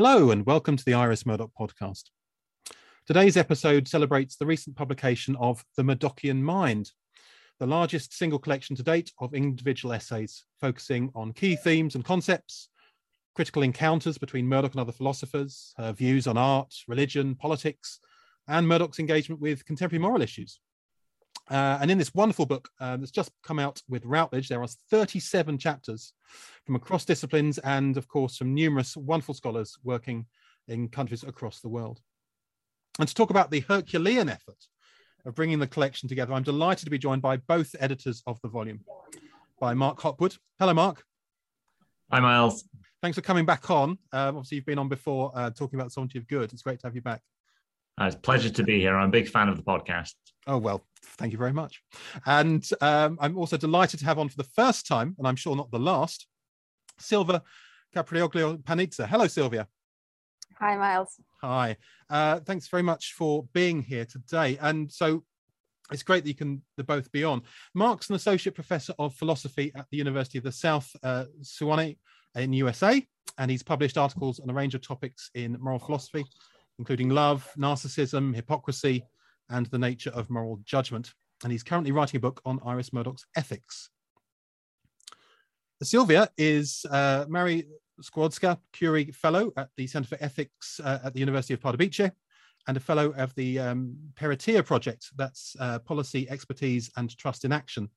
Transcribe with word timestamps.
Hello, 0.00 0.30
and 0.30 0.46
welcome 0.46 0.76
to 0.76 0.84
the 0.84 0.94
Iris 0.94 1.26
Murdoch 1.26 1.50
podcast. 1.58 2.04
Today's 3.04 3.36
episode 3.36 3.88
celebrates 3.88 4.36
the 4.36 4.46
recent 4.46 4.76
publication 4.76 5.34
of 5.40 5.64
The 5.76 5.82
Murdochian 5.82 6.40
Mind, 6.40 6.92
the 7.58 7.66
largest 7.66 8.16
single 8.16 8.38
collection 8.38 8.76
to 8.76 8.84
date 8.84 9.10
of 9.18 9.34
individual 9.34 9.92
essays 9.92 10.44
focusing 10.60 11.10
on 11.16 11.32
key 11.32 11.56
themes 11.56 11.96
and 11.96 12.04
concepts, 12.04 12.68
critical 13.34 13.64
encounters 13.64 14.18
between 14.18 14.46
Murdoch 14.46 14.70
and 14.70 14.80
other 14.80 14.92
philosophers, 14.92 15.74
her 15.78 15.92
views 15.92 16.28
on 16.28 16.38
art, 16.38 16.72
religion, 16.86 17.34
politics, 17.34 17.98
and 18.46 18.68
Murdoch's 18.68 19.00
engagement 19.00 19.40
with 19.40 19.64
contemporary 19.64 20.00
moral 20.00 20.22
issues. 20.22 20.60
Uh, 21.50 21.78
and 21.80 21.90
in 21.90 21.96
this 21.96 22.14
wonderful 22.14 22.44
book 22.44 22.68
uh, 22.80 22.96
that's 22.96 23.10
just 23.10 23.30
come 23.42 23.58
out 23.58 23.80
with 23.88 24.04
Routledge, 24.04 24.48
there 24.48 24.62
are 24.62 24.68
37 24.90 25.56
chapters 25.58 26.12
from 26.66 26.74
across 26.74 27.04
disciplines 27.04 27.58
and, 27.58 27.96
of 27.96 28.06
course, 28.08 28.36
from 28.36 28.54
numerous 28.54 28.96
wonderful 28.96 29.34
scholars 29.34 29.78
working 29.82 30.26
in 30.68 30.88
countries 30.88 31.24
across 31.24 31.60
the 31.60 31.68
world. 31.68 32.00
And 32.98 33.08
to 33.08 33.14
talk 33.14 33.30
about 33.30 33.50
the 33.50 33.60
Herculean 33.60 34.28
effort 34.28 34.66
of 35.24 35.34
bringing 35.34 35.58
the 35.58 35.66
collection 35.66 36.08
together, 36.08 36.34
I'm 36.34 36.42
delighted 36.42 36.84
to 36.84 36.90
be 36.90 36.98
joined 36.98 37.22
by 37.22 37.38
both 37.38 37.74
editors 37.80 38.22
of 38.26 38.40
the 38.42 38.48
volume, 38.48 38.80
by 39.58 39.72
Mark 39.72 40.00
Hopwood. 40.00 40.36
Hello, 40.58 40.74
Mark. 40.74 41.02
Hi, 42.10 42.20
Miles. 42.20 42.64
Thanks 43.00 43.14
for 43.16 43.22
coming 43.22 43.46
back 43.46 43.70
on. 43.70 43.90
Um, 44.12 44.36
obviously, 44.36 44.56
you've 44.56 44.66
been 44.66 44.78
on 44.78 44.88
before 44.88 45.30
uh, 45.34 45.50
talking 45.50 45.78
about 45.78 45.86
the 45.86 45.92
Sovereignty 45.92 46.18
of 46.18 46.26
Good. 46.26 46.52
It's 46.52 46.62
great 46.62 46.80
to 46.80 46.86
have 46.86 46.94
you 46.94 47.02
back. 47.02 47.22
Uh, 47.98 48.06
it's 48.06 48.16
a 48.16 48.18
pleasure 48.18 48.50
to 48.50 48.62
be 48.62 48.80
here. 48.80 48.96
I'm 48.96 49.08
a 49.08 49.12
big 49.12 49.28
fan 49.28 49.48
of 49.48 49.56
the 49.56 49.62
podcast. 49.62 50.14
Oh, 50.46 50.58
well, 50.58 50.86
thank 51.02 51.32
you 51.32 51.38
very 51.38 51.52
much. 51.52 51.82
And 52.26 52.66
um, 52.80 53.18
I'm 53.20 53.36
also 53.36 53.56
delighted 53.56 54.00
to 54.00 54.06
have 54.06 54.18
on 54.18 54.28
for 54.28 54.36
the 54.36 54.44
first 54.44 54.86
time, 54.86 55.16
and 55.18 55.26
I'm 55.26 55.36
sure 55.36 55.56
not 55.56 55.70
the 55.70 55.80
last, 55.80 56.26
Silvia 56.98 57.42
Caprioglio 57.94 58.62
Panizza. 58.62 59.06
Hello, 59.06 59.26
Silvia. 59.26 59.66
Hi, 60.60 60.76
Miles. 60.76 61.20
Hi. 61.42 61.76
Uh, 62.08 62.40
thanks 62.40 62.68
very 62.68 62.82
much 62.82 63.14
for 63.14 63.44
being 63.52 63.82
here 63.82 64.04
today. 64.04 64.58
And 64.60 64.90
so 64.90 65.24
it's 65.90 66.02
great 66.02 66.24
that 66.24 66.28
you 66.28 66.34
can 66.34 66.62
both 66.76 67.10
be 67.10 67.24
on. 67.24 67.42
Mark's 67.74 68.10
an 68.10 68.16
associate 68.16 68.54
professor 68.54 68.94
of 68.98 69.14
philosophy 69.14 69.72
at 69.74 69.86
the 69.90 69.96
University 69.96 70.38
of 70.38 70.44
the 70.44 70.52
South, 70.52 70.88
uh, 71.02 71.24
Sewanee 71.42 71.98
in 72.34 72.52
USA, 72.52 73.04
and 73.38 73.50
he's 73.50 73.62
published 73.62 73.98
articles 73.98 74.38
on 74.40 74.50
a 74.50 74.54
range 74.54 74.74
of 74.74 74.82
topics 74.82 75.30
in 75.34 75.56
moral 75.60 75.78
philosophy, 75.78 76.24
including 76.78 77.08
love, 77.08 77.48
narcissism, 77.56 78.34
hypocrisy, 78.34 79.04
and 79.50 79.66
the 79.66 79.78
nature 79.78 80.10
of 80.10 80.30
moral 80.30 80.60
judgment. 80.64 81.12
And 81.42 81.52
he's 81.52 81.62
currently 81.62 81.92
writing 81.92 82.18
a 82.18 82.20
book 82.20 82.40
on 82.44 82.60
Iris 82.64 82.92
Murdoch's 82.92 83.26
ethics. 83.36 83.90
Silvia 85.82 86.28
is 86.36 86.84
uh, 86.90 87.24
Marie 87.28 87.64
Skłodowska 88.02 88.58
Curie 88.72 89.12
Fellow 89.12 89.52
at 89.56 89.68
the 89.76 89.86
Center 89.86 90.08
for 90.08 90.18
Ethics 90.20 90.80
uh, 90.82 90.98
at 91.04 91.14
the 91.14 91.20
University 91.20 91.54
of 91.54 91.60
Pardubice 91.60 92.10
and 92.66 92.76
a 92.76 92.80
fellow 92.80 93.12
of 93.12 93.34
the 93.34 93.58
um, 93.58 93.96
PEriTiA 94.14 94.64
Project, 94.64 95.06
that's 95.16 95.56
uh, 95.58 95.78
Policy, 95.80 96.28
Expertise 96.28 96.90
and 96.96 97.16
Trust 97.16 97.44
in 97.44 97.52
Action 97.52 97.88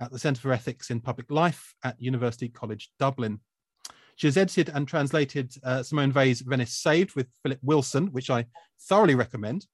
at 0.00 0.10
the 0.12 0.18
Center 0.18 0.40
for 0.40 0.52
Ethics 0.52 0.90
in 0.90 1.00
Public 1.00 1.30
Life 1.30 1.74
at 1.84 2.00
University 2.00 2.48
College 2.48 2.90
Dublin. 2.98 3.40
She 4.20 4.26
has 4.26 4.36
edited 4.36 4.68
and 4.74 4.86
translated 4.86 5.54
uh, 5.64 5.82
Simone 5.82 6.12
Weil's 6.12 6.42
Venice 6.42 6.74
Saved 6.74 7.16
with 7.16 7.26
Philip 7.42 7.58
Wilson, 7.62 8.08
which 8.08 8.28
I 8.28 8.44
thoroughly 8.82 9.14
recommend, 9.14 9.64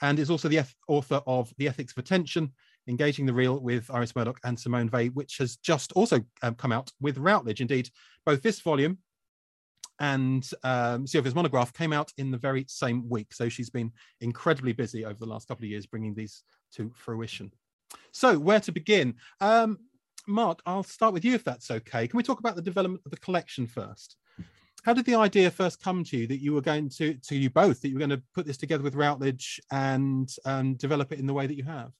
and 0.00 0.18
is 0.18 0.30
also 0.30 0.48
the 0.48 0.56
eth- 0.56 0.74
author 0.88 1.20
of 1.26 1.52
The 1.58 1.68
Ethics 1.68 1.92
of 1.92 1.98
Attention, 1.98 2.54
Engaging 2.88 3.26
the 3.26 3.34
Real 3.34 3.60
with 3.60 3.90
Iris 3.90 4.16
Murdoch 4.16 4.40
and 4.42 4.58
Simone 4.58 4.88
Weil, 4.90 5.08
which 5.08 5.36
has 5.36 5.56
just 5.56 5.92
also 5.92 6.22
um, 6.42 6.54
come 6.54 6.72
out 6.72 6.90
with 6.98 7.18
Routledge. 7.18 7.60
Indeed, 7.60 7.90
both 8.24 8.40
this 8.40 8.58
volume 8.58 8.96
and 10.00 10.48
um, 10.62 11.04
monograph 11.34 11.74
came 11.74 11.92
out 11.92 12.10
in 12.16 12.30
the 12.30 12.38
very 12.38 12.64
same 12.66 13.06
week. 13.10 13.34
So 13.34 13.50
she's 13.50 13.68
been 13.68 13.92
incredibly 14.22 14.72
busy 14.72 15.04
over 15.04 15.18
the 15.18 15.26
last 15.26 15.46
couple 15.46 15.64
of 15.66 15.70
years 15.70 15.84
bringing 15.84 16.14
these 16.14 16.42
to 16.76 16.90
fruition. 16.94 17.52
So, 18.12 18.38
where 18.38 18.60
to 18.60 18.72
begin? 18.72 19.16
Um, 19.42 19.78
Mark, 20.26 20.60
I'll 20.66 20.82
start 20.82 21.12
with 21.12 21.24
you 21.24 21.34
if 21.34 21.44
that's 21.44 21.70
okay. 21.70 22.08
Can 22.08 22.16
we 22.16 22.22
talk 22.22 22.40
about 22.40 22.56
the 22.56 22.62
development 22.62 23.02
of 23.04 23.10
the 23.10 23.18
collection 23.18 23.66
first? 23.66 24.16
How 24.84 24.92
did 24.92 25.06
the 25.06 25.14
idea 25.14 25.50
first 25.50 25.82
come 25.82 26.04
to 26.04 26.16
you 26.16 26.26
that 26.26 26.42
you 26.42 26.52
were 26.52 26.60
going 26.60 26.90
to, 26.90 27.14
to 27.14 27.36
you 27.36 27.48
both, 27.48 27.80
that 27.80 27.88
you 27.88 27.94
were 27.94 28.06
going 28.06 28.10
to 28.10 28.22
put 28.34 28.46
this 28.46 28.58
together 28.58 28.82
with 28.82 28.94
Routledge 28.94 29.60
and 29.70 30.30
um, 30.44 30.74
develop 30.74 31.12
it 31.12 31.18
in 31.18 31.26
the 31.26 31.32
way 31.32 31.46
that 31.46 31.56
you 31.56 31.64
have? 31.64 31.92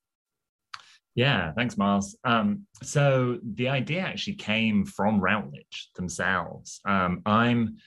Yeah, 1.14 1.52
thanks, 1.52 1.78
Miles. 1.78 2.16
Um, 2.24 2.66
so 2.82 3.38
the 3.54 3.68
idea 3.68 4.00
actually 4.00 4.34
came 4.34 4.84
from 4.84 5.20
Routledge 5.20 5.90
themselves. 5.94 6.80
Um, 6.84 7.22
I'm 7.24 7.78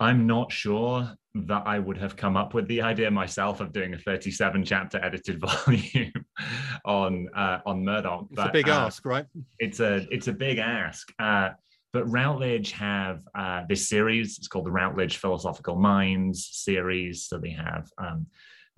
I'm 0.00 0.26
not 0.26 0.50
sure 0.50 1.08
that 1.34 1.62
I 1.64 1.78
would 1.78 1.96
have 1.98 2.16
come 2.16 2.36
up 2.36 2.54
with 2.54 2.66
the 2.66 2.82
idea 2.82 3.10
myself 3.10 3.60
of 3.60 3.72
doing 3.72 3.94
a 3.94 3.98
37 3.98 4.64
chapter 4.64 4.98
edited 5.04 5.40
volume 5.66 6.12
on 6.84 7.28
uh, 7.34 7.60
on 7.66 7.84
Murdoch. 7.84 8.26
It's 8.30 8.36
but, 8.36 8.50
a 8.50 8.52
big 8.52 8.68
uh, 8.68 8.86
ask, 8.86 9.04
right? 9.04 9.26
It's 9.58 9.80
a 9.80 10.06
it's 10.10 10.28
a 10.28 10.32
big 10.32 10.58
ask. 10.58 11.12
Uh, 11.18 11.50
but 11.92 12.10
Routledge 12.10 12.72
have 12.72 13.20
uh, 13.34 13.62
this 13.68 13.88
series. 13.88 14.38
It's 14.38 14.48
called 14.48 14.66
the 14.66 14.70
Routledge 14.70 15.18
Philosophical 15.18 15.76
Minds 15.76 16.48
series. 16.52 17.26
So 17.26 17.38
they 17.38 17.50
have 17.50 17.90
um, 17.98 18.26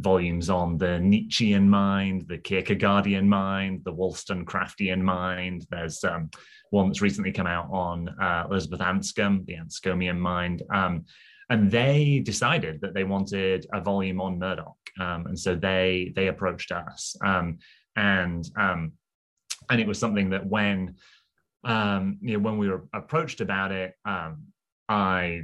volumes 0.00 0.50
on 0.50 0.78
the 0.78 0.98
Nietzschean 0.98 1.68
mind, 1.68 2.26
the 2.28 2.38
Kierkegaardian 2.38 3.26
mind, 3.26 3.82
the 3.84 3.92
Wollstonecraftian 3.92 5.00
mind. 5.00 5.66
There's 5.70 6.02
um, 6.02 6.30
one 6.70 6.88
that's 6.88 7.02
recently 7.02 7.30
come 7.30 7.46
out 7.46 7.68
on 7.70 8.08
uh, 8.20 8.46
Elizabeth 8.50 8.80
Anscombe, 8.80 9.46
the 9.46 9.54
Anscombian 9.54 10.18
mind. 10.18 10.62
Um, 10.72 11.04
and 11.54 11.70
they 11.70 12.18
decided 12.18 12.80
that 12.80 12.94
they 12.94 13.04
wanted 13.04 13.64
a 13.72 13.80
volume 13.80 14.20
on 14.20 14.40
Murdoch, 14.40 14.76
um, 14.98 15.26
and 15.28 15.38
so 15.38 15.54
they 15.54 16.12
they 16.16 16.26
approached 16.26 16.72
us, 16.72 17.16
um, 17.24 17.58
and 17.94 18.44
um, 18.58 18.92
and 19.70 19.80
it 19.80 19.86
was 19.86 20.00
something 20.00 20.30
that 20.30 20.44
when 20.44 20.96
um, 21.62 22.18
you 22.20 22.32
know 22.32 22.40
when 22.40 22.58
we 22.58 22.68
were 22.68 22.82
approached 22.92 23.40
about 23.40 23.70
it, 23.70 23.94
I 24.88 25.42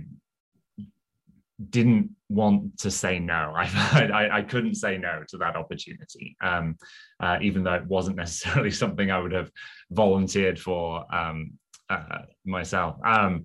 didn't 1.68 2.10
want 2.28 2.76
to 2.78 2.90
say 2.90 3.20
no. 3.20 3.52
I, 3.56 4.10
I, 4.12 4.38
I 4.38 4.42
couldn't 4.42 4.74
say 4.74 4.98
no 4.98 5.22
to 5.28 5.36
that 5.38 5.54
opportunity, 5.54 6.36
um, 6.42 6.76
uh, 7.20 7.38
even 7.40 7.62
though 7.62 7.74
it 7.74 7.86
wasn't 7.86 8.16
necessarily 8.16 8.70
something 8.82 9.12
I 9.12 9.20
would 9.20 9.32
have 9.32 9.52
volunteered 9.92 10.58
for 10.58 11.04
um, 11.14 11.52
uh, 11.88 12.22
myself. 12.44 12.96
Um, 13.04 13.44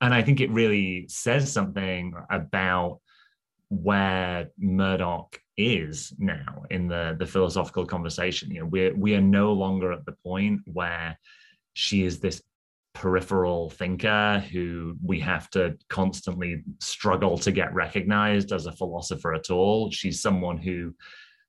and 0.00 0.14
I 0.14 0.22
think 0.22 0.40
it 0.40 0.50
really 0.50 1.06
says 1.08 1.52
something 1.52 2.14
about 2.30 3.00
where 3.68 4.48
Murdoch 4.58 5.38
is 5.56 6.12
now 6.18 6.64
in 6.70 6.88
the 6.88 7.16
the 7.18 7.26
philosophical 7.26 7.86
conversation. 7.86 8.50
You 8.50 8.60
know, 8.60 8.66
we're 8.66 8.94
we 8.94 9.14
are 9.14 9.20
no 9.20 9.52
longer 9.52 9.92
at 9.92 10.04
the 10.06 10.16
point 10.24 10.60
where 10.64 11.18
she 11.74 12.04
is 12.04 12.18
this 12.18 12.42
peripheral 12.92 13.70
thinker 13.70 14.40
who 14.50 14.96
we 15.04 15.20
have 15.20 15.48
to 15.50 15.76
constantly 15.88 16.64
struggle 16.80 17.38
to 17.38 17.52
get 17.52 17.72
recognized 17.72 18.52
as 18.52 18.66
a 18.66 18.72
philosopher 18.72 19.32
at 19.32 19.50
all. 19.50 19.90
She's 19.90 20.20
someone 20.20 20.58
who, 20.58 20.94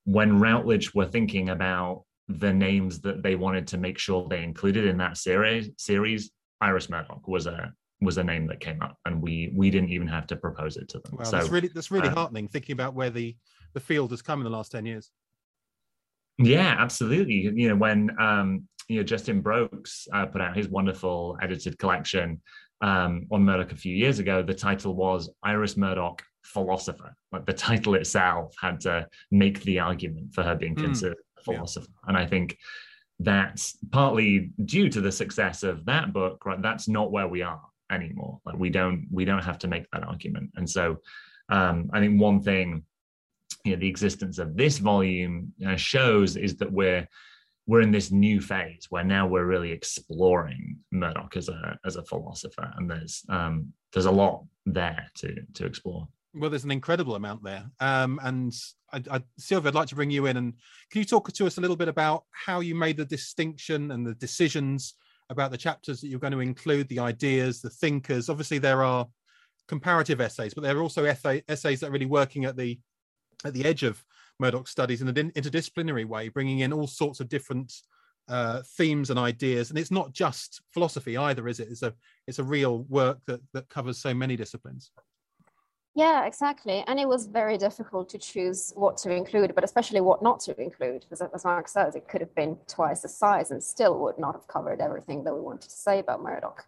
when 0.03 0.39
Routledge 0.39 0.93
were 0.93 1.07
thinking 1.07 1.49
about 1.49 2.03
the 2.27 2.53
names 2.53 3.01
that 3.01 3.23
they 3.23 3.35
wanted 3.35 3.67
to 3.67 3.77
make 3.77 3.97
sure 3.97 4.27
they 4.27 4.43
included 4.43 4.85
in 4.85 4.97
that 4.97 5.17
series, 5.17 5.69
series 5.77 6.31
Iris 6.61 6.89
Murdoch 6.89 7.27
was 7.27 7.47
a 7.47 7.73
was 8.01 8.17
a 8.17 8.23
name 8.23 8.47
that 8.47 8.59
came 8.59 8.81
up, 8.81 8.97
and 9.05 9.21
we 9.21 9.51
we 9.55 9.69
didn't 9.69 9.89
even 9.89 10.07
have 10.07 10.27
to 10.27 10.35
propose 10.35 10.75
it 10.75 10.89
to 10.89 10.99
them. 10.99 11.17
Wow, 11.17 11.23
so, 11.23 11.37
that's 11.37 11.49
really 11.49 11.69
that's 11.69 11.91
really 11.91 12.09
um, 12.09 12.15
heartening 12.15 12.47
thinking 12.47 12.73
about 12.73 12.95
where 12.95 13.09
the 13.09 13.35
the 13.73 13.79
field 13.79 14.11
has 14.11 14.21
come 14.21 14.39
in 14.39 14.43
the 14.43 14.49
last 14.49 14.71
ten 14.71 14.85
years. 14.85 15.11
Yeah, 16.37 16.75
absolutely. 16.77 17.35
You 17.35 17.69
know, 17.69 17.75
when 17.75 18.09
um, 18.19 18.67
you 18.87 18.97
know 18.97 19.03
Justin 19.03 19.43
Broackes 19.43 20.07
uh, 20.13 20.25
put 20.25 20.41
out 20.41 20.57
his 20.57 20.67
wonderful 20.67 21.37
edited 21.41 21.77
collection 21.77 22.41
um, 22.81 23.27
on 23.31 23.43
Murdoch 23.43 23.71
a 23.71 23.77
few 23.77 23.95
years 23.95 24.19
ago, 24.19 24.41
the 24.41 24.53
title 24.53 24.95
was 24.95 25.29
Iris 25.43 25.77
Murdoch 25.77 26.23
Philosopher. 26.43 27.15
Like 27.31 27.45
the 27.45 27.53
title 27.53 27.93
itself 27.93 28.55
had 28.59 28.79
to 28.81 29.07
make 29.29 29.61
the 29.61 29.79
argument 29.79 30.33
for 30.33 30.43
her 30.43 30.55
being 30.55 30.73
hmm. 30.73 30.85
considered 30.85 31.17
mm, 31.17 31.41
a 31.41 31.43
philosopher. 31.43 31.87
Yeah. 32.03 32.09
And 32.09 32.17
I 32.17 32.25
think 32.25 32.57
that's 33.19 33.77
partly 33.91 34.51
due 34.65 34.89
to 34.89 34.99
the 34.99 35.11
success 35.11 35.61
of 35.61 35.85
that 35.85 36.11
book, 36.11 36.43
right? 36.43 36.59
That's 36.59 36.87
not 36.87 37.11
where 37.11 37.27
we 37.27 37.43
are 37.43 37.61
anymore. 37.91 38.39
Like 38.45 38.57
we 38.57 38.69
don't 38.69 39.07
we 39.11 39.25
don't 39.25 39.43
have 39.43 39.59
to 39.59 39.67
make 39.67 39.85
that 39.91 40.03
argument. 40.03 40.51
And 40.55 40.69
so 40.69 40.97
um, 41.49 41.89
I 41.93 41.99
think 41.99 42.19
one 42.21 42.41
thing 42.41 42.83
you 43.63 43.73
know 43.73 43.79
the 43.79 43.87
existence 43.87 44.39
of 44.39 44.55
this 44.55 44.77
volume 44.77 45.53
uh, 45.65 45.75
shows 45.75 46.37
is 46.37 46.55
that 46.57 46.71
we're 46.71 47.07
we're 47.67 47.81
in 47.81 47.91
this 47.91 48.11
new 48.11 48.41
phase 48.41 48.87
where 48.89 49.03
now 49.03 49.27
we're 49.27 49.45
really 49.45 49.71
exploring 49.71 50.77
Murdoch 50.91 51.37
as 51.37 51.49
a 51.49 51.77
as 51.85 51.95
a 51.95 52.03
philosopher, 52.03 52.71
and 52.75 52.89
there's 52.89 53.23
um, 53.29 53.71
there's 53.93 54.07
a 54.07 54.11
lot 54.11 54.43
there 54.65 55.09
to 55.15 55.35
to 55.53 55.65
explore. 55.65 56.07
Well, 56.33 56.49
there's 56.49 56.63
an 56.63 56.71
incredible 56.71 57.15
amount 57.15 57.43
there, 57.43 57.65
um, 57.81 58.19
and 58.23 58.53
I, 58.93 59.03
I, 59.11 59.21
Silvia, 59.37 59.69
I'd 59.69 59.75
like 59.75 59.89
to 59.89 59.95
bring 59.95 60.11
you 60.11 60.25
in, 60.27 60.37
and 60.37 60.53
can 60.89 60.99
you 60.99 61.05
talk 61.05 61.31
to 61.31 61.45
us 61.45 61.57
a 61.57 61.61
little 61.61 61.75
bit 61.75 61.89
about 61.89 62.23
how 62.31 62.61
you 62.61 62.73
made 62.73 62.97
the 62.97 63.05
distinction 63.05 63.91
and 63.91 64.07
the 64.07 64.15
decisions 64.15 64.95
about 65.31 65.49
the 65.49 65.57
chapters 65.57 66.01
that 66.01 66.07
you're 66.07 66.19
going 66.19 66.33
to 66.33 66.39
include, 66.39 66.87
the 66.87 66.99
ideas, 66.99 67.61
the 67.61 67.69
thinkers? 67.69 68.29
Obviously, 68.29 68.59
there 68.59 68.83
are 68.83 69.07
comparative 69.67 70.21
essays, 70.21 70.53
but 70.53 70.61
there 70.61 70.77
are 70.77 70.81
also 70.83 71.05
essay, 71.05 71.41
essays 71.47 71.79
that 71.79 71.89
are 71.89 71.91
really 71.91 72.05
working 72.05 72.45
at 72.45 72.55
the 72.55 72.79
at 73.43 73.53
the 73.53 73.65
edge 73.65 73.81
of 73.81 74.03
Murdoch 74.39 74.67
studies 74.67 75.01
in 75.01 75.07
an 75.07 75.31
interdisciplinary 75.31 76.05
way, 76.05 76.29
bringing 76.29 76.59
in 76.59 76.71
all 76.71 76.85
sorts 76.85 77.19
of 77.19 77.29
different 77.29 77.73
uh, 78.27 78.61
themes 78.77 79.09
and 79.09 79.17
ideas. 79.17 79.69
And 79.69 79.79
it's 79.79 79.91
not 79.91 80.13
just 80.13 80.61
philosophy 80.73 81.17
either, 81.17 81.47
is 81.47 81.59
it? 81.59 81.69
It's 81.69 81.83
a 81.83 81.93
it's 82.27 82.39
a 82.39 82.43
real 82.43 82.83
work 82.83 83.19
that 83.25 83.41
that 83.53 83.69
covers 83.69 83.97
so 83.97 84.13
many 84.13 84.35
disciplines. 84.35 84.91
Yeah, 85.93 86.25
exactly. 86.25 86.83
And 86.87 86.99
it 86.99 87.07
was 87.07 87.25
very 87.25 87.57
difficult 87.57 88.07
to 88.09 88.17
choose 88.17 88.71
what 88.75 88.95
to 88.97 89.11
include, 89.11 89.53
but 89.53 89.65
especially 89.65 89.99
what 89.99 90.21
not 90.21 90.39
to 90.41 90.59
include. 90.61 91.01
Because 91.01 91.21
as 91.21 91.43
Mark 91.43 91.67
says, 91.67 91.95
it 91.95 92.07
could 92.07 92.21
have 92.21 92.33
been 92.33 92.57
twice 92.67 93.01
the 93.01 93.09
size 93.09 93.51
and 93.51 93.61
still 93.61 93.99
would 93.99 94.17
not 94.17 94.35
have 94.35 94.47
covered 94.47 94.79
everything 94.79 95.23
that 95.25 95.33
we 95.33 95.41
wanted 95.41 95.69
to 95.69 95.75
say 95.75 95.99
about 95.99 96.23
Murdoch. 96.23 96.65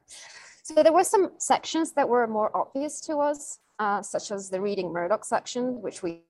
So 0.64 0.84
there 0.84 0.92
were 0.92 1.06
some 1.06 1.32
sections 1.38 1.94
that 1.94 2.08
were 2.08 2.28
more 2.28 2.56
obvious 2.56 3.00
to 3.02 3.18
us, 3.18 3.60
uh, 3.80 4.02
such 4.02 4.32
as 4.32 4.50
the 4.50 4.60
reading 4.60 4.92
Murdoch 4.92 5.24
section, 5.24 5.82
which 5.82 6.04
we 6.04 6.24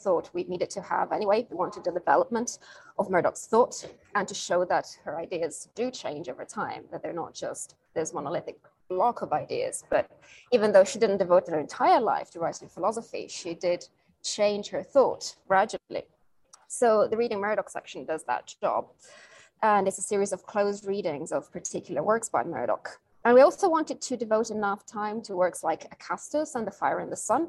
thought 0.00 0.30
we 0.34 0.44
needed 0.44 0.70
to 0.70 0.82
have 0.82 1.12
anyway. 1.12 1.46
We 1.50 1.56
wanted 1.56 1.84
the 1.84 1.90
development 1.90 2.58
of 2.98 3.10
Murdoch's 3.10 3.46
thought 3.46 3.86
and 4.14 4.28
to 4.28 4.34
show 4.34 4.64
that 4.66 4.86
her 5.04 5.18
ideas 5.18 5.68
do 5.74 5.90
change 5.90 6.28
over 6.28 6.44
time, 6.44 6.84
that 6.92 7.02
they're 7.02 7.12
not 7.12 7.34
just 7.34 7.76
this 7.94 8.12
monolithic 8.12 8.58
block 8.90 9.22
of 9.22 9.32
ideas. 9.32 9.84
But 9.88 10.10
even 10.52 10.72
though 10.72 10.84
she 10.84 10.98
didn't 10.98 11.18
devote 11.18 11.48
her 11.48 11.58
entire 11.58 12.00
life 12.00 12.30
to 12.32 12.40
writing 12.40 12.68
philosophy, 12.68 13.26
she 13.28 13.54
did 13.54 13.86
change 14.22 14.68
her 14.68 14.82
thought 14.82 15.36
gradually. 15.48 16.04
So 16.68 17.08
the 17.08 17.16
Reading 17.16 17.40
Murdoch 17.40 17.70
section 17.70 18.04
does 18.04 18.24
that 18.24 18.54
job. 18.60 18.88
And 19.62 19.88
it's 19.88 19.98
a 19.98 20.02
series 20.02 20.32
of 20.32 20.44
closed 20.44 20.86
readings 20.86 21.32
of 21.32 21.50
particular 21.52 22.02
works 22.02 22.28
by 22.28 22.42
Murdoch. 22.44 23.00
And 23.24 23.34
we 23.34 23.42
also 23.42 23.68
wanted 23.68 24.00
to 24.00 24.16
devote 24.16 24.50
enough 24.50 24.86
time 24.86 25.20
to 25.22 25.36
works 25.36 25.62
like 25.62 25.82
Acastos 25.94 26.54
and 26.54 26.66
The 26.66 26.70
Fire 26.70 27.00
and 27.00 27.12
the 27.12 27.16
Sun, 27.16 27.48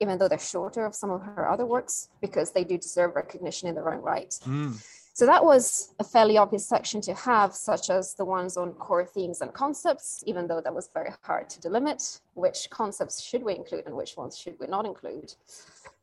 even 0.00 0.18
though 0.18 0.26
they're 0.26 0.38
shorter 0.38 0.84
of 0.84 0.96
some 0.96 1.10
of 1.10 1.22
her 1.22 1.48
other 1.48 1.64
works, 1.64 2.08
because 2.20 2.50
they 2.50 2.64
do 2.64 2.76
deserve 2.76 3.14
recognition 3.14 3.68
in 3.68 3.76
their 3.76 3.94
own 3.94 4.00
right. 4.00 4.30
Mm. 4.44 4.84
So 5.14 5.26
that 5.26 5.44
was 5.44 5.94
a 5.98 6.04
fairly 6.04 6.38
obvious 6.38 6.66
section 6.66 7.02
to 7.02 7.12
have, 7.12 7.54
such 7.54 7.90
as 7.90 8.14
the 8.14 8.24
ones 8.24 8.56
on 8.56 8.72
core 8.72 9.04
themes 9.04 9.42
and 9.42 9.52
concepts, 9.52 10.24
even 10.26 10.46
though 10.46 10.62
that 10.62 10.74
was 10.74 10.88
very 10.92 11.10
hard 11.22 11.50
to 11.50 11.60
delimit. 11.60 12.20
Which 12.32 12.70
concepts 12.70 13.20
should 13.20 13.42
we 13.42 13.54
include 13.54 13.86
and 13.86 13.94
which 13.94 14.16
ones 14.16 14.38
should 14.38 14.58
we 14.58 14.66
not 14.66 14.86
include? 14.86 15.34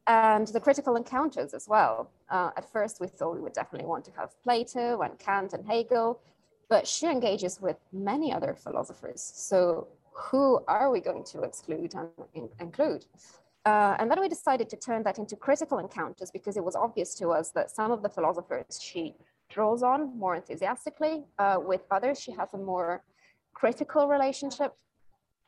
And 0.06 0.48
the 0.48 0.60
critical 0.60 0.96
encounters 0.96 1.56
as 1.56 1.68
well. 1.68 2.12
Uh, 2.30 2.52
at 2.56 2.72
first, 2.72 3.00
we 3.00 3.08
thought 3.08 3.36
we 3.36 3.42
would 3.42 3.54
definitely 3.54 3.88
want 3.88 4.06
to 4.06 4.12
have 4.12 4.32
Plato 4.44 5.02
and 5.02 5.18
Kant 5.18 5.54
and 5.54 5.66
Hegel, 5.66 6.20
but 6.70 6.88
she 6.88 7.08
engages 7.08 7.60
with 7.60 7.78
many 7.92 8.32
other 8.32 8.54
philosophers. 8.54 9.22
So 9.36 9.88
who 10.14 10.64
are 10.68 10.92
we 10.92 11.00
going 11.00 11.24
to 11.26 11.42
exclude 11.42 11.96
and 11.96 12.10
in- 12.36 12.50
include? 12.60 13.06
Uh, 13.66 13.96
and 14.00 14.10
then 14.10 14.20
we 14.20 14.30
decided 14.30 14.70
to 14.70 14.78
turn 14.78 15.04
that 15.04 15.20
into 15.20 15.36
critical 15.36 15.80
encounters 15.80 16.32
because 16.32 16.56
it 16.56 16.64
was 16.64 16.76
obvious 16.76 17.14
to 17.16 17.30
us 17.30 17.52
that 17.52 17.70
some 17.70 17.92
of 17.92 18.02
the 18.02 18.10
philosophers 18.10 18.80
she 18.82 19.16
draws 19.50 19.84
on 19.84 20.18
more 20.18 20.36
enthusiastically, 20.36 21.26
uh, 21.40 21.58
with 21.60 21.82
others 21.92 22.20
she 22.20 22.32
has 22.32 22.54
a 22.54 22.58
more 22.58 23.04
critical 23.54 24.08
relationship. 24.08 24.74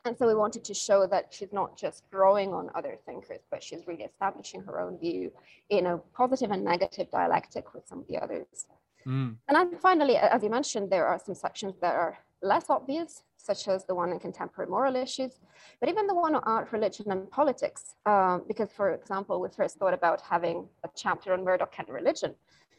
And 0.04 0.18
so 0.18 0.26
we 0.26 0.34
wanted 0.34 0.64
to 0.64 0.74
show 0.74 1.06
that 1.06 1.32
she's 1.32 1.52
not 1.52 1.78
just 1.78 2.10
drawing 2.10 2.52
on 2.52 2.70
other 2.74 2.98
thinkers, 3.06 3.40
but 3.50 3.62
she's 3.62 3.86
really 3.86 4.02
establishing 4.02 4.60
her 4.62 4.80
own 4.80 4.98
view 4.98 5.30
in 5.70 5.86
a 5.86 5.98
positive 6.12 6.50
and 6.50 6.64
negative 6.64 7.08
dialectic 7.10 7.72
with 7.72 7.86
some 7.86 8.00
of 8.00 8.08
the 8.08 8.18
others. 8.18 8.66
Mm. 9.06 9.36
And 9.48 9.56
then 9.56 9.78
finally, 9.78 10.16
as 10.16 10.42
you 10.42 10.50
mentioned, 10.50 10.90
there 10.90 11.06
are 11.06 11.20
some 11.24 11.36
sections 11.36 11.74
that 11.80 11.94
are 11.94 12.18
less 12.42 12.66
obvious, 12.68 13.22
such 13.42 13.68
as 13.68 13.84
the 13.84 13.94
one 13.94 14.12
in 14.12 14.18
contemporary 14.18 14.70
moral 14.70 14.96
issues, 14.96 15.40
but 15.80 15.88
even 15.88 16.06
the 16.06 16.14
one 16.14 16.34
on 16.34 16.42
art, 16.44 16.72
religion, 16.72 17.10
and 17.10 17.30
politics. 17.30 17.94
Um, 18.06 18.44
because, 18.46 18.70
for 18.72 18.92
example, 18.92 19.40
we 19.40 19.48
first 19.48 19.76
thought 19.78 19.94
about 19.94 20.20
having 20.20 20.68
a 20.84 20.88
chapter 20.94 21.32
on 21.32 21.44
Murdoch 21.44 21.74
and 21.78 21.88
religion, 21.88 22.34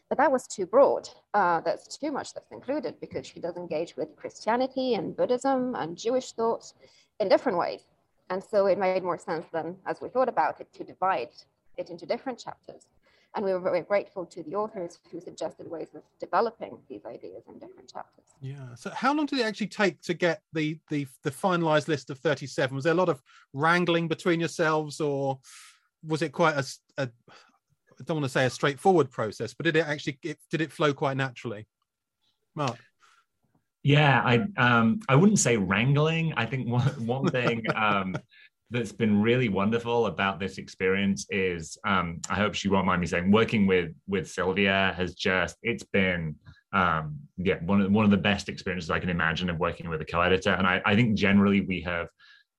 but 0.08 0.18
that 0.18 0.32
was 0.32 0.46
too 0.46 0.66
broad. 0.66 1.08
Uh, 1.34 1.60
that's 1.60 1.98
too 1.98 2.12
much 2.12 2.34
that's 2.34 2.50
included 2.50 2.98
because 3.00 3.26
she 3.26 3.40
does 3.40 3.56
engage 3.56 3.96
with 3.96 4.16
Christianity 4.16 4.94
and 4.94 5.16
Buddhism 5.16 5.74
and 5.74 5.96
Jewish 5.96 6.32
thought 6.32 6.72
in 7.20 7.28
different 7.28 7.58
ways. 7.58 7.82
And 8.30 8.42
so 8.42 8.66
it 8.66 8.78
made 8.78 9.02
more 9.02 9.18
sense 9.18 9.46
then, 9.52 9.76
as 9.86 10.00
we 10.00 10.08
thought 10.08 10.28
about 10.28 10.60
it, 10.60 10.72
to 10.74 10.84
divide 10.84 11.28
it 11.76 11.90
into 11.90 12.06
different 12.06 12.38
chapters. 12.38 12.86
And 13.34 13.44
we 13.44 13.52
were 13.52 13.60
very 13.60 13.80
grateful 13.80 14.24
to 14.26 14.42
the 14.44 14.54
authors 14.54 15.00
who 15.10 15.20
suggested 15.20 15.68
ways 15.68 15.88
of 15.94 16.02
developing 16.20 16.78
these 16.88 17.04
ideas 17.04 17.42
in 17.48 17.54
different 17.54 17.92
chapters. 17.92 18.24
Yeah. 18.40 18.74
So 18.76 18.90
how 18.90 19.12
long 19.12 19.26
did 19.26 19.40
it 19.40 19.44
actually 19.44 19.68
take 19.68 20.00
to 20.02 20.14
get 20.14 20.42
the 20.52 20.78
the 20.88 21.06
the 21.24 21.30
finalized 21.30 21.88
list 21.88 22.10
of 22.10 22.18
37? 22.18 22.74
Was 22.74 22.84
there 22.84 22.92
a 22.92 22.96
lot 22.96 23.08
of 23.08 23.20
wrangling 23.52 24.06
between 24.06 24.38
yourselves 24.38 25.00
or 25.00 25.40
was 26.06 26.22
it 26.22 26.32
quite 26.32 26.56
a, 26.56 26.64
a 27.02 27.08
I 28.00 28.04
don't 28.04 28.18
want 28.18 28.24
to 28.24 28.28
say 28.28 28.44
a 28.44 28.50
straightforward 28.50 29.10
process, 29.10 29.54
but 29.54 29.64
did 29.64 29.76
it 29.76 29.86
actually 29.86 30.18
it, 30.22 30.38
did 30.50 30.60
it 30.60 30.72
flow 30.72 30.92
quite 30.92 31.16
naturally? 31.16 31.66
Mark. 32.54 32.78
Yeah, 33.82 34.22
I 34.24 34.46
um 34.56 35.00
I 35.08 35.14
wouldn't 35.16 35.38
say 35.38 35.56
wrangling. 35.56 36.34
I 36.36 36.46
think 36.46 36.68
one 36.68 37.06
one 37.06 37.26
thing 37.28 37.64
um 37.74 38.16
that's 38.70 38.92
been 38.92 39.20
really 39.20 39.48
wonderful 39.48 40.06
about 40.06 40.40
this 40.40 40.58
experience 40.58 41.26
is 41.30 41.78
um, 41.86 42.20
I 42.28 42.34
hope 42.34 42.54
she 42.54 42.68
won't 42.68 42.86
mind 42.86 43.00
me 43.00 43.06
saying 43.06 43.30
working 43.30 43.66
with 43.66 43.92
with 44.06 44.30
Silvia 44.30 44.94
has 44.96 45.14
just 45.14 45.56
it's 45.62 45.84
been 45.84 46.36
um, 46.72 47.16
yeah 47.36 47.56
one 47.64 47.80
of 47.80 47.92
one 47.92 48.04
of 48.04 48.10
the 48.10 48.16
best 48.16 48.48
experiences 48.48 48.90
I 48.90 48.98
can 48.98 49.10
imagine 49.10 49.50
of 49.50 49.58
working 49.58 49.88
with 49.88 50.00
a 50.00 50.04
co-editor. 50.04 50.50
And 50.50 50.66
I, 50.66 50.82
I 50.84 50.96
think 50.96 51.14
generally 51.14 51.60
we 51.60 51.82
have 51.82 52.08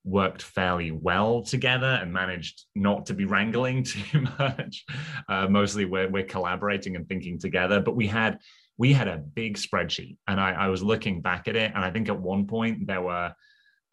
worked 0.05 0.43
fairly 0.43 0.91
well 0.91 1.41
together 1.41 1.99
and 2.01 2.13
managed 2.13 2.65
not 2.75 3.07
to 3.07 3.13
be 3.13 3.25
wrangling 3.25 3.83
too 3.83 4.21
much. 4.39 4.85
Uh, 5.27 5.47
mostly 5.47 5.85
we're, 5.85 6.07
we're 6.09 6.23
collaborating 6.23 6.95
and 6.95 7.07
thinking 7.09 7.39
together 7.39 7.79
but 7.79 7.95
we 7.95 8.07
had 8.07 8.37
we 8.77 8.93
had 8.93 9.07
a 9.07 9.17
big 9.17 9.57
spreadsheet 9.57 10.17
and 10.27 10.39
I, 10.39 10.51
I 10.51 10.67
was 10.67 10.83
looking 10.83 11.21
back 11.21 11.47
at 11.47 11.55
it 11.55 11.71
and 11.73 11.83
I 11.83 11.89
think 11.89 12.07
at 12.07 12.19
one 12.19 12.45
point 12.45 12.85
there 12.85 13.01
were 13.01 13.33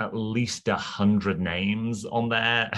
at 0.02 0.14
least 0.14 0.68
a 0.68 0.76
hundred 0.76 1.40
names 1.40 2.04
on 2.04 2.28
there. 2.28 2.70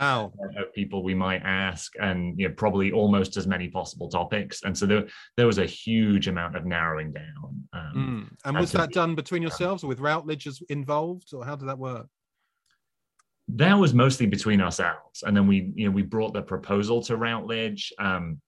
Wow, 0.00 0.32
of 0.58 0.72
people 0.74 1.02
we 1.02 1.14
might 1.14 1.42
ask, 1.42 1.92
and 2.00 2.38
you 2.38 2.48
know, 2.48 2.54
probably 2.56 2.92
almost 2.92 3.36
as 3.36 3.46
many 3.46 3.68
possible 3.68 4.08
topics. 4.08 4.62
And 4.62 4.76
so 4.76 4.86
there, 4.86 5.06
there 5.36 5.46
was 5.46 5.58
a 5.58 5.66
huge 5.66 6.28
amount 6.28 6.56
of 6.56 6.64
narrowing 6.64 7.12
down. 7.12 7.64
Um, 7.72 8.30
mm. 8.30 8.36
And 8.44 8.58
was 8.58 8.72
that 8.72 8.92
done 8.92 9.14
between 9.14 9.42
yourselves 9.42 9.84
or 9.84 9.88
with 9.88 10.00
Routledge 10.00 10.48
involved, 10.68 11.34
or 11.34 11.44
how 11.44 11.56
did 11.56 11.68
that 11.68 11.78
work? 11.78 12.06
That 13.48 13.74
was 13.74 13.92
mostly 13.92 14.26
between 14.26 14.60
ourselves, 14.60 15.24
and 15.24 15.36
then 15.36 15.46
we, 15.46 15.72
you 15.74 15.86
know, 15.86 15.90
we 15.90 16.02
brought 16.02 16.32
the 16.32 16.42
proposal 16.42 17.02
to 17.02 17.16
Routledge. 17.16 17.92
Um, 17.98 18.40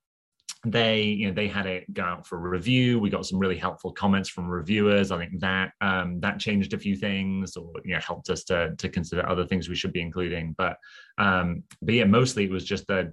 they 0.65 1.03
you 1.03 1.27
know 1.27 1.35
they 1.35 1.49
had 1.49 1.67
it 1.67 1.93
go 1.93 2.03
out 2.03 2.27
for 2.27 2.39
review. 2.39 2.99
We 2.99 3.11
got 3.11 3.27
some 3.27 3.39
really 3.39 3.57
helpful 3.57 3.93
comments 3.93 4.29
from 4.29 4.49
reviewers. 4.49 5.11
I 5.11 5.19
think 5.19 5.41
that 5.41 5.73
um, 5.81 6.21
that 6.21 6.39
changed 6.39 6.73
a 6.73 6.79
few 6.79 6.97
things 6.97 7.57
or 7.57 7.73
you 7.85 7.95
know 7.95 8.01
helped 8.01 8.31
us 8.31 8.45
to 8.45 8.75
to 8.77 8.89
consider 8.89 9.29
other 9.29 9.47
things 9.47 9.69
we 9.69 9.75
should 9.75 9.93
be 9.93 10.01
including. 10.01 10.55
But 10.57 10.77
um 11.19 11.65
but 11.83 11.95
yeah 11.95 12.05
mostly 12.05 12.45
it 12.45 12.51
was 12.51 12.65
just 12.65 12.87
the 12.87 13.13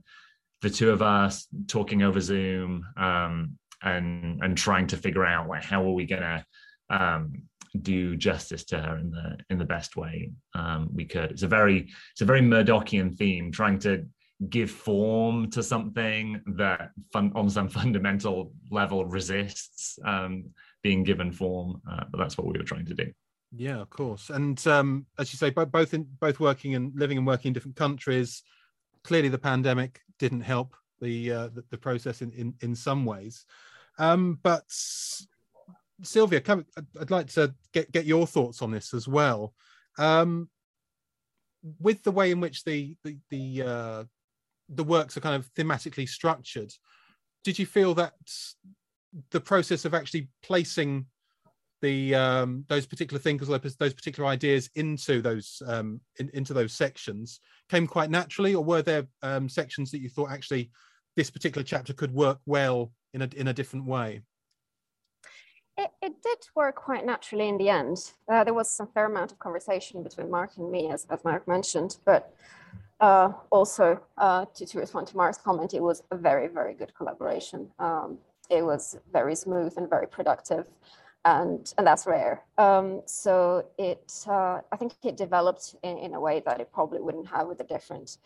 the 0.61 0.69
two 0.69 0.91
of 0.91 1.01
us 1.01 1.47
talking 1.67 2.03
over 2.03 2.19
zoom 2.19 2.85
um 2.97 3.57
and 3.81 4.41
and 4.43 4.57
trying 4.57 4.87
to 4.87 4.97
figure 4.97 5.25
out 5.25 5.47
like 5.47 5.63
how 5.63 5.83
are 5.83 5.93
we 5.93 6.05
gonna 6.05 6.45
um 6.89 7.33
do 7.81 8.15
justice 8.15 8.63
to 8.65 8.79
her 8.79 8.97
in 8.97 9.11
the 9.11 9.37
in 9.49 9.57
the 9.57 9.65
best 9.65 9.95
way 9.95 10.31
um, 10.55 10.89
we 10.93 11.05
could. 11.05 11.31
It's 11.31 11.43
a 11.43 11.47
very 11.47 11.89
it's 12.11 12.21
a 12.21 12.25
very 12.25 12.41
Murdochian 12.41 13.15
theme, 13.15 13.51
trying 13.51 13.79
to 13.79 14.05
give 14.47 14.71
form 14.71 15.49
to 15.51 15.61
something 15.61 16.41
that 16.55 16.91
fun, 17.11 17.31
on 17.35 17.49
some 17.49 17.67
fundamental 17.79 18.53
level 18.71 19.05
resists 19.05 19.99
um, 20.05 20.45
being 20.81 21.03
given 21.03 21.31
form. 21.31 21.81
Uh, 21.89 22.05
but 22.09 22.17
that's 22.17 22.37
what 22.37 22.47
we 22.47 22.57
were 22.57 22.65
trying 22.65 22.85
to 22.85 22.93
do. 22.93 23.11
Yeah, 23.55 23.77
of 23.77 23.89
course. 23.89 24.29
And 24.29 24.65
um, 24.67 25.05
as 25.17 25.33
you 25.33 25.37
say, 25.37 25.49
both 25.49 25.93
in 25.93 26.07
both 26.19 26.39
working 26.39 26.75
and 26.75 26.91
living 26.95 27.17
and 27.17 27.25
working 27.25 27.49
in 27.49 27.53
different 27.53 27.75
countries. 27.75 28.43
Clearly, 29.03 29.29
the 29.29 29.39
pandemic 29.39 30.01
didn't 30.19 30.41
help 30.41 30.75
the 31.01 31.31
uh, 31.31 31.47
the, 31.47 31.63
the, 31.71 31.77
process 31.77 32.21
in, 32.21 32.31
in 32.33 32.53
in 32.61 32.75
some 32.75 33.05
ways. 33.05 33.45
Um, 33.97 34.39
but 34.43 34.63
Silvia, 36.03 36.41
come, 36.41 36.65
I'd 36.99 37.11
like 37.11 37.27
to 37.33 37.55
get 37.73 37.91
get 37.91 38.05
your 38.05 38.27
thoughts 38.27 38.61
on 38.61 38.71
this 38.71 38.93
as 38.93 39.07
well. 39.07 39.53
Um, 39.97 40.49
with 41.79 42.03
the 42.03 42.11
way 42.11 42.31
in 42.31 42.39
which 42.39 42.63
the 42.63 42.95
the, 43.03 43.17
the 43.31 43.63
uh, 43.63 44.03
the 44.69 44.83
works 44.83 45.17
are 45.17 45.21
kind 45.21 45.35
of 45.35 45.51
thematically 45.53 46.07
structured 46.07 46.71
did 47.43 47.57
you 47.57 47.65
feel 47.65 47.93
that 47.93 48.13
the 49.31 49.39
process 49.39 49.85
of 49.85 49.93
actually 49.93 50.29
placing 50.43 51.05
the 51.81 52.13
um, 52.13 52.65
those 52.67 52.85
particular 52.85 53.19
things 53.19 53.47
those 53.47 53.93
particular 53.93 54.27
ideas 54.27 54.69
into 54.75 55.21
those 55.21 55.61
um, 55.65 56.01
in, 56.19 56.29
into 56.33 56.53
those 56.53 56.73
sections 56.73 57.39
came 57.69 57.87
quite 57.87 58.09
naturally 58.09 58.53
or 58.53 58.63
were 58.63 58.81
there 58.81 59.07
um, 59.23 59.47
sections 59.47 59.89
that 59.91 60.01
you 60.01 60.09
thought 60.09 60.31
actually 60.31 60.69
this 61.15 61.29
particular 61.29 61.63
chapter 61.63 61.93
could 61.93 62.13
work 62.13 62.39
well 62.45 62.91
in 63.13 63.21
a 63.21 63.29
in 63.35 63.47
a 63.47 63.53
different 63.53 63.85
way 63.85 64.21
it, 65.77 65.91
it, 66.01 66.21
did 66.21 66.39
work 66.55 66.75
quite 66.75 67.05
naturally 67.05 67.47
in 67.47 67.57
the 67.57 67.69
end. 67.69 68.11
Uh, 68.29 68.43
there 68.43 68.53
was 68.53 68.69
some 68.69 68.89
fair 68.93 69.05
amount 69.05 69.31
of 69.31 69.39
conversation 69.39 70.03
between 70.03 70.29
Mark 70.29 70.57
and 70.57 70.69
me, 70.69 70.91
as, 70.91 71.07
as 71.09 71.23
Mark 71.23 71.47
mentioned, 71.47 71.95
but 72.03 72.33
uh, 72.99 73.31
also 73.49 73.99
uh, 74.17 74.45
to, 74.55 74.65
to 74.65 74.79
respond 74.79 75.07
to 75.07 75.17
Mark's 75.17 75.37
comment, 75.37 75.73
it 75.73 75.81
was 75.81 76.03
a 76.11 76.17
very, 76.17 76.47
very 76.47 76.73
good 76.73 76.93
collaboration. 76.95 77.69
Um, 77.79 78.17
it 78.49 78.63
was 78.63 78.97
very 79.11 79.35
smooth 79.35 79.73
and 79.77 79.89
very 79.89 80.07
productive, 80.07 80.65
and, 81.25 81.71
and 81.77 81.85
that's 81.85 82.07
rare. 82.07 82.41
Um, 82.57 83.01
so 83.05 83.65
it, 83.77 84.11
uh, 84.27 84.61
I 84.71 84.77
think 84.77 84.93
it 85.03 85.17
developed 85.17 85.75
in, 85.83 85.97
in, 85.97 86.13
a 86.13 86.19
way 86.19 86.41
that 86.45 86.59
it 86.59 86.71
probably 86.73 86.99
wouldn't 86.99 87.27
have 87.27 87.47
with 87.47 87.59
a 87.59 87.63
different 87.63 88.17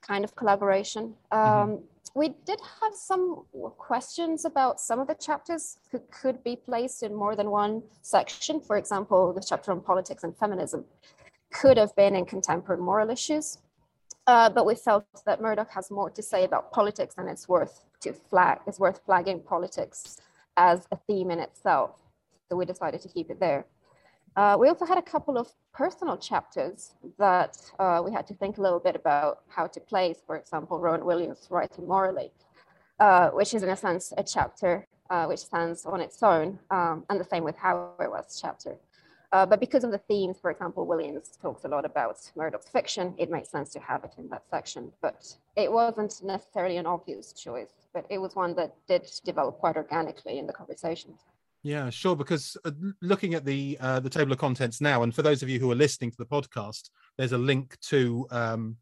kind 0.00 0.24
of 0.24 0.34
collaboration. 0.34 1.14
Mm-hmm. 1.32 1.38
Um, 1.38 1.68
mm-hmm 1.68 1.84
we 2.14 2.30
did 2.44 2.60
have 2.80 2.94
some 2.94 3.44
questions 3.76 4.44
about 4.44 4.80
some 4.80 4.98
of 4.98 5.06
the 5.06 5.14
chapters 5.14 5.78
could, 5.90 6.10
could 6.10 6.42
be 6.42 6.56
placed 6.56 7.02
in 7.02 7.14
more 7.14 7.36
than 7.36 7.50
one 7.50 7.82
section. 8.02 8.60
For 8.60 8.76
example, 8.76 9.32
the 9.32 9.44
chapter 9.46 9.72
on 9.72 9.80
politics 9.80 10.24
and 10.24 10.36
feminism 10.36 10.84
could 11.52 11.76
have 11.76 11.94
been 11.96 12.14
in 12.14 12.26
contemporary 12.26 12.82
moral 12.82 13.10
issues. 13.10 13.58
Uh, 14.28 14.50
but 14.50 14.66
we 14.66 14.74
felt 14.74 15.06
that 15.24 15.40
Murdoch 15.40 15.70
has 15.70 15.90
more 15.90 16.10
to 16.10 16.22
say 16.22 16.44
about 16.44 16.70
politics 16.70 17.14
and 17.16 17.30
it's 17.30 17.48
worth 17.48 17.86
to 18.02 18.12
flag, 18.12 18.58
it's 18.66 18.78
worth 18.78 19.00
flagging 19.06 19.40
politics 19.40 20.18
as 20.58 20.86
a 20.92 20.98
theme 21.06 21.30
in 21.30 21.38
itself. 21.38 22.02
So 22.48 22.56
we 22.56 22.66
decided 22.66 23.00
to 23.00 23.08
keep 23.08 23.30
it 23.30 23.40
there. 23.40 23.64
Uh, 24.36 24.58
we 24.60 24.68
also 24.68 24.84
had 24.84 24.98
a 24.98 25.02
couple 25.02 25.38
of 25.38 25.48
personal 25.72 26.18
chapters 26.18 26.92
that 27.18 27.56
uh, 27.78 28.02
we 28.04 28.12
had 28.12 28.26
to 28.26 28.34
think 28.34 28.58
a 28.58 28.60
little 28.60 28.78
bit 28.78 28.94
about 28.94 29.40
how 29.48 29.66
to 29.66 29.80
place, 29.80 30.18
for 30.26 30.36
example, 30.36 30.78
Rowan 30.78 31.06
Williams' 31.06 31.46
Writing 31.48 31.88
Morally, 31.88 32.30
uh, 33.00 33.30
which 33.30 33.54
is 33.54 33.62
in 33.62 33.70
a 33.70 33.76
sense 33.76 34.12
a 34.18 34.22
chapter 34.22 34.86
uh, 35.08 35.24
which 35.24 35.40
stands 35.40 35.86
on 35.86 36.02
its 36.02 36.22
own, 36.22 36.58
um, 36.70 37.02
and 37.08 37.18
the 37.18 37.24
same 37.24 37.44
with 37.44 37.56
Hauerwas 37.56 38.38
chapter. 38.38 38.76
Uh, 39.30 39.44
but 39.44 39.60
because 39.60 39.84
of 39.84 39.90
the 39.90 39.98
themes, 39.98 40.38
for 40.40 40.50
example, 40.50 40.86
Williams 40.86 41.38
talks 41.42 41.64
a 41.64 41.68
lot 41.68 41.84
about 41.84 42.18
Murdoch's 42.34 42.68
fiction, 42.68 43.14
it 43.18 43.30
makes 43.30 43.50
sense 43.50 43.70
to 43.70 43.80
have 43.80 44.02
it 44.04 44.14
in 44.16 44.28
that 44.30 44.44
section. 44.50 44.90
But 45.02 45.36
it 45.54 45.70
wasn't 45.70 46.22
necessarily 46.22 46.78
an 46.78 46.86
obvious 46.86 47.32
choice, 47.32 47.72
but 47.92 48.06
it 48.08 48.18
was 48.18 48.34
one 48.34 48.54
that 48.56 48.74
did 48.86 49.06
develop 49.24 49.58
quite 49.58 49.76
organically 49.76 50.38
in 50.38 50.46
the 50.46 50.52
conversations. 50.52 51.20
Yeah, 51.62 51.90
sure. 51.90 52.16
Because 52.16 52.56
uh, 52.64 52.70
looking 53.02 53.34
at 53.34 53.44
the 53.44 53.76
uh, 53.80 54.00
the 54.00 54.08
table 54.08 54.32
of 54.32 54.38
contents 54.38 54.80
now, 54.80 55.02
and 55.02 55.14
for 55.14 55.22
those 55.22 55.42
of 55.42 55.48
you 55.48 55.58
who 55.58 55.70
are 55.70 55.74
listening 55.74 56.10
to 56.10 56.16
the 56.16 56.24
podcast, 56.24 56.88
there's 57.18 57.32
a 57.32 57.38
link 57.38 57.78
to 57.80 58.26
um, 58.30 58.76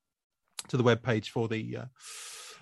to 0.69 0.77
the 0.77 0.83
web 0.83 1.03
page 1.03 1.31
for 1.31 1.49
the 1.49 1.79
uh, 1.79 1.85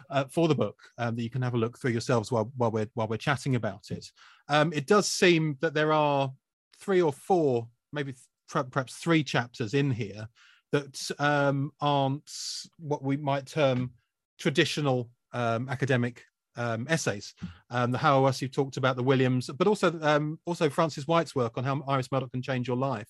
uh, 0.08 0.24
for 0.30 0.48
the 0.48 0.54
book 0.54 0.78
um, 0.98 1.16
that 1.16 1.22
you 1.22 1.30
can 1.30 1.42
have 1.42 1.54
a 1.54 1.58
look 1.58 1.78
through 1.78 1.90
yourselves 1.90 2.30
while 2.30 2.50
while 2.56 2.70
we're 2.70 2.88
while 2.94 3.08
we're 3.08 3.16
chatting 3.16 3.56
about 3.56 3.90
it. 3.90 4.10
Um, 4.48 4.72
it 4.72 4.86
does 4.86 5.08
seem 5.08 5.58
that 5.60 5.74
there 5.74 5.92
are 5.92 6.32
three 6.78 7.02
or 7.02 7.12
four, 7.12 7.68
maybe 7.94 8.14
perhaps 8.48 8.96
three 8.96 9.24
chapters 9.24 9.74
in 9.74 9.90
here 9.90 10.28
that 10.72 11.10
um, 11.18 11.72
aren't 11.80 12.30
what 12.78 13.02
we 13.02 13.16
might 13.16 13.46
term 13.46 13.90
traditional 14.38 15.08
um, 15.32 15.68
academic 15.68 16.24
um, 16.56 16.86
essays. 16.88 17.34
Um, 17.70 17.90
the 17.90 17.98
Hauerwas 17.98 18.42
you 18.42 18.48
talked 18.48 18.76
about, 18.76 18.96
the 18.96 19.02
Williams, 19.02 19.50
but 19.56 19.66
also 19.66 19.98
um, 20.02 20.38
also 20.46 20.68
Frances 20.68 21.06
White's 21.06 21.34
work 21.34 21.56
on 21.56 21.64
how 21.64 21.82
Iris 21.86 22.10
Murdoch 22.12 22.32
can 22.32 22.42
change 22.42 22.68
your 22.68 22.76
life. 22.76 23.08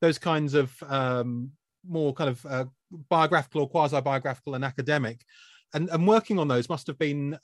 Those 0.00 0.18
kinds 0.18 0.54
of 0.54 0.72
um, 0.88 1.50
more 1.86 2.12
kind 2.12 2.30
of 2.30 2.46
uh, 2.46 2.64
biographical 3.08 3.62
or 3.62 3.68
quasi-biographical 3.68 4.54
and 4.54 4.64
academic, 4.64 5.24
and, 5.72 5.88
and 5.90 6.06
working 6.06 6.38
on 6.38 6.48
those 6.48 6.68
must 6.68 6.86
have 6.86 6.98
been 6.98 7.38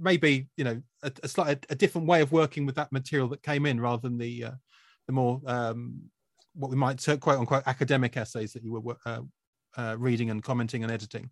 maybe 0.00 0.48
you 0.56 0.64
know 0.64 0.82
a, 1.02 1.12
a 1.22 1.28
slight 1.28 1.64
a 1.70 1.74
different 1.74 2.06
way 2.06 2.20
of 2.20 2.32
working 2.32 2.66
with 2.66 2.74
that 2.74 2.92
material 2.92 3.28
that 3.28 3.42
came 3.42 3.66
in 3.66 3.80
rather 3.80 4.02
than 4.02 4.18
the 4.18 4.44
uh, 4.44 4.50
the 5.10 5.14
more 5.14 5.40
um, 5.46 6.00
what 6.54 6.70
we 6.70 6.76
might 6.76 7.04
quote 7.20 7.38
unquote 7.38 7.64
academic 7.66 8.16
essays 8.16 8.52
that 8.52 8.62
you 8.62 8.72
were 8.72 8.96
uh, 9.04 9.20
uh, 9.76 9.96
reading 9.98 10.30
and 10.30 10.42
commenting 10.42 10.82
and 10.84 10.92
editing. 10.92 11.30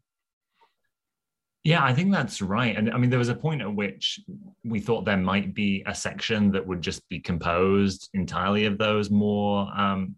Yeah, 1.65 1.85
I 1.85 1.93
think 1.93 2.13
that's 2.13 2.41
right. 2.41 2.77
And 2.77 2.91
I 2.93 2.99
mean, 2.99 3.11
there 3.11 3.19
was 3.19 3.29
a 3.29 3.35
point 3.35 3.63
at 3.63 3.75
which 3.75 4.21
we 4.65 4.81
thought 4.81 5.05
there 5.05 5.17
might 5.17 5.55
be 5.55 5.83
a 5.87 5.95
section 5.95 6.51
that 6.53 6.67
would 6.67 6.81
just 6.81 7.07
be 7.09 7.21
composed 7.21 8.09
entirely 8.15 8.65
of 8.65 8.79
those 8.79 9.11
more 9.11 9.69
um, 9.77 10.17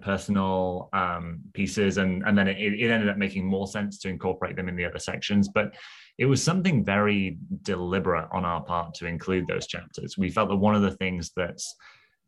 personal 0.00 0.88
um, 0.92 1.40
pieces. 1.54 1.98
And, 1.98 2.22
and 2.26 2.36
then 2.36 2.46
it, 2.46 2.58
it 2.58 2.90
ended 2.90 3.08
up 3.08 3.16
making 3.16 3.46
more 3.46 3.66
sense 3.66 3.98
to 4.00 4.08
incorporate 4.08 4.56
them 4.56 4.68
in 4.68 4.76
the 4.76 4.84
other 4.84 4.98
sections. 4.98 5.48
But 5.48 5.74
it 6.18 6.26
was 6.26 6.42
something 6.42 6.84
very 6.84 7.38
deliberate 7.62 8.28
on 8.32 8.44
our 8.44 8.62
part 8.62 8.94
to 8.94 9.06
include 9.06 9.46
those 9.46 9.66
chapters. 9.66 10.16
We 10.16 10.30
felt 10.30 10.50
that 10.50 10.56
one 10.56 10.74
of 10.74 10.82
the 10.82 10.96
things 10.96 11.32
that's 11.36 11.74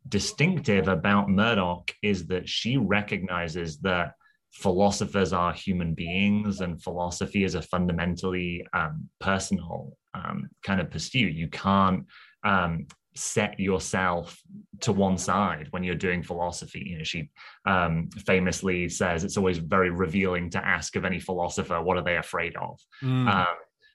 distinctive 0.07 0.87
about 0.87 1.29
Murdoch 1.29 1.91
is 2.01 2.27
that 2.27 2.47
she 2.47 2.77
recognizes 2.77 3.77
that 3.79 4.13
philosophers 4.51 5.31
are 5.33 5.53
human 5.53 5.93
beings 5.93 6.61
and 6.61 6.81
philosophy 6.81 7.43
is 7.43 7.55
a 7.55 7.61
fundamentally 7.61 8.65
um, 8.73 9.07
personal 9.19 9.95
um, 10.13 10.49
kind 10.63 10.81
of 10.81 10.89
pursuit. 10.89 11.33
You 11.33 11.47
can't 11.49 12.05
um, 12.43 12.87
set 13.15 13.59
yourself 13.59 14.41
to 14.81 14.91
one 14.91 15.17
side 15.17 15.67
when 15.71 15.83
you're 15.83 15.95
doing 15.95 16.23
philosophy. 16.23 16.83
You 16.87 16.97
know, 16.99 17.03
she 17.03 17.29
um, 17.65 18.09
famously 18.25 18.89
says 18.89 19.23
it's 19.23 19.37
always 19.37 19.59
very 19.59 19.91
revealing 19.91 20.49
to 20.51 20.65
ask 20.65 20.95
of 20.95 21.05
any 21.05 21.19
philosopher 21.19 21.81
what 21.81 21.97
are 21.97 22.03
they 22.03 22.17
afraid 22.17 22.55
of. 22.55 22.79
Mm. 23.03 23.45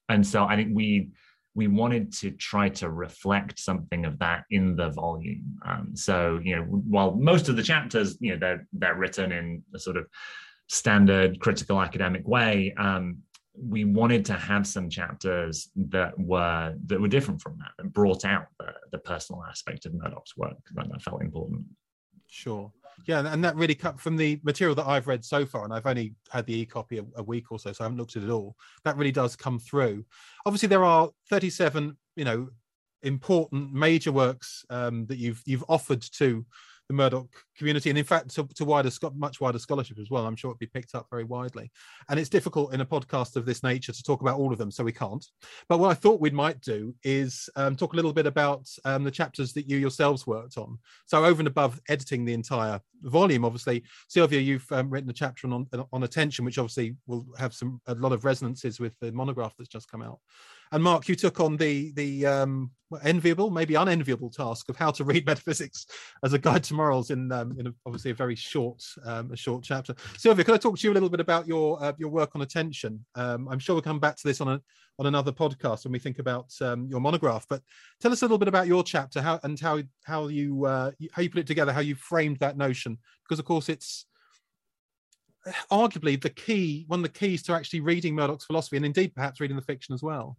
and 0.08 0.26
so 0.26 0.44
I 0.44 0.56
think 0.56 0.70
we 0.72 1.08
we 1.54 1.68
wanted 1.68 2.12
to 2.12 2.32
try 2.32 2.68
to 2.68 2.90
reflect 2.90 3.58
something 3.58 4.04
of 4.04 4.18
that 4.18 4.44
in 4.50 4.76
the 4.76 4.90
volume. 4.90 5.58
Um, 5.64 5.92
so, 5.94 6.40
you 6.42 6.56
know, 6.56 6.62
while 6.62 7.12
most 7.14 7.48
of 7.48 7.56
the 7.56 7.62
chapters, 7.62 8.16
you 8.20 8.32
know, 8.32 8.38
they're 8.38 8.66
they're 8.72 8.96
written 8.96 9.32
in 9.32 9.62
a 9.74 9.78
sort 9.78 9.96
of 9.96 10.06
standard 10.68 11.40
critical 11.40 11.80
academic 11.80 12.26
way, 12.26 12.74
um, 12.76 13.18
we 13.56 13.84
wanted 13.84 14.24
to 14.24 14.32
have 14.34 14.66
some 14.66 14.90
chapters 14.90 15.70
that 15.76 16.18
were 16.18 16.74
that 16.86 17.00
were 17.00 17.08
different 17.08 17.40
from 17.40 17.56
that, 17.58 17.70
that 17.78 17.92
brought 17.92 18.24
out 18.24 18.46
the, 18.58 18.72
the 18.90 18.98
personal 18.98 19.44
aspect 19.44 19.86
of 19.86 19.94
Murdoch's 19.94 20.36
work 20.36 20.56
that, 20.74 20.88
that 20.90 21.02
felt 21.02 21.22
important. 21.22 21.64
Sure. 22.26 22.72
Yeah, 23.06 23.32
and 23.32 23.44
that 23.44 23.56
really 23.56 23.74
cut 23.74 24.00
from 24.00 24.16
the 24.16 24.40
material 24.42 24.74
that 24.76 24.86
I've 24.86 25.06
read 25.06 25.24
so 25.24 25.44
far, 25.44 25.64
and 25.64 25.72
I've 25.72 25.86
only 25.86 26.14
had 26.30 26.46
the 26.46 26.58
e-copy 26.60 26.98
a, 26.98 27.04
a 27.16 27.22
week 27.22 27.52
or 27.52 27.58
so, 27.58 27.72
so 27.72 27.82
I 27.82 27.86
haven't 27.86 27.98
looked 27.98 28.16
at 28.16 28.22
it 28.22 28.30
all. 28.30 28.56
That 28.84 28.96
really 28.96 29.12
does 29.12 29.36
come 29.36 29.58
through. 29.58 30.04
Obviously, 30.46 30.68
there 30.68 30.84
are 30.84 31.10
37, 31.28 31.96
you 32.16 32.24
know, 32.24 32.48
important 33.02 33.72
major 33.72 34.12
works 34.12 34.64
um, 34.70 35.06
that 35.06 35.18
you've 35.18 35.42
you've 35.44 35.64
offered 35.68 36.02
to 36.18 36.44
the 36.88 36.94
Murdoch 36.94 37.28
community, 37.56 37.90
and 37.90 37.98
in 37.98 38.04
fact 38.04 38.34
to, 38.34 38.46
to 38.54 38.64
wider, 38.64 38.90
much 39.14 39.40
wider 39.40 39.58
scholarship 39.58 39.98
as 39.98 40.10
well. 40.10 40.26
I'm 40.26 40.36
sure 40.36 40.50
it'd 40.50 40.58
be 40.58 40.66
picked 40.66 40.94
up 40.94 41.06
very 41.10 41.24
widely. 41.24 41.70
And 42.08 42.18
it's 42.18 42.28
difficult 42.28 42.74
in 42.74 42.80
a 42.80 42.86
podcast 42.86 43.36
of 43.36 43.46
this 43.46 43.62
nature 43.62 43.92
to 43.92 44.02
talk 44.02 44.20
about 44.20 44.38
all 44.38 44.52
of 44.52 44.58
them, 44.58 44.70
so 44.70 44.84
we 44.84 44.92
can't. 44.92 45.24
But 45.68 45.78
what 45.78 45.90
I 45.90 45.94
thought 45.94 46.20
we 46.20 46.30
might 46.30 46.60
do 46.60 46.94
is 47.02 47.48
um, 47.56 47.76
talk 47.76 47.92
a 47.92 47.96
little 47.96 48.12
bit 48.12 48.26
about 48.26 48.68
um, 48.84 49.04
the 49.04 49.10
chapters 49.10 49.52
that 49.54 49.68
you 49.68 49.78
yourselves 49.78 50.26
worked 50.26 50.58
on. 50.58 50.78
So 51.06 51.24
over 51.24 51.40
and 51.40 51.48
above 51.48 51.80
editing 51.88 52.24
the 52.24 52.34
entire 52.34 52.80
volume, 53.02 53.44
obviously, 53.44 53.84
Silvia, 54.08 54.40
you've 54.40 54.70
um, 54.72 54.90
written 54.90 55.10
a 55.10 55.14
chapter 55.14 55.48
on, 55.48 55.66
on 55.92 56.02
attention, 56.02 56.44
which 56.44 56.58
obviously 56.58 56.96
will 57.06 57.26
have 57.38 57.54
some 57.54 57.80
a 57.86 57.94
lot 57.94 58.12
of 58.12 58.24
resonances 58.24 58.80
with 58.80 58.92
the 59.00 59.12
monograph 59.12 59.54
that's 59.56 59.68
just 59.68 59.90
come 59.90 60.02
out. 60.02 60.18
And 60.74 60.82
Mark, 60.82 61.08
you 61.08 61.14
took 61.14 61.38
on 61.38 61.56
the 61.56 61.92
the 61.92 62.26
um, 62.26 62.72
enviable, 63.04 63.48
maybe 63.48 63.76
unenviable 63.76 64.28
task 64.28 64.68
of 64.68 64.74
how 64.74 64.90
to 64.90 65.04
read 65.04 65.24
metaphysics 65.32 65.86
as 66.24 66.32
a 66.32 66.38
guide 66.38 66.64
to 66.64 66.74
morals 66.74 67.12
in, 67.12 67.30
um, 67.30 67.56
in 67.60 67.68
a, 67.68 67.74
obviously 67.86 68.10
a 68.10 68.14
very 68.14 68.34
short 68.34 68.82
um, 69.04 69.30
a 69.30 69.36
short 69.36 69.62
chapter. 69.62 69.94
Silvia, 70.18 70.44
could 70.44 70.56
I 70.56 70.58
talk 70.58 70.76
to 70.76 70.84
you 70.84 70.92
a 70.92 70.94
little 70.94 71.08
bit 71.08 71.20
about 71.20 71.46
your 71.46 71.80
uh, 71.80 71.92
your 71.96 72.08
work 72.08 72.34
on 72.34 72.42
attention? 72.42 73.06
Um, 73.14 73.46
I'm 73.48 73.60
sure 73.60 73.76
we'll 73.76 73.82
come 73.82 74.00
back 74.00 74.16
to 74.16 74.26
this 74.26 74.40
on 74.40 74.48
a 74.48 74.60
on 74.98 75.06
another 75.06 75.30
podcast 75.30 75.84
when 75.84 75.92
we 75.92 76.00
think 76.00 76.18
about 76.18 76.52
um, 76.60 76.88
your 76.90 77.00
monograph. 77.00 77.46
But 77.48 77.62
tell 78.00 78.10
us 78.10 78.22
a 78.22 78.24
little 78.24 78.38
bit 78.38 78.48
about 78.48 78.66
your 78.66 78.82
chapter, 78.82 79.22
how 79.22 79.38
and 79.44 79.60
how 79.60 79.80
how 80.02 80.26
you 80.26 80.64
uh, 80.64 80.90
how 81.12 81.22
you 81.22 81.30
put 81.30 81.38
it 81.38 81.46
together, 81.46 81.72
how 81.72 81.82
you 81.82 81.94
framed 81.94 82.40
that 82.40 82.56
notion, 82.56 82.98
because 83.22 83.38
of 83.38 83.44
course 83.44 83.68
it's 83.68 84.06
arguably 85.70 86.20
the 86.20 86.30
key 86.30 86.84
one 86.88 86.98
of 86.98 87.04
the 87.04 87.08
keys 87.16 87.44
to 87.44 87.52
actually 87.52 87.78
reading 87.78 88.16
Murdoch's 88.16 88.46
philosophy 88.46 88.76
and 88.76 88.86
indeed 88.86 89.14
perhaps 89.14 89.38
reading 89.38 89.56
the 89.56 89.62
fiction 89.62 89.94
as 89.94 90.02
well. 90.02 90.36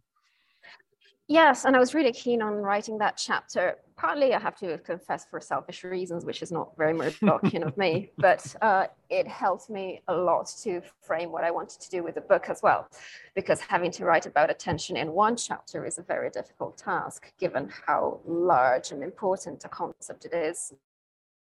Yes, 1.27 1.65
and 1.65 1.75
I 1.75 1.79
was 1.79 1.95
really 1.95 2.11
keen 2.11 2.43
on 2.43 2.53
writing 2.53 2.99
that 2.99 3.17
chapter. 3.17 3.77
Partly, 3.97 4.35
I 4.35 4.39
have 4.39 4.55
to 4.57 4.77
confess, 4.79 5.25
for 5.25 5.39
selfish 5.41 5.83
reasons, 5.83 6.23
which 6.23 6.43
is 6.43 6.51
not 6.51 6.77
very 6.77 6.93
Murdochian 6.93 7.65
of 7.65 7.75
me, 7.77 8.11
but 8.19 8.55
uh, 8.61 8.85
it 9.09 9.27
helped 9.27 9.67
me 9.71 10.03
a 10.07 10.15
lot 10.15 10.53
to 10.61 10.81
frame 11.01 11.31
what 11.31 11.43
I 11.43 11.49
wanted 11.49 11.81
to 11.81 11.89
do 11.89 12.03
with 12.03 12.13
the 12.13 12.21
book 12.21 12.47
as 12.49 12.61
well. 12.61 12.87
Because 13.33 13.59
having 13.59 13.89
to 13.91 14.05
write 14.05 14.27
about 14.27 14.51
attention 14.51 14.97
in 14.97 15.13
one 15.13 15.35
chapter 15.35 15.83
is 15.83 15.97
a 15.97 16.03
very 16.03 16.29
difficult 16.29 16.77
task, 16.77 17.33
given 17.39 17.71
how 17.87 18.19
large 18.25 18.91
and 18.91 19.01
important 19.01 19.65
a 19.65 19.69
concept 19.69 20.25
it 20.25 20.33
is, 20.33 20.73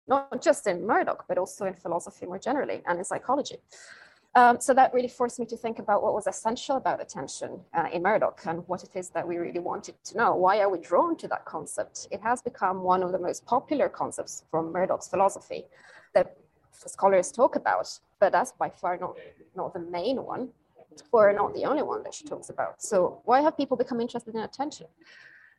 not 0.07 0.41
just 0.41 0.67
in 0.67 0.87
Murdoch, 0.87 1.27
but 1.29 1.37
also 1.37 1.67
in 1.67 1.75
philosophy 1.75 2.25
more 2.25 2.39
generally 2.39 2.83
and 2.87 2.99
in 2.99 3.05
psychology. 3.05 3.57
Um, 4.35 4.61
so 4.61 4.75
that 4.75 4.93
really 4.93 5.09
forced 5.09 5.41
me 5.41 5.47
to 5.47 5.57
think 5.57 5.79
about 5.79 6.03
what 6.03 6.13
was 6.13 6.27
essential 6.27 6.77
about 6.77 7.01
attention 7.01 7.61
uh, 7.75 7.87
in 7.93 8.03
Murdoch 8.03 8.41
and 8.47 8.63
what 8.69 8.85
it 8.85 8.91
is 8.95 9.09
that 9.11 9.27
we 9.27 9.39
really 9.39 9.59
wanted 9.59 9.95
to 10.05 10.17
know. 10.17 10.35
Why 10.37 10.61
are 10.61 10.69
we 10.69 10.79
drawn 10.79 11.17
to 11.17 11.29
that 11.29 11.45
concept? 11.45 12.09
It 12.11 12.21
has 12.21 12.43
become 12.43 12.83
one 12.83 13.03
of 13.03 13.13
the 13.13 13.19
most 13.19 13.47
popular 13.47 13.89
concepts 13.89 14.45
from 14.51 14.71
Murdoch's 14.71 15.09
philosophy 15.09 15.65
that 16.15 16.37
scholars 16.73 17.33
talk 17.33 17.57
about, 17.57 17.89
but 18.21 18.31
that's 18.31 18.53
by 18.53 18.69
far 18.69 18.99
not, 18.99 19.17
not 19.57 19.73
the 19.73 19.81
main 19.81 20.23
one 20.23 20.51
or 21.13 21.33
not 21.33 21.55
the 21.55 21.65
only 21.65 21.83
one 21.83 22.03
that 22.03 22.15
she 22.15 22.25
talks 22.25 22.51
about. 22.51 22.83
So 22.83 23.21
why 23.25 23.41
have 23.41 23.57
people 23.57 23.77
become 23.77 24.01
interested 24.01 24.35
in 24.35 24.41
attention? 24.41 24.87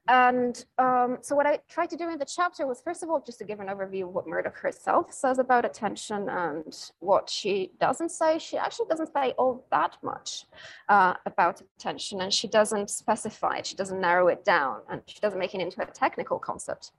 And 0.09 0.65
um, 0.79 1.19
so 1.21 1.35
what 1.35 1.45
I 1.45 1.59
tried 1.69 1.91
to 1.91 1.95
do 1.95 2.09
in 2.09 2.17
the 2.17 2.25
chapter 2.25 2.65
was, 2.65 2.81
first 2.81 3.03
of 3.03 3.11
all, 3.11 3.21
just 3.23 3.37
to 3.39 3.45
give 3.45 3.59
an 3.59 3.67
overview 3.67 4.05
of 4.05 4.09
what 4.09 4.25
Murdoch 4.25 4.57
herself 4.57 5.13
says 5.13 5.37
about 5.37 5.65
attention 5.65 6.27
and 6.29 6.75
what 6.97 7.29
she 7.29 7.73
doesn't 7.79 8.09
say. 8.09 8.39
She 8.39 8.57
actually 8.57 8.87
doesn't 8.87 9.13
say 9.13 9.33
all 9.37 9.67
that 9.69 9.97
much 10.01 10.45
uh, 10.89 11.13
about 11.27 11.61
attention 11.77 12.21
and 12.21 12.33
she 12.33 12.47
doesn't 12.47 12.89
specify 12.89 13.57
it. 13.57 13.67
She 13.67 13.75
doesn't 13.75 14.01
narrow 14.01 14.29
it 14.29 14.43
down 14.43 14.81
and 14.89 15.03
she 15.05 15.19
doesn't 15.19 15.37
make 15.37 15.53
it 15.53 15.61
into 15.61 15.79
a 15.79 15.85
technical 15.85 16.39
concept. 16.39 16.91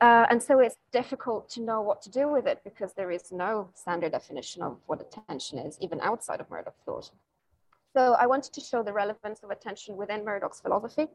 Uh, 0.00 0.26
and 0.30 0.40
so 0.40 0.60
it's 0.60 0.76
difficult 0.92 1.48
to 1.48 1.62
know 1.62 1.80
what 1.80 2.00
to 2.02 2.10
do 2.10 2.30
with 2.30 2.46
it 2.46 2.60
because 2.62 2.92
there 2.92 3.10
is 3.10 3.32
no 3.32 3.70
standard 3.74 4.12
definition 4.12 4.62
of 4.62 4.76
what 4.86 5.00
attention 5.00 5.58
is, 5.58 5.76
even 5.80 6.00
outside 6.00 6.40
of 6.40 6.48
Murdoch 6.48 6.76
thought. 6.84 7.10
So 7.96 8.12
I 8.12 8.26
wanted 8.26 8.52
to 8.52 8.60
show 8.60 8.82
the 8.82 8.92
relevance 8.92 9.42
of 9.42 9.48
attention 9.48 9.96
within 9.96 10.22
Murdoch's 10.22 10.60
philosophy, 10.60 11.06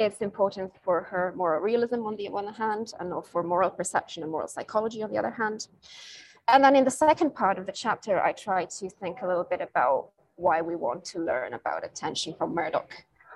its 0.00 0.16
importance 0.20 0.72
for 0.82 1.02
her 1.02 1.32
moral 1.36 1.60
realism 1.60 2.00
on 2.06 2.16
the 2.16 2.28
one 2.28 2.52
hand, 2.52 2.92
and 2.98 3.24
for 3.24 3.44
moral 3.44 3.70
perception 3.70 4.24
and 4.24 4.32
moral 4.32 4.48
psychology 4.48 5.00
on 5.04 5.12
the 5.12 5.16
other 5.16 5.30
hand. 5.30 5.68
And 6.48 6.64
then 6.64 6.74
in 6.74 6.84
the 6.84 6.90
second 6.90 7.36
part 7.36 7.56
of 7.56 7.66
the 7.66 7.72
chapter, 7.72 8.20
I 8.20 8.32
try 8.32 8.64
to 8.64 8.90
think 8.90 9.22
a 9.22 9.28
little 9.28 9.44
bit 9.44 9.60
about 9.60 10.08
why 10.34 10.60
we 10.60 10.74
want 10.74 11.04
to 11.12 11.20
learn 11.20 11.54
about 11.54 11.84
attention 11.84 12.34
from 12.34 12.52
Murdoch, 12.52 12.90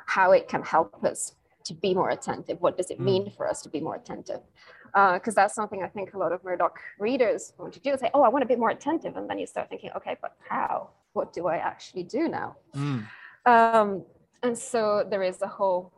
how 0.06 0.32
it 0.32 0.48
can 0.48 0.64
help 0.64 1.04
us 1.04 1.36
to 1.66 1.74
be 1.74 1.94
more 1.94 2.10
attentive. 2.10 2.60
What 2.60 2.76
does 2.76 2.90
it 2.90 2.98
mean 2.98 3.26
mm. 3.26 3.36
for 3.36 3.46
us 3.46 3.62
to 3.62 3.68
be 3.68 3.80
more 3.80 3.94
attentive? 3.94 4.40
Because 4.86 5.36
uh, 5.36 5.42
that's 5.42 5.54
something 5.54 5.84
I 5.84 5.86
think 5.86 6.14
a 6.14 6.18
lot 6.18 6.32
of 6.32 6.42
Murdoch 6.42 6.80
readers 6.98 7.52
want 7.58 7.74
to 7.74 7.80
do. 7.80 7.96
Say, 7.96 8.10
oh, 8.12 8.22
I 8.22 8.28
want 8.28 8.42
to 8.42 8.48
be 8.48 8.56
more 8.56 8.70
attentive. 8.70 9.16
And 9.16 9.30
then 9.30 9.38
you 9.38 9.46
start 9.46 9.68
thinking, 9.68 9.90
okay, 9.94 10.16
but 10.20 10.32
how? 10.48 10.90
What 11.18 11.32
do 11.32 11.42
I 11.54 11.56
actually 11.72 12.04
do 12.04 12.22
now? 12.40 12.48
Mm. 12.76 13.00
Um, 13.52 13.88
and 14.44 14.56
so 14.56 14.80
there 15.10 15.24
is 15.30 15.42
a 15.42 15.50
whole 15.58 15.92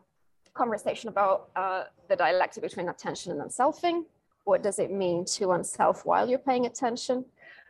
conversation 0.55 1.09
about 1.15 1.39
uh, 1.63 1.83
the 2.09 2.17
dialectic 2.17 2.63
between 2.69 2.89
attention 2.89 3.29
and 3.33 3.41
unselfing. 3.47 4.05
What 4.45 4.63
does 4.63 4.79
it 4.85 4.91
mean 4.91 5.19
to 5.37 5.53
unself 5.59 5.97
while 6.11 6.27
you're 6.29 6.47
paying 6.51 6.65
attention? 6.73 7.19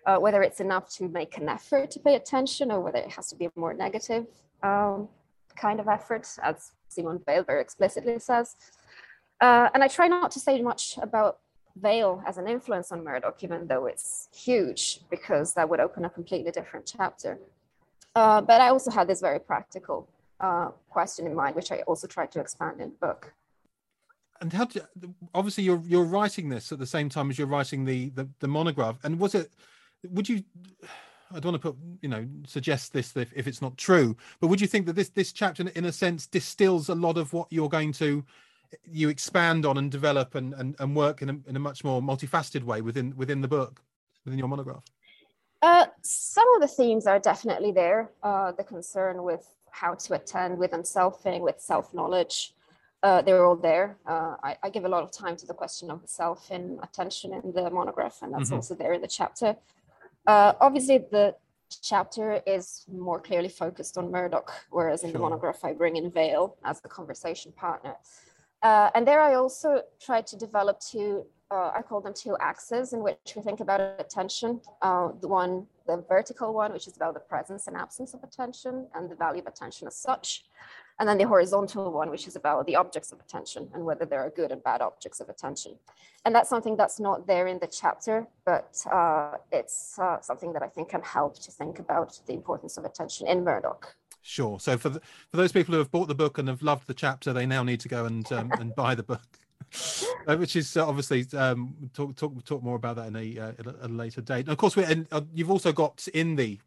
Uh, 0.06 0.16
whether 0.24 0.40
it's 0.42 0.60
enough 0.60 0.86
to 0.96 1.02
make 1.08 1.36
an 1.36 1.46
effort 1.48 1.90
to 1.90 1.98
pay 2.00 2.14
attention 2.14 2.66
or 2.72 2.78
whether 2.80 3.00
it 3.06 3.10
has 3.10 3.26
to 3.28 3.36
be 3.36 3.44
a 3.44 3.52
more 3.64 3.74
negative 3.74 4.24
um, 4.62 5.08
kind 5.56 5.78
of 5.78 5.88
effort, 5.88 6.26
as 6.42 6.72
Simone 6.88 7.20
Weil 7.26 7.42
very 7.42 7.60
explicitly 7.60 8.18
says. 8.18 8.56
Uh, 9.42 9.68
and 9.74 9.82
I 9.84 9.88
try 9.88 10.06
not 10.08 10.30
to 10.30 10.40
say 10.40 10.62
much 10.62 10.98
about 11.02 11.39
Weil 11.76 12.22
as 12.26 12.38
an 12.38 12.48
influence 12.48 12.92
on 12.92 13.04
Murdoch, 13.04 13.42
even 13.42 13.66
though 13.66 13.86
it's 13.86 14.28
huge, 14.34 15.00
because 15.10 15.54
that 15.54 15.68
would 15.68 15.80
open 15.80 16.04
a 16.04 16.10
completely 16.10 16.50
different 16.50 16.92
chapter. 16.96 17.38
Uh, 18.14 18.40
but 18.40 18.60
I 18.60 18.68
also 18.68 18.90
had 18.90 19.06
this 19.06 19.20
very 19.20 19.38
practical 19.38 20.08
uh, 20.40 20.70
question 20.88 21.26
in 21.26 21.34
mind, 21.34 21.54
which 21.54 21.70
I 21.70 21.82
also 21.82 22.06
tried 22.06 22.32
to 22.32 22.40
expand 22.40 22.80
in 22.80 22.90
the 22.90 23.06
book. 23.06 23.32
And 24.40 24.52
how 24.52 24.64
do, 24.64 24.80
obviously 25.34 25.64
you're 25.64 25.82
you're 25.86 26.04
writing 26.04 26.48
this 26.48 26.72
at 26.72 26.78
the 26.78 26.86
same 26.86 27.08
time 27.08 27.30
as 27.30 27.38
you're 27.38 27.46
writing 27.46 27.84
the, 27.84 28.08
the 28.10 28.28
the 28.40 28.48
monograph. 28.48 28.96
And 29.04 29.18
was 29.18 29.34
it? 29.34 29.50
Would 30.08 30.28
you? 30.28 30.42
I 31.32 31.38
don't 31.38 31.52
want 31.52 31.62
to 31.62 31.72
put 31.72 31.76
you 32.00 32.08
know 32.08 32.26
suggest 32.46 32.92
this 32.92 33.14
if, 33.16 33.32
if 33.36 33.46
it's 33.46 33.60
not 33.60 33.76
true, 33.76 34.16
but 34.40 34.46
would 34.48 34.60
you 34.60 34.66
think 34.66 34.86
that 34.86 34.94
this 34.94 35.10
this 35.10 35.32
chapter 35.32 35.68
in 35.68 35.84
a 35.84 35.92
sense 35.92 36.26
distills 36.26 36.88
a 36.88 36.94
lot 36.94 37.18
of 37.18 37.32
what 37.34 37.48
you're 37.50 37.68
going 37.68 37.92
to 37.92 38.24
you 38.84 39.08
expand 39.08 39.66
on 39.66 39.76
and 39.78 39.90
develop 39.90 40.34
and, 40.34 40.54
and, 40.54 40.76
and 40.78 40.94
work 40.94 41.22
in 41.22 41.30
a, 41.30 41.38
in 41.48 41.56
a 41.56 41.58
much 41.58 41.84
more 41.84 42.00
multifaceted 42.00 42.62
way 42.64 42.80
within 42.80 43.16
within 43.16 43.40
the 43.40 43.48
book, 43.48 43.82
within 44.24 44.38
your 44.38 44.48
monograph? 44.48 44.84
Uh, 45.62 45.86
some 46.02 46.46
of 46.54 46.62
the 46.62 46.68
themes 46.68 47.06
are 47.06 47.18
definitely 47.18 47.72
there. 47.72 48.10
Uh, 48.22 48.52
the 48.52 48.64
concern 48.64 49.22
with 49.22 49.46
how 49.70 49.94
to 49.94 50.14
attend 50.14 50.58
with 50.58 50.72
unselfing, 50.72 51.40
with 51.40 51.60
self 51.60 51.92
knowledge, 51.92 52.54
uh, 53.02 53.22
they're 53.22 53.44
all 53.44 53.56
there. 53.56 53.96
Uh, 54.06 54.36
I, 54.42 54.56
I, 54.62 54.70
give 54.70 54.84
a 54.84 54.88
lot 54.88 55.02
of 55.02 55.10
time 55.10 55.36
to 55.36 55.46
the 55.46 55.54
question 55.54 55.90
of 55.90 56.02
the 56.02 56.08
self 56.08 56.50
in 56.50 56.78
attention 56.82 57.32
in 57.32 57.52
the 57.52 57.70
monograph, 57.70 58.22
and 58.22 58.32
that's 58.32 58.46
mm-hmm. 58.46 58.56
also 58.56 58.74
there 58.74 58.92
in 58.92 59.00
the 59.00 59.08
chapter. 59.08 59.56
Uh, 60.26 60.52
obviously, 60.60 60.98
the 60.98 61.34
chapter 61.82 62.42
is 62.46 62.84
more 62.90 63.20
clearly 63.20 63.48
focused 63.48 63.96
on 63.96 64.10
Murdoch, 64.10 64.52
whereas 64.70 65.02
in 65.02 65.10
sure. 65.10 65.12
the 65.14 65.18
monograph, 65.18 65.64
I 65.64 65.72
bring 65.72 65.96
in 65.96 66.10
Weil 66.14 66.56
as 66.64 66.80
the 66.80 66.88
conversation 66.88 67.52
partner. 67.52 67.96
Uh, 68.62 68.90
and 68.94 69.06
there 69.06 69.20
I 69.20 69.34
also 69.34 69.82
tried 70.00 70.26
to 70.28 70.36
develop 70.36 70.80
two, 70.80 71.24
uh, 71.50 71.70
I 71.74 71.82
call 71.82 72.00
them 72.00 72.12
two 72.14 72.36
axes 72.40 72.92
in 72.92 73.02
which 73.02 73.34
we 73.34 73.42
think 73.42 73.60
about 73.60 73.80
attention. 73.98 74.60
Uh, 74.82 75.08
the 75.20 75.28
one, 75.28 75.66
the 75.86 76.04
vertical 76.08 76.52
one, 76.52 76.72
which 76.72 76.86
is 76.86 76.96
about 76.96 77.14
the 77.14 77.20
presence 77.20 77.66
and 77.66 77.76
absence 77.76 78.12
of 78.12 78.22
attention 78.22 78.86
and 78.94 79.10
the 79.10 79.14
value 79.14 79.40
of 79.40 79.46
attention 79.46 79.86
as 79.86 79.96
such. 79.96 80.44
And 80.98 81.08
then 81.08 81.16
the 81.16 81.26
horizontal 81.26 81.90
one, 81.90 82.10
which 82.10 82.28
is 82.28 82.36
about 82.36 82.66
the 82.66 82.76
objects 82.76 83.10
of 83.10 83.20
attention 83.20 83.70
and 83.72 83.86
whether 83.86 84.04
there 84.04 84.20
are 84.20 84.28
good 84.28 84.52
and 84.52 84.62
bad 84.62 84.82
objects 84.82 85.20
of 85.20 85.30
attention. 85.30 85.78
And 86.26 86.34
that's 86.34 86.50
something 86.50 86.76
that's 86.76 87.00
not 87.00 87.26
there 87.26 87.46
in 87.46 87.58
the 87.58 87.66
chapter, 87.66 88.26
but 88.44 88.84
uh, 88.92 89.38
it's 89.50 89.98
uh, 89.98 90.20
something 90.20 90.52
that 90.52 90.62
I 90.62 90.68
think 90.68 90.90
can 90.90 91.00
help 91.00 91.38
to 91.40 91.50
think 91.50 91.78
about 91.78 92.20
the 92.26 92.34
importance 92.34 92.76
of 92.76 92.84
attention 92.84 93.26
in 93.26 93.42
Murdoch. 93.42 93.96
Sure. 94.22 94.60
So 94.60 94.76
for 94.76 94.90
the, 94.90 95.00
for 95.30 95.36
those 95.36 95.52
people 95.52 95.72
who 95.72 95.78
have 95.78 95.90
bought 95.90 96.08
the 96.08 96.14
book 96.14 96.38
and 96.38 96.48
have 96.48 96.62
loved 96.62 96.86
the 96.86 96.94
chapter, 96.94 97.32
they 97.32 97.46
now 97.46 97.62
need 97.62 97.80
to 97.80 97.88
go 97.88 98.04
and 98.04 98.30
um, 98.32 98.50
and 98.58 98.74
buy 98.74 98.94
the 98.94 99.02
book, 99.02 99.38
uh, 100.26 100.36
which 100.36 100.56
is 100.56 100.76
uh, 100.76 100.86
obviously 100.86 101.26
um, 101.38 101.74
talk 101.94 102.16
talk 102.16 102.44
talk 102.44 102.62
more 102.62 102.76
about 102.76 102.96
that 102.96 103.08
in 103.08 103.16
a, 103.16 103.38
uh, 103.38 103.52
a 103.82 103.88
later 103.88 104.20
date. 104.20 104.40
And 104.40 104.50
of 104.50 104.58
course, 104.58 104.76
we 104.76 104.84
and 104.84 105.06
uh, 105.10 105.22
you've 105.32 105.50
also 105.50 105.72
got 105.72 106.06
in 106.08 106.36
the 106.36 106.58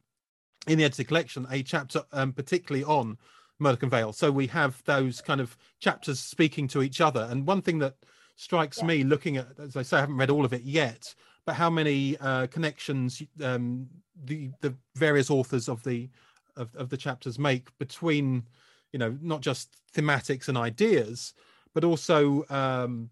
in 0.68 0.78
the 0.78 0.86
edited 0.86 1.08
collection 1.08 1.46
a 1.52 1.62
chapter 1.62 2.04
um, 2.12 2.34
particularly 2.34 2.84
on 2.86 3.18
Murdoch 3.60 3.84
and 3.84 3.92
Weil. 3.92 4.14
So 4.14 4.32
we 4.32 4.48
have 4.48 4.82
those 4.86 5.22
kind 5.22 5.42
of 5.42 5.58
chapters 5.80 6.20
speaking 6.20 6.68
to 6.70 6.82
each 6.82 7.02
other. 7.02 7.28
And 7.30 7.46
one 7.46 7.62
thing 7.62 7.80
that 7.80 7.96
strikes 8.36 8.80
yeah. 8.80 8.86
me, 8.86 9.04
looking 9.04 9.38
at 9.38 9.48
as 9.60 9.76
I 9.76 9.84
say, 9.84 9.98
I 9.98 10.02
haven't 10.02 10.18
read 10.18 10.30
all 10.30 10.46
of 10.46 10.54
it 10.54 10.64
yet, 10.64 11.14
but 11.46 11.56
how 11.56 11.70
many 11.70 12.18
uh, 12.18 12.48
connections 12.48 13.22
um, 13.44 13.88
the 14.26 14.52
the 14.62 14.76
various 14.96 15.30
authors 15.30 15.68
of 15.70 15.84
the 15.84 16.10
of, 16.56 16.76
of 16.76 16.90
the 16.90 16.98
chapters 16.98 17.40
make 17.40 17.76
between 17.78 18.44
you 18.92 19.00
know 19.00 19.18
not 19.22 19.42
just 19.42 19.76
thematics 19.96 20.48
and 20.48 20.58
ideas 20.58 21.34
but 21.74 21.84
also 21.84 22.46
um, 22.50 23.10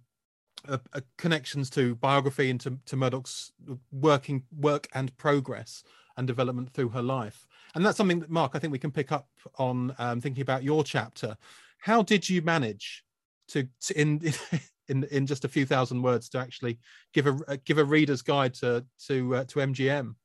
connections 1.18 1.70
to 1.72 1.96
biography 1.96 2.50
and 2.50 2.60
to, 2.62 2.78
to 2.86 2.96
Murdoch's 2.96 3.52
working 3.92 4.44
work 4.56 4.88
and 4.94 5.16
progress 5.18 5.84
and 6.18 6.28
development 6.28 6.72
through 6.74 6.90
her 6.90 7.02
life. 7.02 7.48
And 7.74 7.86
that's 7.86 7.98
something 7.98 8.20
that 8.20 8.30
Mark, 8.30 8.52
I 8.54 8.60
think 8.60 8.72
we 8.72 8.80
can 8.80 8.92
pick 8.92 9.12
up 9.12 9.28
on 9.58 9.96
um, 9.98 10.22
thinking 10.22 10.42
about 10.42 10.64
your 10.64 10.84
chapter. 10.84 11.38
How 11.80 12.04
did 12.04 12.30
you 12.30 12.42
manage 12.42 13.04
to, 13.50 13.68
to 13.82 14.00
in, 14.00 14.22
in 14.88 15.04
in 15.06 15.26
just 15.26 15.46
a 15.46 15.50
few 15.50 15.66
thousand 15.66 16.02
words 16.02 16.30
to 16.30 16.40
actually 16.40 16.80
give 17.14 17.28
a 17.28 17.58
give 17.58 17.78
a 17.78 17.84
reader's 17.84 18.22
guide 18.22 18.54
to 18.56 18.86
to 19.08 19.36
uh, 19.38 19.44
to 19.46 19.60
MGM? 19.60 20.16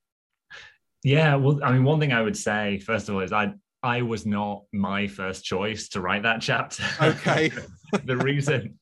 Yeah, 1.06 1.36
well, 1.36 1.60
I 1.62 1.70
mean, 1.70 1.84
one 1.84 2.00
thing 2.00 2.12
I 2.12 2.20
would 2.20 2.36
say 2.36 2.80
first 2.80 3.08
of 3.08 3.14
all 3.14 3.20
is 3.20 3.32
I 3.32 3.54
I 3.80 4.02
was 4.02 4.26
not 4.26 4.64
my 4.72 5.06
first 5.06 5.44
choice 5.44 5.88
to 5.90 6.00
write 6.00 6.24
that 6.24 6.40
chapter. 6.40 6.82
Okay. 7.00 7.52
the 8.04 8.16
reason 8.16 8.78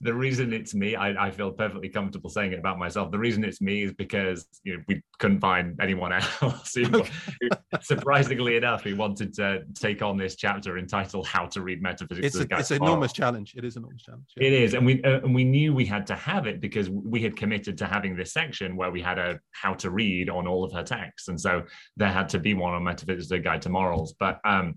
the 0.00 0.12
reason 0.12 0.52
it's 0.52 0.74
me, 0.74 0.96
I, 0.96 1.26
I, 1.26 1.30
feel 1.30 1.50
perfectly 1.52 1.88
comfortable 1.88 2.28
saying 2.28 2.52
it 2.52 2.58
about 2.58 2.78
myself. 2.78 3.10
The 3.10 3.18
reason 3.18 3.44
it's 3.44 3.60
me 3.60 3.84
is 3.84 3.92
because 3.92 4.46
you 4.64 4.76
know, 4.76 4.82
we 4.88 5.02
couldn't 5.18 5.40
find 5.40 5.78
anyone 5.80 6.12
else 6.12 6.74
who, 6.74 6.84
okay. 6.86 7.10
who, 7.40 7.48
surprisingly 7.82 8.56
enough, 8.56 8.82
who 8.82 8.96
wanted 8.96 9.32
to 9.34 9.62
take 9.74 10.02
on 10.02 10.16
this 10.16 10.36
chapter 10.36 10.78
entitled 10.78 11.26
"How 11.26 11.46
to 11.46 11.62
Read 11.62 11.82
Metaphysics." 11.82 12.26
It's, 12.26 12.36
a, 12.36 12.58
it's 12.58 12.70
an 12.70 12.82
enormous 12.82 13.12
challenge. 13.12 13.54
It 13.56 13.64
is 13.64 13.76
an 13.76 13.82
enormous 13.82 14.02
challenge. 14.02 14.26
Yeah. 14.36 14.48
It 14.48 14.52
is, 14.52 14.74
and 14.74 14.84
we 14.84 15.02
uh, 15.04 15.20
and 15.20 15.34
we 15.34 15.44
knew 15.44 15.74
we 15.74 15.86
had 15.86 16.06
to 16.08 16.14
have 16.16 16.46
it 16.46 16.60
because 16.60 16.90
we 16.90 17.22
had 17.22 17.36
committed 17.36 17.78
to 17.78 17.86
having 17.86 18.16
this 18.16 18.32
section 18.32 18.76
where 18.76 18.90
we 18.90 19.00
had 19.00 19.18
a 19.18 19.38
how 19.52 19.74
to 19.74 19.90
read 19.90 20.28
on 20.28 20.46
all 20.46 20.64
of 20.64 20.72
her 20.72 20.82
texts, 20.82 21.28
and 21.28 21.40
so 21.40 21.62
there 21.96 22.10
had 22.10 22.28
to 22.30 22.38
be 22.38 22.54
one 22.54 22.74
on 22.74 22.84
Metaphysics: 22.84 23.30
A 23.30 23.38
Guide 23.38 23.62
to 23.62 23.68
Morals. 23.68 24.14
But 24.18 24.40
um, 24.44 24.74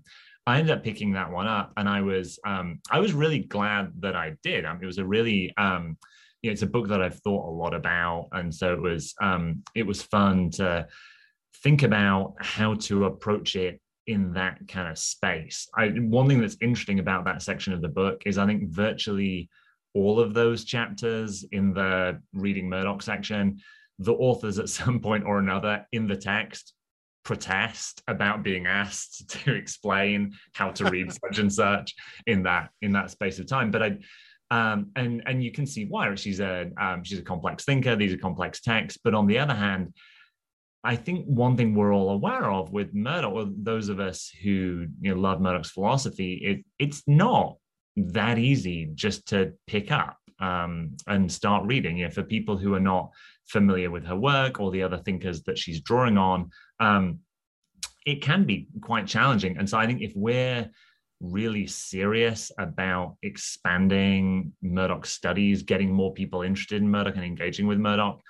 I 0.48 0.58
ended 0.58 0.74
up 0.74 0.82
picking 0.82 1.12
that 1.12 1.30
one 1.30 1.46
up, 1.46 1.74
and 1.76 1.86
I 1.86 2.00
was 2.00 2.38
um, 2.46 2.80
I 2.90 3.00
was 3.00 3.12
really 3.12 3.40
glad 3.40 3.92
that 4.00 4.16
I 4.16 4.34
did. 4.42 4.64
I 4.64 4.72
mean, 4.72 4.82
it 4.82 4.86
was 4.86 4.96
a 4.96 5.04
really 5.04 5.52
um, 5.58 5.98
you 6.40 6.48
know, 6.48 6.52
it's 6.52 6.62
a 6.62 6.66
book 6.66 6.88
that 6.88 7.02
I've 7.02 7.20
thought 7.20 7.46
a 7.46 7.52
lot 7.52 7.74
about, 7.74 8.28
and 8.32 8.54
so 8.54 8.72
it 8.72 8.80
was 8.80 9.14
um, 9.20 9.62
it 9.74 9.86
was 9.86 10.00
fun 10.00 10.50
to 10.52 10.86
think 11.62 11.82
about 11.82 12.34
how 12.40 12.74
to 12.74 13.04
approach 13.04 13.56
it 13.56 13.78
in 14.06 14.32
that 14.32 14.66
kind 14.68 14.88
of 14.88 14.96
space. 14.96 15.68
I, 15.76 15.88
one 15.88 16.28
thing 16.28 16.40
that's 16.40 16.56
interesting 16.62 16.98
about 16.98 17.26
that 17.26 17.42
section 17.42 17.74
of 17.74 17.82
the 17.82 17.88
book 17.88 18.22
is 18.24 18.38
I 18.38 18.46
think 18.46 18.70
virtually 18.70 19.50
all 19.92 20.18
of 20.18 20.32
those 20.32 20.64
chapters 20.64 21.44
in 21.52 21.74
the 21.74 22.22
reading 22.32 22.70
Murdoch 22.70 23.02
section, 23.02 23.60
the 23.98 24.14
authors 24.14 24.58
at 24.58 24.68
some 24.80 24.98
point 25.00 25.24
or 25.24 25.40
another 25.40 25.84
in 25.92 26.06
the 26.06 26.16
text 26.16 26.72
protest 27.28 28.02
about 28.08 28.42
being 28.42 28.66
asked 28.66 29.28
to 29.44 29.54
explain 29.54 30.32
how 30.54 30.70
to 30.70 30.84
read 30.86 31.12
such 31.22 31.38
and 31.38 31.52
such 31.52 31.94
in 32.26 32.42
that 32.42 32.70
in 32.80 32.92
that 32.92 33.10
space 33.10 33.38
of 33.38 33.46
time. 33.46 33.70
But 33.70 33.82
I 33.82 33.98
um, 34.50 34.90
and 34.96 35.22
and 35.26 35.44
you 35.44 35.52
can 35.52 35.66
see 35.66 35.84
why 35.84 36.14
she's 36.14 36.40
a 36.40 36.70
um, 36.80 37.04
she's 37.04 37.18
a 37.18 37.28
complex 37.32 37.64
thinker. 37.66 37.94
These 37.96 38.14
are 38.14 38.18
complex 38.18 38.62
texts, 38.62 38.98
but 39.04 39.14
on 39.14 39.26
the 39.26 39.38
other 39.38 39.54
hand, 39.54 39.92
I 40.82 40.96
think 40.96 41.26
one 41.26 41.54
thing 41.54 41.74
we're 41.74 41.94
all 41.94 42.10
aware 42.10 42.50
of 42.50 42.72
with 42.72 42.94
Murdoch, 42.94 43.34
or 43.34 43.46
those 43.54 43.90
of 43.90 44.00
us 44.00 44.32
who 44.42 44.86
you 45.02 45.14
know 45.14 45.20
love 45.20 45.42
Murdoch's 45.42 45.70
philosophy, 45.70 46.32
it, 46.50 46.64
it's 46.78 47.02
not 47.06 47.58
that 47.96 48.38
easy 48.38 48.88
just 48.94 49.28
to 49.28 49.52
pick 49.66 49.92
up 49.92 50.16
um, 50.40 50.96
and 51.06 51.30
start 51.30 51.66
reading. 51.66 52.00
Know, 52.00 52.10
for 52.10 52.22
people 52.22 52.56
who 52.56 52.74
are 52.74 52.80
not 52.80 53.10
familiar 53.46 53.90
with 53.90 54.04
her 54.04 54.16
work 54.16 54.60
or 54.60 54.70
the 54.70 54.82
other 54.82 54.98
thinkers 54.98 55.42
that 55.44 55.58
she's 55.58 55.80
drawing 55.80 56.18
on, 56.18 56.50
um, 56.80 57.20
it 58.06 58.22
can 58.22 58.44
be 58.44 58.68
quite 58.80 59.06
challenging. 59.06 59.58
And 59.58 59.68
so 59.68 59.78
I 59.78 59.86
think 59.86 60.00
if 60.00 60.12
we're 60.14 60.70
really 61.20 61.66
serious 61.66 62.50
about 62.58 63.16
expanding 63.22 64.52
Murdoch 64.62 65.04
studies, 65.04 65.62
getting 65.62 65.92
more 65.92 66.12
people 66.12 66.42
interested 66.42 66.80
in 66.80 66.90
Murdoch 66.90 67.16
and 67.16 67.24
engaging 67.24 67.66
with 67.66 67.78
Murdoch, 67.78 68.20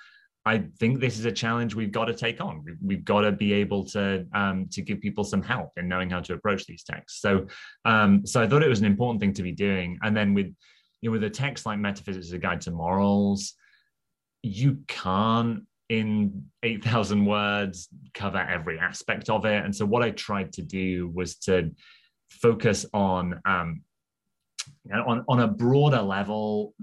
I 0.45 0.63
think 0.79 0.99
this 0.99 1.19
is 1.19 1.25
a 1.25 1.31
challenge 1.31 1.75
we've 1.75 1.91
got 1.91 2.05
to 2.05 2.13
take 2.13 2.41
on. 2.41 2.63
We've, 2.65 2.77
we've 2.81 3.05
got 3.05 3.21
to 3.21 3.31
be 3.31 3.53
able 3.53 3.85
to 3.87 4.25
um, 4.33 4.67
to 4.71 4.81
give 4.81 4.99
people 5.01 5.23
some 5.23 5.43
help 5.43 5.71
in 5.77 5.87
knowing 5.87 6.09
how 6.09 6.21
to 6.21 6.33
approach 6.33 6.65
these 6.65 6.83
texts. 6.83 7.21
So, 7.21 7.45
um, 7.85 8.25
so 8.25 8.41
I 8.41 8.47
thought 8.47 8.63
it 8.63 8.69
was 8.69 8.79
an 8.79 8.85
important 8.85 9.19
thing 9.21 9.33
to 9.33 9.43
be 9.43 9.51
doing. 9.51 9.99
And 10.01 10.15
then 10.15 10.33
with 10.33 10.53
you 11.01 11.09
know 11.09 11.11
with 11.13 11.23
a 11.23 11.29
text 11.29 11.65
like 11.65 11.79
Metaphysics 11.79 12.27
is 12.27 12.33
a 12.33 12.37
Guide 12.37 12.61
to 12.61 12.71
Morals, 12.71 13.53
you 14.43 14.79
can't 14.87 15.63
in 15.89 16.45
8,000 16.61 17.25
words 17.25 17.87
cover 18.13 18.37
every 18.37 18.77
aspect 18.77 19.29
of 19.29 19.45
it. 19.45 19.63
And 19.65 19.75
so 19.75 19.85
what 19.85 20.03
I 20.03 20.11
tried 20.11 20.53
to 20.53 20.61
do 20.61 21.07
was 21.07 21.35
to 21.37 21.71
focus 22.29 22.85
on 22.93 23.39
um, 23.45 23.81
on, 24.93 25.25
on 25.27 25.39
a 25.39 25.47
broader 25.47 26.01
level 26.01 26.73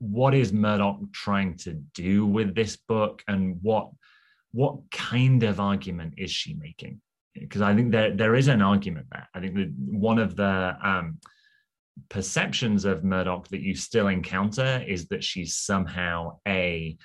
what 0.00 0.34
is 0.34 0.52
Murdoch 0.52 0.98
trying 1.12 1.56
to 1.58 1.74
do 1.94 2.26
with 2.26 2.54
this 2.54 2.76
book 2.76 3.22
and 3.28 3.58
what 3.62 3.90
what 4.52 4.78
kind 4.90 5.44
of 5.44 5.60
argument 5.60 6.14
is 6.16 6.30
she 6.30 6.54
making? 6.54 7.00
Because 7.34 7.60
I 7.60 7.74
think 7.74 7.92
there 7.92 8.10
there 8.16 8.34
is 8.34 8.48
an 8.48 8.62
argument 8.62 9.06
there. 9.12 9.28
I 9.34 9.40
think 9.40 9.54
that 9.54 9.72
one 9.76 10.18
of 10.18 10.34
the 10.34 10.76
um, 10.82 11.18
perceptions 12.08 12.84
of 12.84 13.04
Murdoch 13.04 13.48
that 13.48 13.60
you 13.60 13.74
still 13.74 14.08
encounter 14.08 14.84
is 14.86 15.06
that 15.08 15.24
she's 15.24 15.56
somehow 15.56 16.38
a 16.46 16.96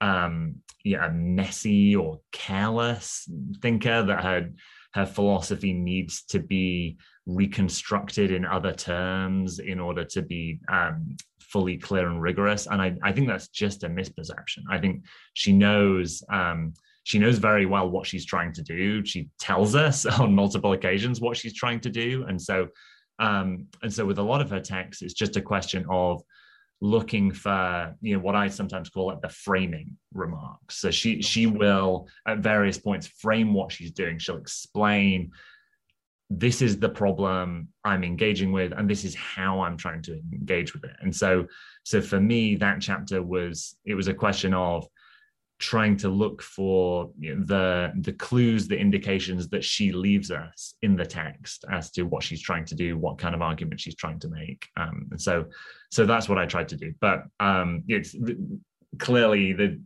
um, 0.00 0.56
yeah, 0.84 1.06
a 1.06 1.12
messy 1.12 1.94
or 1.94 2.20
careless 2.32 3.28
thinker 3.60 4.02
that 4.02 4.22
her 4.22 4.50
her 4.94 5.06
philosophy 5.06 5.72
needs 5.72 6.24
to 6.24 6.38
be 6.38 6.98
reconstructed 7.24 8.30
in 8.30 8.44
other 8.44 8.72
terms 8.72 9.58
in 9.58 9.80
order 9.80 10.04
to 10.04 10.20
be 10.22 10.58
um, 10.70 11.16
fully 11.40 11.78
clear 11.78 12.08
and 12.08 12.20
rigorous. 12.20 12.66
And 12.66 12.82
I, 12.82 12.96
I 13.02 13.12
think 13.12 13.28
that's 13.28 13.48
just 13.48 13.84
a 13.84 13.88
misperception. 13.88 14.64
I 14.70 14.78
think 14.78 15.04
she 15.34 15.52
knows 15.52 16.22
um, 16.30 16.74
she 17.04 17.18
knows 17.18 17.38
very 17.38 17.66
well 17.66 17.90
what 17.90 18.06
she's 18.06 18.24
trying 18.24 18.52
to 18.52 18.62
do. 18.62 19.04
She 19.04 19.28
tells 19.40 19.74
us 19.74 20.06
on 20.20 20.34
multiple 20.34 20.72
occasions 20.72 21.20
what 21.20 21.36
she's 21.36 21.54
trying 21.54 21.80
to 21.80 21.90
do. 21.90 22.24
And 22.28 22.40
so 22.40 22.68
um, 23.18 23.66
and 23.82 23.92
so 23.92 24.04
with 24.04 24.18
a 24.18 24.22
lot 24.22 24.40
of 24.40 24.50
her 24.50 24.60
texts, 24.60 25.02
it's 25.02 25.14
just 25.14 25.36
a 25.36 25.42
question 25.42 25.84
of 25.90 26.22
looking 26.80 27.30
for 27.30 27.94
you 28.00 28.16
know 28.16 28.20
what 28.20 28.34
I 28.34 28.48
sometimes 28.48 28.90
call 28.90 29.12
it 29.12 29.22
the 29.22 29.28
framing 29.28 29.96
remarks. 30.12 30.78
So 30.78 30.90
she 30.90 31.22
she 31.22 31.46
will 31.46 32.08
at 32.26 32.38
various 32.38 32.78
points 32.78 33.06
frame 33.06 33.54
what 33.54 33.72
she's 33.72 33.92
doing. 33.92 34.18
She'll 34.18 34.36
explain 34.36 35.30
this 36.38 36.62
is 36.62 36.78
the 36.78 36.88
problem 36.88 37.68
I'm 37.84 38.04
engaging 38.04 38.52
with, 38.52 38.72
and 38.72 38.88
this 38.88 39.04
is 39.04 39.14
how 39.14 39.60
I'm 39.60 39.76
trying 39.76 40.02
to 40.02 40.20
engage 40.32 40.72
with 40.72 40.84
it. 40.84 40.96
And 41.00 41.14
so, 41.14 41.46
so 41.84 42.00
for 42.00 42.18
me, 42.18 42.56
that 42.56 42.80
chapter 42.80 43.22
was 43.22 43.76
it 43.84 43.94
was 43.94 44.08
a 44.08 44.14
question 44.14 44.54
of 44.54 44.86
trying 45.62 45.96
to 45.96 46.08
look 46.08 46.42
for 46.42 47.12
you 47.18 47.36
know, 47.36 47.44
the 47.44 47.92
the 48.00 48.12
clues, 48.12 48.66
the 48.66 48.76
indications 48.76 49.48
that 49.48 49.62
she 49.62 49.92
leaves 49.92 50.32
us 50.32 50.74
in 50.82 50.96
the 50.96 51.06
text 51.06 51.64
as 51.70 51.92
to 51.92 52.02
what 52.02 52.24
she's 52.24 52.42
trying 52.42 52.64
to 52.64 52.74
do, 52.74 52.98
what 52.98 53.16
kind 53.16 53.32
of 53.32 53.42
argument 53.42 53.80
she's 53.80 53.94
trying 53.94 54.18
to 54.18 54.28
make. 54.28 54.66
Um, 54.76 55.06
and 55.12 55.20
so, 55.20 55.46
so 55.90 56.04
that's 56.04 56.28
what 56.28 56.36
I 56.36 56.46
tried 56.46 56.68
to 56.70 56.76
do. 56.76 56.92
But 57.00 57.22
um, 57.38 57.84
it's 57.86 58.14
clearly 58.98 59.52
the 59.52 59.80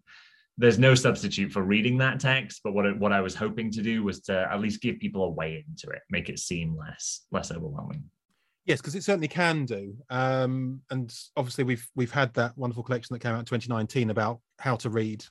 there's 0.59 0.79
no 0.79 0.95
substitute 0.95 1.53
for 1.53 1.63
reading 1.63 1.99
that 1.99 2.19
text 2.19 2.63
but 2.65 2.73
what, 2.73 2.99
what 2.99 3.13
i 3.13 3.21
was 3.21 3.35
hoping 3.35 3.71
to 3.71 3.83
do 3.83 4.03
was 4.03 4.21
to 4.21 4.49
at 4.51 4.59
least 4.59 4.81
give 4.81 4.99
people 4.99 5.23
a 5.25 5.31
way 5.31 5.65
into 5.69 5.95
it 5.95 6.03
make 6.11 6.29
it 6.29 6.39
seem 6.39 6.75
less 6.77 7.27
less 7.31 7.53
overwhelming 7.53 8.03
yes 8.65 8.81
because 8.81 8.95
it 8.97 9.05
certainly 9.05 9.29
can 9.29 9.65
do 9.65 9.95
um, 10.11 10.81
and 10.91 11.15
obviously 11.37 11.63
we've 11.63 11.87
we've 11.95 12.11
had 12.11 12.33
that 12.35 12.57
wonderful 12.57 12.83
collection 12.83 13.15
that 13.15 13.21
came 13.21 13.33
out 13.33 13.39
in 13.39 13.45
2019 13.45 14.11
about 14.11 14.41
how 14.59 14.75
to 14.75 14.91
read 14.91 15.23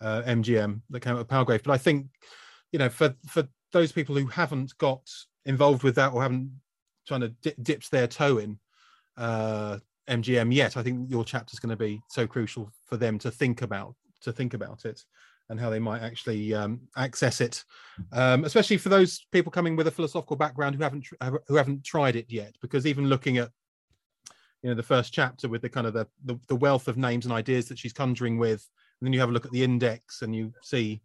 uh, 0.00 0.22
mgm 0.22 0.80
that 0.90 1.00
came 1.00 1.14
out 1.14 1.20
of 1.20 1.28
palgrave 1.28 1.62
but 1.62 1.72
i 1.72 1.78
think 1.78 2.06
you 2.72 2.78
know 2.78 2.88
for 2.88 3.14
for 3.26 3.46
those 3.72 3.92
people 3.92 4.16
who 4.16 4.26
haven't 4.26 4.76
got 4.78 5.08
involved 5.44 5.82
with 5.82 5.94
that 5.94 6.12
or 6.12 6.22
haven't 6.22 6.50
trying 7.06 7.20
to 7.20 7.28
dip, 7.28 7.56
dipped 7.62 7.90
their 7.90 8.06
toe 8.06 8.38
in 8.38 8.58
uh, 9.16 9.78
mgm 10.08 10.52
yet 10.52 10.76
i 10.76 10.82
think 10.82 11.10
your 11.10 11.24
chapter 11.24 11.52
is 11.52 11.60
going 11.60 11.70
to 11.70 11.76
be 11.76 12.00
so 12.08 12.26
crucial 12.26 12.70
for 12.84 12.96
them 12.96 13.18
to 13.18 13.30
think 13.30 13.62
about 13.62 13.94
to 14.20 14.32
think 14.32 14.54
about 14.54 14.84
it 14.84 15.04
and 15.50 15.58
how 15.58 15.70
they 15.70 15.78
might 15.78 16.02
actually 16.02 16.52
um, 16.54 16.80
access 16.96 17.40
it, 17.40 17.64
um, 18.12 18.44
especially 18.44 18.76
for 18.76 18.90
those 18.90 19.26
people 19.32 19.50
coming 19.50 19.76
with 19.76 19.86
a 19.86 19.90
philosophical 19.90 20.36
background 20.36 20.76
who 20.76 20.82
haven't 20.82 21.06
who 21.46 21.54
haven't 21.54 21.84
tried 21.84 22.16
it 22.16 22.26
yet. 22.28 22.54
Because 22.60 22.86
even 22.86 23.08
looking 23.08 23.38
at 23.38 23.50
you 24.62 24.68
know 24.68 24.74
the 24.74 24.82
first 24.82 25.12
chapter 25.12 25.48
with 25.48 25.62
the 25.62 25.68
kind 25.68 25.86
of 25.86 25.94
the, 25.94 26.06
the, 26.24 26.38
the 26.48 26.56
wealth 26.56 26.88
of 26.88 26.96
names 26.98 27.24
and 27.24 27.32
ideas 27.32 27.66
that 27.68 27.78
she's 27.78 27.92
conjuring 27.92 28.38
with, 28.38 28.68
and 29.00 29.06
then 29.06 29.12
you 29.12 29.20
have 29.20 29.28
a 29.28 29.32
look 29.32 29.46
at 29.46 29.52
the 29.52 29.64
index 29.64 30.22
and 30.22 30.34
you 30.34 30.52
see, 30.62 31.00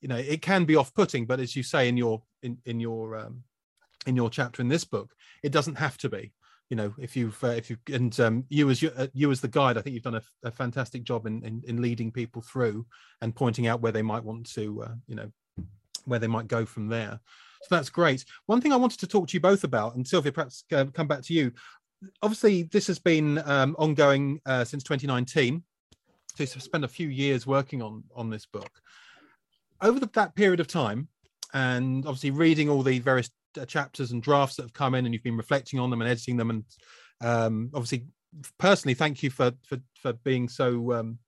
you 0.00 0.08
know, 0.08 0.16
it 0.16 0.42
can 0.42 0.64
be 0.64 0.76
off-putting. 0.76 1.26
But 1.26 1.40
as 1.40 1.56
you 1.56 1.62
say 1.62 1.88
in 1.88 1.96
your 1.96 2.22
in 2.42 2.58
in 2.64 2.80
your 2.80 3.16
um, 3.16 3.44
in 4.06 4.16
your 4.16 4.30
chapter 4.30 4.62
in 4.62 4.68
this 4.68 4.84
book, 4.84 5.12
it 5.42 5.52
doesn't 5.52 5.76
have 5.76 5.96
to 5.98 6.08
be. 6.08 6.32
You 6.70 6.76
know 6.76 6.94
if 6.98 7.16
you've 7.16 7.42
uh, 7.44 7.48
if 7.48 7.68
you 7.68 7.76
and 7.92 8.18
um, 8.18 8.44
you 8.48 8.70
as 8.70 8.80
you, 8.80 8.90
uh, 8.96 9.08
you 9.12 9.30
as 9.30 9.42
the 9.42 9.48
guide 9.48 9.76
i 9.76 9.82
think 9.82 9.92
you've 9.92 10.04
done 10.04 10.14
a, 10.14 10.22
a 10.42 10.50
fantastic 10.50 11.04
job 11.04 11.26
in, 11.26 11.44
in, 11.44 11.62
in 11.66 11.82
leading 11.82 12.10
people 12.10 12.40
through 12.40 12.86
and 13.20 13.34
pointing 13.34 13.66
out 13.66 13.82
where 13.82 13.92
they 13.92 14.00
might 14.00 14.24
want 14.24 14.50
to 14.54 14.82
uh, 14.82 14.94
you 15.06 15.14
know 15.14 15.30
where 16.04 16.18
they 16.18 16.26
might 16.26 16.48
go 16.48 16.64
from 16.64 16.88
there. 16.88 17.20
So 17.62 17.76
that's 17.76 17.90
great. 17.90 18.24
One 18.46 18.60
thing 18.60 18.72
i 18.72 18.76
wanted 18.76 19.00
to 19.00 19.06
talk 19.06 19.28
to 19.28 19.34
you 19.34 19.40
both 19.40 19.64
about 19.64 19.94
and 19.94 20.06
silvia 20.06 20.32
perhaps 20.32 20.64
uh, 20.72 20.86
come 20.86 21.06
back 21.06 21.22
to 21.22 21.34
you. 21.34 21.52
Obviously 22.22 22.64
this 22.64 22.86
has 22.88 22.98
been 22.98 23.38
um, 23.46 23.76
ongoing 23.78 24.40
uh, 24.46 24.64
since 24.64 24.82
2019 24.82 25.62
you've 26.38 26.62
spent 26.62 26.84
a 26.84 26.88
few 26.88 27.08
years 27.08 27.46
working 27.46 27.82
on 27.82 28.02
on 28.14 28.30
this 28.30 28.46
book 28.46 28.70
over 29.80 29.98
the, 29.98 30.08
that 30.14 30.34
period 30.34 30.60
of 30.60 30.66
time 30.66 31.08
and 31.54 32.06
obviously 32.06 32.30
reading 32.30 32.68
all 32.68 32.82
the 32.82 32.98
various 32.98 33.30
uh, 33.60 33.64
chapters 33.64 34.12
and 34.12 34.22
drafts 34.22 34.56
that 34.56 34.62
have 34.62 34.72
come 34.72 34.94
in 34.94 35.04
and 35.04 35.12
you've 35.12 35.22
been 35.22 35.36
reflecting 35.36 35.78
on 35.78 35.90
them 35.90 36.00
and 36.00 36.10
editing 36.10 36.36
them 36.36 36.50
and 36.50 36.64
um, 37.20 37.70
obviously 37.74 38.06
personally 38.58 38.94
thank 38.94 39.22
you 39.22 39.30
for 39.30 39.52
for 39.66 39.78
for 39.94 40.12
being 40.24 40.48
so 40.48 40.92
um, 40.92 41.18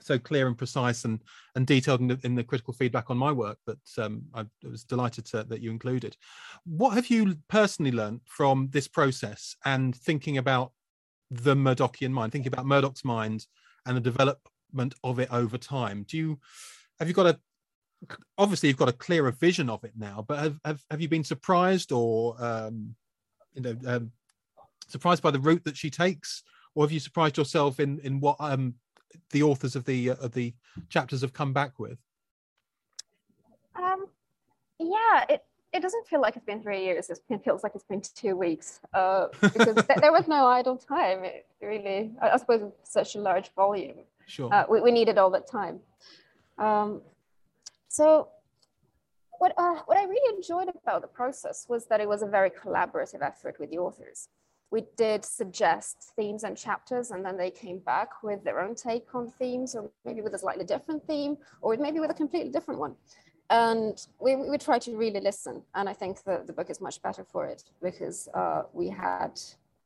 so 0.00 0.18
clear 0.18 0.46
and 0.46 0.58
precise 0.58 1.04
and 1.04 1.20
and 1.54 1.66
detailed 1.66 2.00
in 2.00 2.08
the, 2.08 2.18
in 2.24 2.34
the 2.34 2.44
critical 2.44 2.74
feedback 2.74 3.10
on 3.10 3.16
my 3.16 3.30
work 3.30 3.58
that 3.66 3.78
um, 3.98 4.22
I 4.34 4.44
was 4.64 4.84
delighted 4.84 5.26
to, 5.26 5.44
that 5.44 5.60
you 5.60 5.70
included. 5.70 6.16
What 6.64 6.94
have 6.94 7.08
you 7.08 7.36
personally 7.48 7.92
learned 7.92 8.20
from 8.24 8.68
this 8.72 8.88
process 8.88 9.54
and 9.64 9.94
thinking 9.94 10.38
about 10.38 10.72
the 11.30 11.54
Murdochian 11.54 12.10
mind, 12.10 12.32
thinking 12.32 12.52
about 12.52 12.66
Murdoch's 12.66 13.04
mind 13.04 13.46
and 13.86 13.96
the 13.96 14.00
development 14.00 14.94
of 15.02 15.18
it 15.18 15.28
over 15.32 15.58
time? 15.58 16.04
Do 16.08 16.16
you 16.16 16.38
have 16.98 17.08
you 17.08 17.14
got 17.14 17.26
a 17.26 17.38
obviously 18.38 18.68
you've 18.68 18.78
got 18.78 18.88
a 18.88 18.92
clearer 18.92 19.30
vision 19.30 19.70
of 19.70 19.84
it 19.84 19.92
now 19.96 20.24
but 20.26 20.38
have 20.38 20.58
have, 20.64 20.84
have 20.90 21.00
you 21.00 21.08
been 21.08 21.24
surprised 21.24 21.92
or 21.92 22.34
um, 22.42 22.94
you 23.54 23.62
know 23.62 23.76
um, 23.86 24.10
surprised 24.88 25.22
by 25.22 25.30
the 25.30 25.40
route 25.40 25.64
that 25.64 25.76
she 25.76 25.90
takes 25.90 26.42
or 26.74 26.84
have 26.84 26.92
you 26.92 27.00
surprised 27.00 27.36
yourself 27.36 27.80
in 27.80 27.98
in 28.00 28.20
what 28.20 28.36
um, 28.40 28.74
the 29.30 29.42
authors 29.42 29.76
of 29.76 29.84
the 29.84 30.10
uh, 30.10 30.16
of 30.16 30.32
the 30.32 30.52
chapters 30.88 31.20
have 31.20 31.32
come 31.32 31.52
back 31.52 31.78
with 31.78 31.98
um 33.76 34.06
yeah 34.78 35.24
it 35.28 35.44
it 35.72 35.80
doesn't 35.80 36.06
feel 36.06 36.20
like 36.20 36.36
it's 36.36 36.44
been 36.44 36.62
three 36.62 36.84
years. 36.84 37.08
It 37.08 37.20
feels 37.44 37.62
like 37.62 37.72
it's 37.74 37.84
been 37.84 38.02
two 38.02 38.36
weeks 38.36 38.80
uh, 38.92 39.28
because 39.40 39.74
th- 39.86 40.00
there 40.00 40.12
was 40.12 40.28
no 40.28 40.46
idle 40.46 40.76
time. 40.76 41.24
It 41.24 41.46
really, 41.60 42.12
I, 42.20 42.30
I 42.30 42.36
suppose, 42.36 42.70
such 42.84 43.14
a 43.14 43.20
large 43.20 43.52
volume. 43.54 43.98
Sure. 44.26 44.52
Uh, 44.52 44.64
we, 44.68 44.80
we 44.80 44.92
needed 44.92 45.16
all 45.18 45.30
that 45.30 45.50
time. 45.50 45.80
Um, 46.58 47.00
so 47.88 48.28
what, 49.38 49.54
uh, 49.56 49.76
what 49.86 49.96
I 49.98 50.04
really 50.04 50.36
enjoyed 50.36 50.68
about 50.68 51.00
the 51.00 51.08
process 51.08 51.66
was 51.68 51.86
that 51.86 52.00
it 52.00 52.08
was 52.08 52.22
a 52.22 52.26
very 52.26 52.50
collaborative 52.50 53.22
effort 53.22 53.56
with 53.58 53.70
the 53.70 53.78
authors. 53.78 54.28
We 54.70 54.84
did 54.96 55.24
suggest 55.24 56.12
themes 56.16 56.44
and 56.44 56.56
chapters, 56.56 57.10
and 57.10 57.24
then 57.24 57.36
they 57.36 57.50
came 57.50 57.78
back 57.78 58.22
with 58.22 58.42
their 58.44 58.60
own 58.60 58.74
take 58.74 59.14
on 59.14 59.30
themes, 59.30 59.74
or 59.74 59.90
maybe 60.04 60.22
with 60.22 60.34
a 60.34 60.38
slightly 60.38 60.64
different 60.64 61.06
theme, 61.06 61.36
or 61.60 61.76
maybe 61.76 62.00
with 62.00 62.10
a 62.10 62.14
completely 62.14 62.50
different 62.50 62.80
one. 62.80 62.94
And 63.50 64.06
we, 64.18 64.36
we 64.36 64.58
try 64.58 64.78
to 64.78 64.96
really 64.96 65.20
listen. 65.20 65.62
And 65.74 65.88
I 65.88 65.92
think 65.92 66.24
the, 66.24 66.42
the 66.46 66.52
book 66.52 66.70
is 66.70 66.80
much 66.80 67.02
better 67.02 67.24
for 67.24 67.46
it 67.46 67.64
because 67.82 68.28
uh, 68.34 68.62
we 68.72 68.88
had 68.88 69.40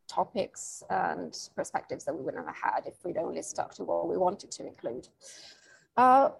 topics 0.08 0.84
and 0.88 1.36
perspectives 1.56 2.04
that 2.04 2.14
we 2.14 2.22
wouldn't 2.22 2.46
have 2.46 2.56
had 2.56 2.86
if 2.86 3.04
we'd 3.04 3.16
only 3.16 3.42
stuck 3.42 3.74
to 3.74 3.84
what 3.84 4.08
we 4.08 4.16
wanted 4.16 4.50
to 4.52 4.66
include. 4.66 5.08
Uh, 5.96 6.30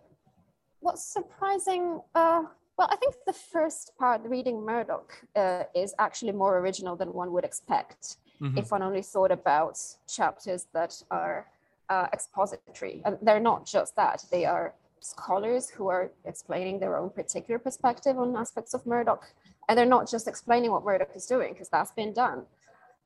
what's 0.81 1.05
surprising? 1.05 2.01
Uh, 2.15 2.45
well, 2.79 2.89
I 2.91 2.97
think 2.97 3.15
the 3.27 3.33
first 3.33 3.93
part, 3.99 4.21
reading 4.25 4.65
Murdoch, 4.65 5.13
uh, 5.35 5.65
is 5.75 5.95
actually 5.99 6.33
more 6.33 6.59
original 6.59 6.95
than 6.95 7.13
one 7.13 7.33
would 7.33 7.45
expect 7.45 8.19
mm-hmm. 8.41 8.59
if 8.59 8.71
one 8.71 8.83
only 8.83 9.03
thought 9.03 9.33
about 9.33 9.79
chapters 10.07 10.67
that 10.75 11.03
are 11.11 11.47
uh, 11.89 12.07
expository. 12.13 13.03
And 13.05 13.19
they're 13.23 13.41
not 13.41 13.67
just 13.67 13.97
that, 13.97 14.25
they 14.31 14.45
are 14.45 14.75
scholars 15.07 15.69
who 15.69 15.89
are 15.89 16.11
explaining 16.25 16.79
their 16.79 16.97
own 16.97 17.11
particular 17.11 17.59
perspective 17.59 18.19
on 18.19 18.37
aspects 18.37 18.75
of 18.75 18.85
Murdoch. 18.87 19.25
And 19.69 19.77
they're 19.77 19.87
not 19.87 20.09
just 20.09 20.29
explaining 20.29 20.71
what 20.71 20.85
Murdoch 20.85 21.15
is 21.15 21.27
doing, 21.27 21.53
because 21.53 21.69
that's 21.69 21.93
been 21.93 22.13
done. 22.13 22.45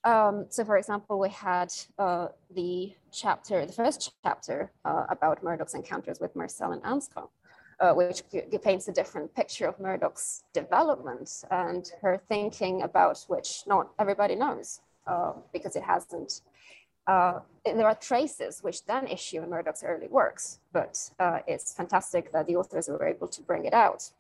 Um, 0.05 0.47
so, 0.49 0.65
for 0.65 0.79
example, 0.79 1.19
we 1.19 1.29
had 1.29 1.73
uh, 1.99 2.29
the 2.55 2.95
chapter, 3.13 3.67
the 3.67 3.73
first 3.73 4.13
chapter 4.25 4.73
uh, 4.85 5.05
about 5.11 5.43
Murdoch's 5.43 5.75
encounters 5.75 6.21
with 6.21 6.35
Marcel 6.35 6.73
and 6.73 6.83
Anscombe, 6.83 7.29
uh, 7.81 7.93
which 7.93 8.23
paints 8.63 8.89
a 8.89 8.93
different 8.93 9.35
picture 9.35 9.67
of 9.67 9.79
Murdoch's 9.79 10.45
development 10.55 11.45
and 11.51 11.93
her 12.01 12.21
thinking 12.29 12.83
about 12.83 13.25
which 13.29 13.63
not 13.67 13.91
everybody 13.99 14.35
knows 14.35 14.81
uh, 15.07 15.33
because 15.53 15.77
it 15.77 15.83
hasn't. 15.83 16.41
Uh, 17.07 17.41
there 17.65 17.87
are 17.87 17.95
traces 17.95 18.63
which 18.63 18.85
then 18.85 19.07
issue 19.07 19.43
in 19.43 19.51
Murdoch's 19.51 19.83
early 19.83 20.09
works, 20.09 20.61
but 20.73 20.99
uh, 21.19 21.41
it's 21.47 21.73
fantastic 21.73 22.33
that 22.33 22.47
the 22.47 22.57
authors 22.57 22.89
were 22.89 23.07
able 23.07 23.29
to 23.29 23.43
bring 23.43 23.65
it 23.65 23.75
out. 23.75 24.11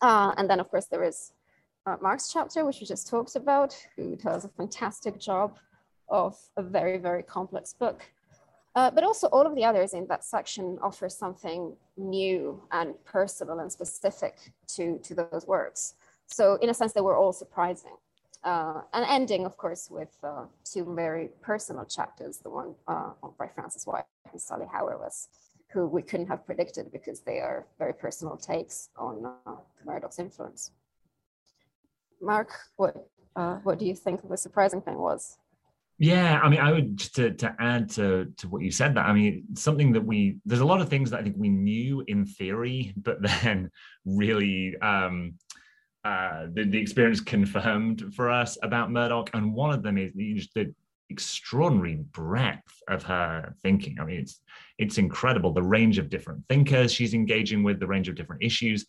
and 0.00 0.48
then, 0.48 0.60
of 0.60 0.70
course, 0.70 0.86
there 0.86 1.02
is 1.02 1.32
uh, 1.86 1.96
Mark's 2.02 2.30
chapter, 2.32 2.64
which 2.64 2.80
we 2.80 2.86
just 2.86 3.08
talked 3.08 3.34
about, 3.34 3.74
who 3.96 4.14
does 4.16 4.44
a 4.44 4.48
fantastic 4.48 5.18
job 5.18 5.58
of 6.08 6.36
a 6.56 6.62
very, 6.62 6.98
very 6.98 7.22
complex 7.22 7.72
book. 7.72 8.02
Uh, 8.74 8.90
but 8.90 9.02
also 9.02 9.26
all 9.28 9.46
of 9.46 9.54
the 9.54 9.64
others 9.64 9.94
in 9.94 10.06
that 10.06 10.22
section 10.22 10.78
offer 10.82 11.08
something 11.08 11.74
new 11.96 12.62
and 12.70 12.94
personal 13.04 13.58
and 13.60 13.72
specific 13.72 14.52
to, 14.66 14.98
to 15.02 15.14
those 15.14 15.46
works. 15.46 15.94
So 16.26 16.56
in 16.56 16.68
a 16.68 16.74
sense, 16.74 16.92
they 16.92 17.00
were 17.00 17.16
all 17.16 17.32
surprising. 17.32 17.96
Uh, 18.44 18.82
and 18.92 19.04
ending, 19.08 19.44
of 19.44 19.56
course, 19.56 19.88
with 19.90 20.16
uh, 20.22 20.44
two 20.64 20.84
very 20.94 21.30
personal 21.42 21.84
chapters, 21.84 22.38
the 22.38 22.50
one 22.50 22.74
uh, 22.86 23.10
by 23.38 23.48
Frances 23.48 23.84
White 23.84 24.04
and 24.30 24.40
Stanley 24.40 24.66
Hauerwas, 24.72 25.26
who 25.72 25.86
we 25.86 26.02
couldn't 26.02 26.28
have 26.28 26.46
predicted 26.46 26.92
because 26.92 27.20
they 27.20 27.40
are 27.40 27.66
very 27.78 27.92
personal 27.92 28.36
takes 28.36 28.90
on 28.96 29.26
uh, 29.46 29.56
Murdoch's 29.84 30.18
influence. 30.18 30.70
Mark, 32.20 32.50
what 32.76 33.08
uh, 33.36 33.56
what 33.62 33.78
do 33.78 33.86
you 33.86 33.94
think 33.94 34.28
the 34.28 34.36
surprising 34.36 34.80
thing 34.80 34.98
was? 34.98 35.38
Yeah, 35.98 36.40
I 36.40 36.48
mean, 36.48 36.60
I 36.60 36.70
would 36.72 36.96
just 36.96 37.16
to, 37.16 37.32
to 37.34 37.56
add 37.58 37.90
to 37.90 38.32
to 38.36 38.48
what 38.48 38.62
you 38.62 38.70
said. 38.70 38.94
That 38.94 39.06
I 39.06 39.12
mean, 39.12 39.44
something 39.54 39.92
that 39.92 40.04
we 40.04 40.38
there's 40.46 40.60
a 40.60 40.64
lot 40.64 40.80
of 40.80 40.88
things 40.88 41.10
that 41.10 41.20
I 41.20 41.22
think 41.24 41.36
we 41.36 41.48
knew 41.48 42.04
in 42.06 42.24
theory, 42.24 42.94
but 42.96 43.20
then 43.42 43.70
really 44.04 44.76
um, 44.78 45.34
uh, 46.04 46.46
the 46.52 46.64
the 46.64 46.78
experience 46.78 47.20
confirmed 47.20 48.14
for 48.14 48.30
us 48.30 48.56
about 48.62 48.90
Murdoch, 48.90 49.30
and 49.34 49.52
one 49.52 49.72
of 49.72 49.82
them 49.82 49.98
is 49.98 50.12
the 50.14 50.72
extraordinary 51.10 51.96
breadth 52.12 52.82
of 52.88 53.02
her 53.02 53.54
thinking. 53.62 53.96
I 54.00 54.04
mean, 54.04 54.20
it's 54.20 54.40
it's 54.78 54.98
incredible 54.98 55.52
the 55.52 55.62
range 55.62 55.98
of 55.98 56.10
different 56.10 56.44
thinkers 56.48 56.92
she's 56.92 57.14
engaging 57.14 57.62
with, 57.62 57.80
the 57.80 57.86
range 57.86 58.08
of 58.08 58.14
different 58.14 58.42
issues, 58.42 58.86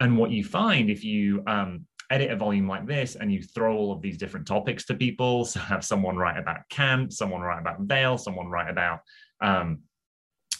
and 0.00 0.16
what 0.16 0.30
you 0.30 0.44
find 0.44 0.90
if 0.90 1.04
you 1.04 1.42
um, 1.46 1.86
edit 2.10 2.30
a 2.30 2.36
volume 2.36 2.68
like 2.68 2.86
this 2.86 3.16
and 3.16 3.32
you 3.32 3.42
throw 3.42 3.76
all 3.76 3.92
of 3.92 4.02
these 4.02 4.18
different 4.18 4.46
topics 4.46 4.84
to 4.86 4.94
people. 4.94 5.44
So 5.44 5.60
have 5.60 5.84
someone 5.84 6.16
write 6.16 6.38
about 6.38 6.68
Kant, 6.68 7.12
someone 7.12 7.40
write 7.40 7.60
about 7.60 7.80
Weil, 7.80 8.18
someone 8.18 8.48
write 8.48 8.70
about 8.70 9.00
um, 9.40 9.80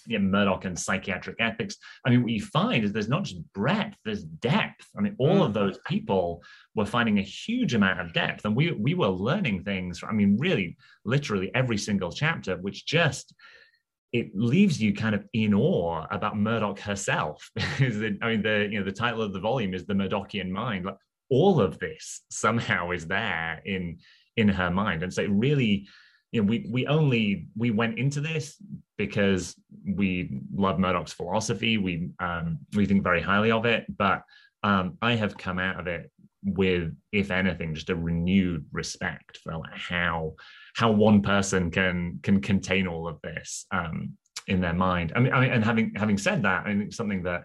yeah, 0.07 0.19
Murdoch 0.19 0.65
and 0.65 0.79
psychiatric 0.79 1.37
ethics. 1.41 1.77
I 2.05 2.11
mean, 2.11 2.23
what 2.23 2.33
you 2.33 2.43
find 2.43 2.85
is 2.85 2.93
there's 2.93 3.09
not 3.09 3.25
just 3.25 3.41
breadth, 3.53 3.97
there's 4.05 4.25
depth. 4.25 4.87
I 4.97 5.01
mean, 5.01 5.17
all 5.19 5.41
mm. 5.41 5.45
of 5.45 5.55
those 5.55 5.79
people 5.87 6.43
were 6.75 6.87
finding 6.87 7.19
a 7.19 7.23
huge 7.23 7.75
amount 7.75 8.01
of 8.01 8.13
depth, 8.13 8.45
and 8.45 8.55
we 8.57 8.73
we 8.73 8.95
were 8.95 9.09
learning 9.09 9.65
things. 9.65 10.03
I 10.07 10.13
mean, 10.13 10.37
really, 10.39 10.77
literally 11.05 11.51
every 11.55 11.79
single 11.79 12.13
chapter, 12.13 12.57
which 12.57 12.87
just 12.87 13.35
it 14.13 14.31
leaves 14.35 14.81
you 14.81 14.95
kind 14.95 15.15
of 15.15 15.25
in 15.33 15.55
awe 15.55 16.07
about 16.11 16.37
Murdoch 16.37 16.79
herself. 16.79 17.51
I 17.59 17.89
mean, 17.89 18.43
the 18.43 18.69
you 18.71 18.79
know 18.79 18.85
the 18.85 18.93
title 18.93 19.23
of 19.23 19.33
the 19.33 19.41
volume 19.41 19.75
is 19.75 19.87
the 19.87 19.95
Murdochian 19.95 20.51
Mind. 20.51 20.85
Like 20.85 20.97
all 21.31 21.61
of 21.61 21.79
this 21.79 22.23
somehow 22.31 22.91
is 22.91 23.07
there 23.07 23.61
in 23.65 23.99
in 24.37 24.49
her 24.49 24.71
mind 24.71 25.03
and 25.03 25.13
so 25.13 25.23
it 25.23 25.31
really 25.31 25.87
you 26.33 26.43
know 26.43 26.49
we 26.49 26.67
we 26.71 26.87
only 26.87 27.47
we 27.57 27.71
went 27.71 27.99
into 27.99 28.21
this 28.21 28.57
because 28.97 29.55
we 29.87 30.41
love 30.55 30.79
murdoch's 30.79 31.13
philosophy. 31.13 31.79
We 31.79 32.11
um 32.21 32.59
we 32.75 32.87
think 32.87 33.03
very 33.03 33.23
highly 33.23 33.51
of 33.51 33.67
it. 33.67 33.85
But 33.89 34.23
um 34.63 34.97
i 35.03 35.15
have 35.15 35.37
come 35.37 35.59
out 35.59 35.79
of 35.79 35.87
it 35.87 36.11
with 36.43 36.95
if 37.13 37.31
anything 37.31 37.75
just 37.75 37.91
a 37.91 37.97
renewed 37.97 38.65
respect 38.73 39.39
for 39.43 39.57
like 39.57 39.77
how 39.77 40.35
how 40.75 40.91
one 40.91 41.23
person 41.23 41.71
can 41.71 42.21
can 42.23 42.41
contain 42.41 42.87
all 42.87 43.09
of 43.09 43.21
this 43.23 43.67
um 43.71 44.17
in 44.47 44.61
their 44.61 44.75
mind. 44.75 45.13
I 45.17 45.21
mean, 45.21 45.33
I 45.33 45.41
mean 45.41 45.51
and 45.53 45.65
having 45.65 45.93
having 45.97 46.19
said 46.19 46.43
that 46.43 46.67
i 46.67 46.75
mean 46.75 46.91
something 46.91 47.23
that 47.23 47.45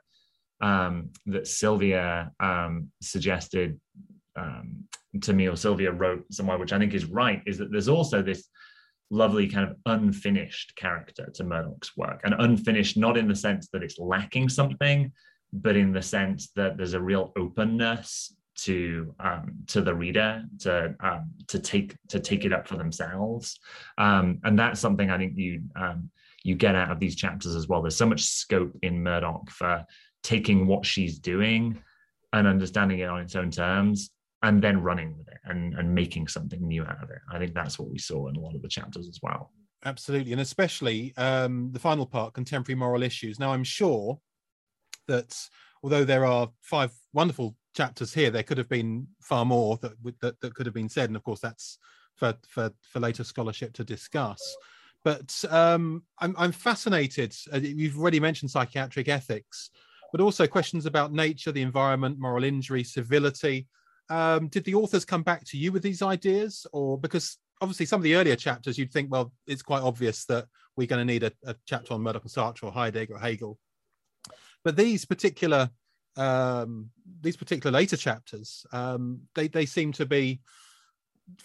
um, 0.62 1.12
that 1.28 1.48
Silvia 1.48 2.32
um, 2.40 2.92
suggested 3.02 3.80
um, 4.36 4.86
to 5.22 5.34
me, 5.34 5.48
or 5.48 5.56
Silvia 5.56 5.92
wrote 5.92 6.26
somewhere, 6.32 6.58
which 6.58 6.74
I 6.74 6.80
think 6.80 6.94
is 6.94 7.06
right, 7.06 7.42
is 7.46 7.58
that 7.58 7.72
there's 7.72 7.90
also 7.90 8.22
this 8.22 8.48
lovely 9.10 9.48
kind 9.48 9.70
of 9.70 9.76
unfinished 9.86 10.76
character 10.76 11.30
to 11.34 11.44
Murdoch's 11.44 11.96
work, 11.98 12.22
and 12.24 12.36
unfinished 12.40 12.98
not 12.98 13.18
in 13.18 13.28
the 13.28 13.36
sense 13.36 13.70
that 13.74 13.84
it's 13.84 14.00
lacking 14.00 14.50
something, 14.50 15.12
but 15.54 15.76
in 15.76 15.92
the 15.92 16.02
sense 16.02 16.50
that 16.56 16.78
there's 16.78 16.94
a 16.94 17.02
real 17.02 17.32
openness 17.38 18.36
to 18.56 19.16
um, 19.20 19.54
to 19.68 19.82
the 19.82 19.94
reader 19.94 20.44
to 20.60 20.96
um, 21.02 21.32
to 21.48 21.60
take 21.60 21.96
to 22.10 22.20
take 22.20 22.46
it 22.46 22.54
up 22.54 22.68
for 22.68 22.78
themselves, 22.78 23.60
um, 23.98 24.40
and 24.44 24.58
that's 24.60 24.80
something 24.80 25.10
I 25.10 25.18
think 25.18 25.34
you 25.38 25.64
um, 25.76 26.10
you 26.44 26.56
get 26.56 26.76
out 26.76 26.92
of 26.92 27.00
these 27.00 27.16
chapters 27.16 27.56
as 27.56 27.68
well. 27.68 27.82
There's 27.82 27.96
so 27.96 28.06
much 28.06 28.24
scope 28.24 28.78
in 28.82 29.04
Murdoch 29.04 29.50
for 29.50 29.86
taking 30.24 30.68
what 30.68 30.86
she's 30.86 31.20
doing 31.20 31.82
and 32.34 32.48
understanding 32.48 33.00
it 33.00 33.10
on 33.10 33.22
its 33.22 33.36
own 33.36 33.52
terms 33.52 34.12
and 34.42 34.62
then 34.62 34.82
running 34.82 35.18
with 35.18 35.28
it 35.28 35.40
and, 35.46 35.74
and 35.76 35.94
making 35.94 36.28
something 36.28 36.66
new 36.66 36.84
out 36.84 37.04
of 37.04 37.10
it. 37.10 37.20
I 37.32 37.38
think 37.38 37.54
that's 37.54 37.78
what 37.78 37.90
we 37.90 37.98
saw 37.98 38.28
in 38.28 38.36
a 38.36 38.40
lot 38.40 38.56
of 38.56 38.62
the 38.62 38.70
chapters 38.70 39.08
as 39.08 39.20
well. 39.22 39.52
Absolutely. 39.86 40.32
And 40.32 40.42
especially 40.42 41.14
um, 41.18 41.72
the 41.72 41.80
final 41.80 42.06
part, 42.06 42.34
contemporary 42.34 42.78
moral 42.78 43.04
issues. 43.04 43.40
Now, 43.40 43.52
I'm 43.52 43.64
sure 43.64 44.20
that 45.08 45.38
although 45.84 46.06
there 46.06 46.26
are 46.26 46.50
five 46.62 46.92
wonderful 47.14 47.56
chapters 47.76 48.14
here, 48.14 48.30
there 48.30 48.44
could 48.44 48.58
have 48.58 48.70
been 48.70 49.08
far 49.22 49.46
more 49.46 49.78
that, 49.82 49.94
that, 50.22 50.40
that 50.42 50.56
could 50.56 50.66
have 50.66 50.76
been 50.76 50.90
said. 50.90 51.10
And 51.10 51.16
of 51.16 51.24
course, 51.24 51.40
that's 51.40 51.78
for, 52.16 52.36
for, 52.48 52.72
for 52.82 53.00
later 53.00 53.24
scholarship 53.24 53.74
to 53.74 53.84
discuss. 53.84 54.42
But 55.04 55.34
um, 55.50 56.04
I'm, 56.20 56.36
I'm 56.38 56.52
fascinated. 56.52 57.34
You've 57.54 58.00
already 58.00 58.20
mentioned 58.20 58.52
psychiatric 58.52 59.08
ethics 59.08 59.70
but 60.12 60.22
also 60.22 60.48
questions 60.48 60.86
about 60.86 61.14
nature, 61.14 61.52
the 61.52 61.62
environment, 61.62 62.20
moral 62.20 62.44
injury, 62.44 62.84
civility. 62.84 63.68
Um, 64.10 64.48
did 64.48 64.66
the 64.66 64.76
authors 64.76 65.06
come 65.06 65.24
back 65.24 65.46
to 65.46 65.58
you 65.58 65.72
with 65.72 65.84
these 65.84 66.02
ideas, 66.02 66.66
or 66.72 66.98
because 66.98 67.38
obviously 67.62 67.86
some 67.86 68.00
of 68.00 68.04
the 68.04 68.16
earlier 68.16 68.36
chapters 68.36 68.78
you'd 68.78 68.92
think, 68.92 69.12
well, 69.12 69.32
it's 69.46 69.62
quite 69.62 69.84
obvious 69.84 70.26
that 70.26 70.46
we're 70.76 70.88
going 70.88 71.06
to 71.06 71.14
need 71.14 71.24
a, 71.24 71.32
a 71.46 71.56
chapter 71.66 71.94
on 71.94 72.02
Murdoch 72.02 72.24
and 72.24 72.32
Sartre 72.32 72.64
or 72.64 72.72
Heidegger 72.72 73.16
or 73.16 73.20
Hegel, 73.20 73.60
but 74.64 74.76
these 74.76 75.06
particular 75.06 75.70
um, 76.18 76.90
these 77.22 77.38
particular 77.38 77.72
later 77.72 77.98
chapters, 77.98 78.66
um, 78.72 79.22
they 79.36 79.48
they 79.48 79.66
seem 79.66 79.92
to 79.94 80.06
be 80.06 80.42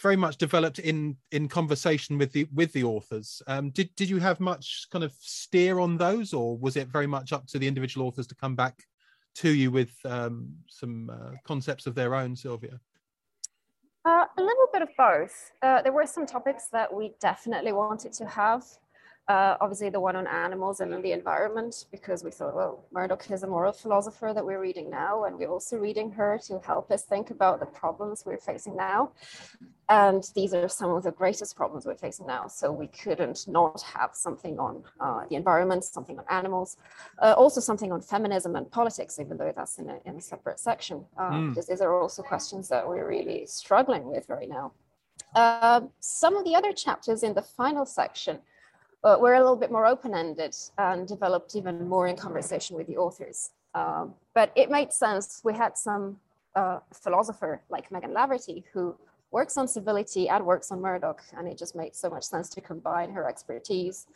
very 0.00 0.16
much 0.16 0.37
developed 0.38 0.79
in 0.79 1.16
in 1.31 1.48
conversation 1.48 2.18
with 2.18 2.33
the 2.33 2.46
with 2.53 2.72
the 2.72 2.85
authors. 2.85 3.42
Um, 3.46 3.70
did 3.70 3.94
did 3.96 4.09
you 4.09 4.18
have 4.18 4.40
much 4.40 4.87
kind 4.90 5.05
of 5.05 5.12
steer 5.18 5.79
on 5.81 5.96
those, 5.96 6.33
or 6.33 6.57
was 6.57 6.77
it 6.77 6.88
very 6.88 7.07
much 7.07 7.33
up 7.33 7.46
to 7.48 7.59
the 7.59 7.68
individual 7.68 8.07
authors 8.07 8.27
to 8.29 8.35
come 8.35 8.57
back 8.57 8.83
to 9.35 9.51
you 9.51 9.70
with 9.70 9.94
um, 10.05 10.55
some 10.68 11.11
uh, 11.11 11.33
concepts 11.44 11.87
of 11.87 11.94
their 11.94 12.14
own, 12.14 12.37
Silvia? 12.37 12.81
Uh, 14.05 14.25
a 14.37 14.42
little 14.42 14.68
bit 14.73 14.83
of 14.83 14.88
both. 14.99 15.53
Uh, 15.62 15.81
there 15.83 15.92
were 15.92 16.07
some 16.07 16.27
topics 16.27 16.68
that 16.73 16.92
we 16.92 17.12
definitely 17.20 17.73
wanted 17.73 18.12
to 18.12 18.27
have 18.27 18.64
Uh, 19.26 19.56
obviously, 19.62 19.88
the 19.88 19.98
one 19.98 20.16
on 20.16 20.26
animals 20.26 20.80
and 20.80 21.02
the 21.02 21.12
environment, 21.12 21.87
because 21.90 22.22
we 22.22 22.30
thought, 22.30 22.54
well, 22.54 22.84
Murdoch 22.92 23.30
is 23.30 23.42
a 23.42 23.46
moral 23.46 23.72
philosopher 23.72 24.32
that 24.34 24.44
we're 24.44 24.60
reading 24.60 24.90
now, 24.90 25.24
and 25.24 25.38
we're 25.38 25.48
also 25.48 25.78
reading 25.78 26.10
her 26.10 26.38
to 26.46 26.58
help 26.58 26.90
us 26.90 27.04
think 27.04 27.30
about 27.30 27.58
the 27.58 27.64
problems 27.64 28.24
we're 28.26 28.37
facing 28.37 28.76
now. 28.76 29.12
And 29.88 30.22
these 30.34 30.52
are 30.52 30.68
some 30.68 30.90
of 30.90 31.04
the 31.04 31.10
greatest 31.10 31.56
problems 31.56 31.87
we're 31.87 31.96
facing 31.96 32.26
now. 32.26 32.48
So 32.48 32.70
we 32.70 32.87
couldn't 32.88 33.48
not 33.48 33.80
have 33.80 34.10
something 34.12 34.58
on 34.58 34.82
uh, 35.00 35.22
the 35.30 35.37
environment, 35.37 35.84
something 35.84 36.18
on 36.18 36.24
animals, 36.28 36.76
uh, 37.22 37.32
also 37.32 37.62
something 37.62 37.92
on 37.92 38.02
feminism 38.02 38.56
and 38.56 38.70
politics, 38.70 39.18
even 39.18 39.38
though 39.38 39.52
that's 39.56 39.78
in 39.78 39.88
a, 39.88 39.98
in 40.04 40.16
a 40.16 40.20
separate 40.20 40.60
section, 40.60 41.02
mm. 41.18 41.48
because 41.48 41.66
these 41.66 41.80
are 41.80 41.98
also 41.98 42.22
questions 42.22 42.68
that 42.68 42.87
we're 42.87 43.08
really 43.08 43.46
struggling 43.46 44.04
with 44.04 44.28
right 44.28 44.50
now. 44.50 44.72
Uh, 45.34 45.80
some 46.00 46.37
of 46.37 46.44
the 46.44 46.54
other 46.54 46.72
chapters 46.72 47.22
in 47.22 47.32
the 47.34 47.42
final 47.42 47.87
section 47.87 48.38
we're 49.21 49.35
a 49.35 49.40
little 49.40 49.57
bit 49.57 49.71
more 49.71 49.87
open-ended 49.87 50.55
and 50.79 51.07
developed 51.07 51.55
even 51.57 51.88
more 51.88 52.07
in 52.07 52.17
conversation 52.17 52.77
with 52.77 52.87
the 52.87 52.97
authors. 52.97 53.51
Um, 53.75 54.14
but 54.35 54.51
it 54.55 54.71
made 54.71 54.93
sense. 54.93 55.40
We 55.45 55.55
had 55.55 55.77
some 55.77 56.17
uh, 56.55 56.79
philosopher 56.93 57.61
like 57.69 57.90
Megan 57.93 58.12
Laverty 58.12 58.64
who 58.73 58.97
works 59.31 59.57
on 59.59 59.67
civility 59.67 60.29
and 60.29 60.47
works 60.47 60.71
on 60.71 60.81
Murdoch, 60.81 61.23
and 61.37 61.49
it 61.49 61.59
just 61.59 61.75
made 61.75 61.95
so 61.95 62.09
much 62.09 62.25
sense 62.25 62.49
to 62.51 62.61
combine 62.61 63.11
her 63.11 63.29
expertise, 63.29 64.07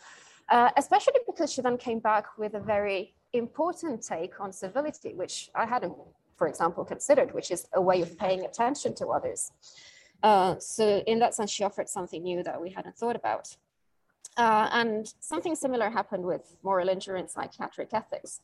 uh, 0.48 0.70
especially 0.76 1.20
because 1.26 1.52
she 1.52 1.60
then 1.60 1.76
came 1.76 1.98
back 1.98 2.38
with 2.38 2.54
a 2.54 2.60
very 2.60 3.14
important 3.32 4.02
take 4.02 4.40
on 4.40 4.52
civility, 4.52 5.12
which 5.14 5.50
I 5.54 5.66
hadn't, 5.66 5.94
for 6.36 6.46
example, 6.46 6.84
considered, 6.84 7.34
which 7.34 7.50
is 7.50 7.66
a 7.74 7.82
way 7.82 8.00
of 8.00 8.16
paying 8.16 8.44
attention 8.44 8.94
to 8.94 9.08
others. 9.08 9.52
Uh, 10.22 10.54
so 10.58 11.02
in 11.06 11.18
that 11.18 11.34
sense, 11.34 11.50
she 11.50 11.64
offered 11.64 11.88
something 11.88 12.22
new 12.22 12.42
that 12.44 12.60
we 12.60 12.70
hadn't 12.70 12.96
thought 12.96 13.16
about. 13.16 13.56
Uh, 14.38 14.68
and 14.72 15.12
something 15.18 15.56
similar 15.56 15.90
happened 15.90 16.24
with 16.24 16.56
moral 16.62 16.88
injury 16.88 17.18
and 17.18 17.28
psychiatric 17.28 17.88
ethics. 17.92 18.40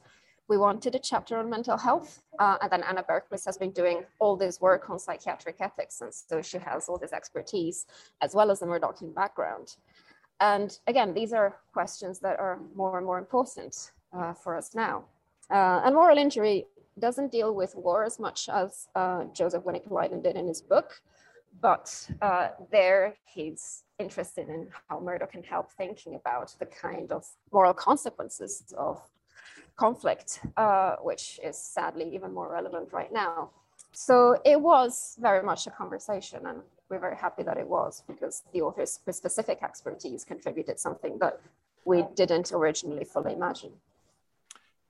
We 0.48 0.58
wanted 0.58 0.94
a 0.96 0.98
chapter 0.98 1.38
on 1.38 1.48
mental 1.48 1.78
health, 1.78 2.20
uh, 2.38 2.58
and 2.60 2.70
then 2.70 2.82
Anna 2.82 3.02
Bergqvist 3.02 3.46
has 3.46 3.56
been 3.56 3.70
doing 3.70 4.04
all 4.18 4.36
this 4.36 4.60
work 4.60 4.90
on 4.90 4.98
psychiatric 4.98 5.56
ethics, 5.60 6.00
and 6.00 6.12
so 6.12 6.42
she 6.42 6.58
has 6.58 6.88
all 6.88 6.98
this 6.98 7.12
expertise 7.12 7.86
as 8.20 8.34
well 8.34 8.50
as 8.50 8.60
the 8.60 8.66
Murdochian 8.66 9.14
background. 9.14 9.76
And 10.40 10.76
again, 10.88 11.14
these 11.14 11.32
are 11.32 11.56
questions 11.72 12.18
that 12.20 12.38
are 12.40 12.58
more 12.74 12.98
and 12.98 13.06
more 13.06 13.18
important 13.18 13.92
uh, 14.12 14.34
for 14.34 14.56
us 14.56 14.74
now. 14.74 15.04
Uh, 15.48 15.80
and 15.84 15.94
moral 15.94 16.18
injury 16.18 16.66
doesn't 16.98 17.32
deal 17.32 17.54
with 17.54 17.74
war 17.76 18.04
as 18.04 18.18
much 18.18 18.48
as 18.48 18.88
uh, 18.96 19.24
Joseph 19.32 19.64
Wiinikka-Lydon 19.64 20.22
did 20.22 20.36
in 20.36 20.46
his 20.48 20.60
book, 20.60 21.00
but 21.60 22.08
uh, 22.20 22.48
there 22.70 23.14
he's 23.24 23.84
interested 23.98 24.48
in 24.48 24.68
how 24.88 25.00
Murdoch 25.00 25.32
can 25.32 25.42
help 25.42 25.70
thinking 25.72 26.14
about 26.14 26.54
the 26.58 26.66
kind 26.66 27.12
of 27.12 27.26
moral 27.52 27.74
consequences 27.74 28.74
of 28.76 29.00
conflict, 29.76 30.40
uh, 30.56 30.96
which 31.02 31.40
is 31.42 31.58
sadly 31.58 32.14
even 32.14 32.32
more 32.32 32.50
relevant 32.50 32.92
right 32.92 33.12
now. 33.12 33.50
So 33.92 34.40
it 34.44 34.60
was 34.60 35.16
very 35.20 35.42
much 35.42 35.66
a 35.66 35.70
conversation, 35.70 36.46
and 36.46 36.58
we're 36.88 36.98
very 36.98 37.16
happy 37.16 37.42
that 37.44 37.56
it 37.56 37.68
was 37.68 38.02
because 38.06 38.42
the 38.52 38.60
author's 38.62 38.92
specific 38.92 39.62
expertise 39.62 40.24
contributed 40.24 40.78
something 40.78 41.18
that 41.18 41.40
we 41.84 42.04
didn't 42.14 42.52
originally 42.52 43.04
fully 43.04 43.32
imagine. 43.32 43.72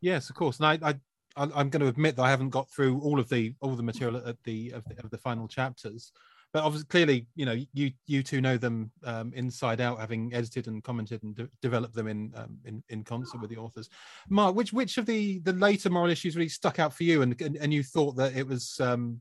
Yes, 0.01 0.31
of 0.31 0.37
course, 0.37 0.59
and 0.61 0.67
I, 0.67 0.91
I 0.91 0.95
I'm 1.37 1.69
going 1.69 1.81
to 1.81 1.89
admit 1.89 2.17
that 2.17 2.23
I 2.23 2.31
haven't 2.31 2.51
got 2.51 2.71
through 2.71 3.01
all 3.01 3.19
of 3.19 3.29
the 3.29 3.55
all 3.61 3.75
the 3.75 3.83
material 3.83 4.23
at 4.27 4.43
the 4.45 4.71
of 4.71 4.85
the, 4.85 5.03
of 5.03 5.11
the 5.11 5.19
final 5.19 5.49
chapters 5.49 6.13
but 6.55 6.63
obviously 6.63 6.87
clearly 6.87 7.27
you 7.35 7.45
know 7.45 7.57
you 7.73 7.91
you 8.07 8.23
two 8.23 8.41
know 8.41 8.57
them 8.57 8.91
um, 9.05 9.33
inside 9.35 9.81
out 9.81 9.99
having 9.99 10.33
edited 10.33 10.69
and 10.69 10.85
commented 10.85 11.21
and 11.25 11.35
de- 11.35 11.49
developed 11.61 11.95
them 11.95 12.07
in, 12.07 12.33
um, 12.37 12.57
in 12.65 12.83
in 12.89 13.03
concert 13.03 13.41
with 13.41 13.51
the 13.51 13.57
authors. 13.57 13.91
Mark 14.31 14.55
which 14.55 14.73
which 14.73 14.97
of 14.97 15.05
the 15.05 15.41
the 15.41 15.53
later 15.53 15.91
moral 15.91 16.11
issues 16.11 16.37
really 16.37 16.49
stuck 16.49 16.79
out 16.79 16.95
for 16.95 17.03
you? 17.03 17.23
And 17.23 17.39
and, 17.43 17.57
and 17.57 17.75
you 17.75 17.83
thought 17.83 18.17
that 18.17 18.37
it 18.37 18.47
was 18.47 18.81
um 18.81 19.21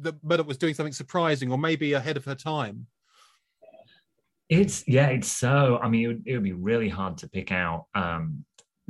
that 0.00 0.22
Murdoch 0.22 0.46
was 0.46 0.58
doing 0.58 0.74
something 0.74 0.92
surprising 0.92 1.50
or 1.50 1.56
maybe 1.56 1.94
ahead 1.94 2.18
of 2.18 2.26
her 2.26 2.34
time? 2.34 2.86
It's 4.50 4.86
yeah 4.86 5.08
it's 5.08 5.32
so 5.32 5.80
i 5.82 5.88
mean 5.88 6.04
it 6.04 6.06
would, 6.06 6.22
it 6.26 6.34
would 6.34 6.44
be 6.44 6.52
really 6.52 6.88
hard 6.88 7.18
to 7.18 7.28
pick 7.28 7.50
out 7.50 7.86
um 7.94 8.44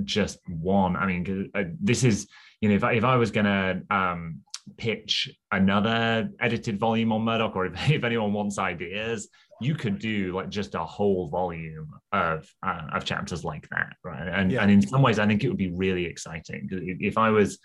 just 0.05 0.39
one. 0.49 0.97
I 0.97 1.07
mean 1.07 1.51
uh, 1.55 1.65
this 1.81 2.05
is 2.05 2.27
you 2.61 2.69
know 2.69 2.75
if 2.75 2.85
I, 2.85 2.93
if 2.95 3.05
I 3.05 3.17
was 3.17 3.31
gonna 3.31 3.81
um 3.91 4.43
pitch 4.77 5.31
another 5.53 6.31
edited 6.41 6.79
volume 6.79 7.13
on 7.13 7.23
Murdoch, 7.23 7.57
or 7.57 7.67
if, 7.67 7.91
if 7.91 8.05
anyone 8.05 8.33
wants 8.33 8.59
ideas, 8.59 9.29
you 9.61 9.75
could 9.75 9.99
do 9.99 10.33
like 10.33 10.51
just 10.51 10.75
a 10.75 10.85
whole 10.85 11.29
volume 11.29 11.89
of 12.13 12.49
uh, 12.63 12.83
of 12.93 13.05
chapters 13.05 13.45
like 13.45 13.69
that, 13.71 13.95
right? 14.05 14.29
And 14.29 14.53
yeah. 14.53 14.63
and 14.63 14.71
in 14.71 14.87
some 14.87 15.03
ways, 15.03 15.19
I 15.19 15.27
think 15.27 15.45
it 15.45 15.49
would 15.49 15.57
be 15.57 15.73
really 15.73 16.05
exciting. 16.05 16.69
If 16.71 17.17
I 17.17 17.31
was, 17.31 17.59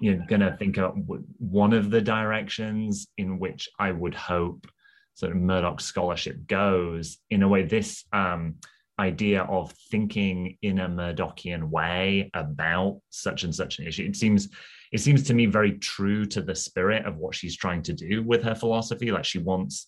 you 0.00 0.14
know, 0.14 0.24
going 0.28 0.42
to 0.42 0.56
think 0.56 0.78
of 0.78 0.94
one 1.38 1.72
of 1.72 1.90
the 1.90 2.00
directions 2.00 3.08
in 3.18 3.38
which 3.38 3.68
I 3.78 3.90
would 3.90 4.14
hope 4.14 4.66
sort 5.14 5.32
of 5.32 5.38
Murdoch 5.38 5.80
scholarship 5.80 6.46
goes, 6.46 7.18
in 7.30 7.42
a 7.42 7.48
way, 7.48 7.62
this 7.64 8.04
um, 8.12 8.56
idea 8.98 9.42
of 9.42 9.72
thinking 9.90 10.58
in 10.62 10.78
a 10.78 10.88
Murdochian 10.88 11.70
way 11.70 12.30
about 12.34 13.00
such 13.10 13.42
and 13.42 13.54
such 13.54 13.78
an 13.78 13.86
issue, 13.86 14.04
it 14.04 14.14
seems 14.14 14.48
it 14.92 14.98
seems 14.98 15.22
to 15.24 15.34
me 15.34 15.46
very 15.46 15.72
true 15.78 16.24
to 16.26 16.40
the 16.40 16.54
spirit 16.54 17.04
of 17.06 17.16
what 17.16 17.34
she's 17.34 17.56
trying 17.56 17.82
to 17.82 17.92
do 17.92 18.22
with 18.22 18.42
her 18.42 18.54
philosophy. 18.54 19.10
Like 19.10 19.24
she 19.24 19.38
wants 19.38 19.86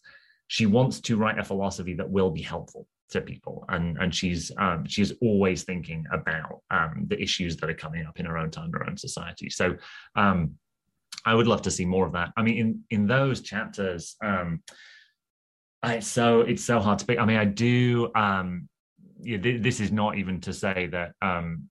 she 0.48 0.66
wants 0.66 1.00
to 1.02 1.16
write 1.16 1.38
a 1.38 1.44
philosophy 1.44 1.94
that 1.94 2.08
will 2.08 2.30
be 2.30 2.42
helpful 2.42 2.86
to 3.10 3.20
people. 3.20 3.64
And 3.68 3.98
and 3.98 4.14
she's 4.14 4.50
um, 4.58 4.84
she's 4.86 5.12
always 5.22 5.64
thinking 5.64 6.04
about 6.12 6.62
um, 6.70 7.04
the 7.08 7.20
issues 7.20 7.56
that 7.58 7.70
are 7.70 7.74
coming 7.74 8.06
up 8.06 8.18
in 8.18 8.26
her 8.26 8.38
own 8.38 8.50
time 8.50 8.72
her 8.72 8.88
own 8.88 8.96
society. 8.96 9.50
So 9.50 9.76
um, 10.16 10.54
i 11.24 11.34
would 11.34 11.48
love 11.48 11.62
to 11.62 11.70
see 11.70 11.84
more 11.84 12.06
of 12.06 12.12
that. 12.12 12.30
I 12.36 12.42
mean 12.42 12.58
in 12.58 12.84
in 12.90 13.06
those 13.06 13.40
chapters 13.42 14.16
um, 14.24 14.62
it's 15.84 16.06
so 16.06 16.40
it's 16.40 16.64
so 16.64 16.80
hard 16.80 16.98
to 17.00 17.06
pick. 17.06 17.18
I 17.18 17.24
mean 17.24 17.38
i 17.38 17.44
do 17.44 18.10
um 18.14 18.68
yeah, 19.20 19.38
th- 19.38 19.62
this 19.62 19.80
is 19.80 19.90
not 19.90 20.16
even 20.16 20.40
to 20.42 20.52
say 20.52 20.88
that 20.92 21.12
um 21.22 21.68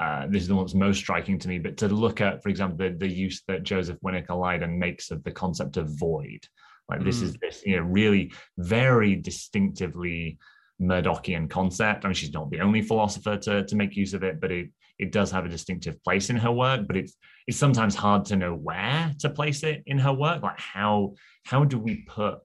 uh, 0.00 0.26
this 0.28 0.42
is 0.42 0.48
the 0.48 0.54
one 0.54 0.64
that's 0.64 0.74
most 0.74 0.96
striking 0.96 1.38
to 1.38 1.46
me, 1.46 1.58
but 1.58 1.76
to 1.76 1.88
look 1.88 2.22
at, 2.22 2.42
for 2.42 2.48
example, 2.48 2.78
the, 2.78 2.96
the 2.96 3.06
use 3.06 3.42
that 3.48 3.62
Joseph 3.62 3.98
Wiinikka-Lydon 4.02 4.78
makes 4.78 5.10
of 5.10 5.22
the 5.24 5.30
concept 5.30 5.76
of 5.76 5.90
void. 5.98 6.40
Like 6.88 7.04
this 7.04 7.20
mm. 7.20 7.24
is 7.24 7.34
this, 7.34 7.62
you 7.66 7.76
know, 7.76 7.82
really 7.82 8.32
very 8.56 9.14
distinctively 9.14 10.38
Murdochian 10.80 11.50
concept. 11.50 12.04
I 12.04 12.08
mean, 12.08 12.14
she's 12.14 12.32
not 12.32 12.50
the 12.50 12.60
only 12.60 12.80
philosopher 12.80 13.36
to, 13.36 13.64
to 13.66 13.76
make 13.76 13.94
use 13.94 14.14
of 14.14 14.24
it, 14.24 14.40
but 14.40 14.50
it 14.50 14.70
it 14.98 15.12
does 15.12 15.30
have 15.30 15.46
a 15.46 15.48
distinctive 15.48 16.02
place 16.02 16.30
in 16.30 16.36
her 16.36 16.50
work. 16.50 16.86
But 16.86 16.96
it's 16.96 17.14
it's 17.46 17.58
sometimes 17.58 17.94
hard 17.94 18.24
to 18.26 18.36
know 18.36 18.54
where 18.54 19.12
to 19.20 19.28
place 19.28 19.62
it 19.62 19.82
in 19.86 19.98
her 19.98 20.12
work. 20.12 20.42
Like 20.42 20.58
how 20.58 21.14
how 21.44 21.64
do 21.64 21.78
we 21.78 22.04
put 22.08 22.38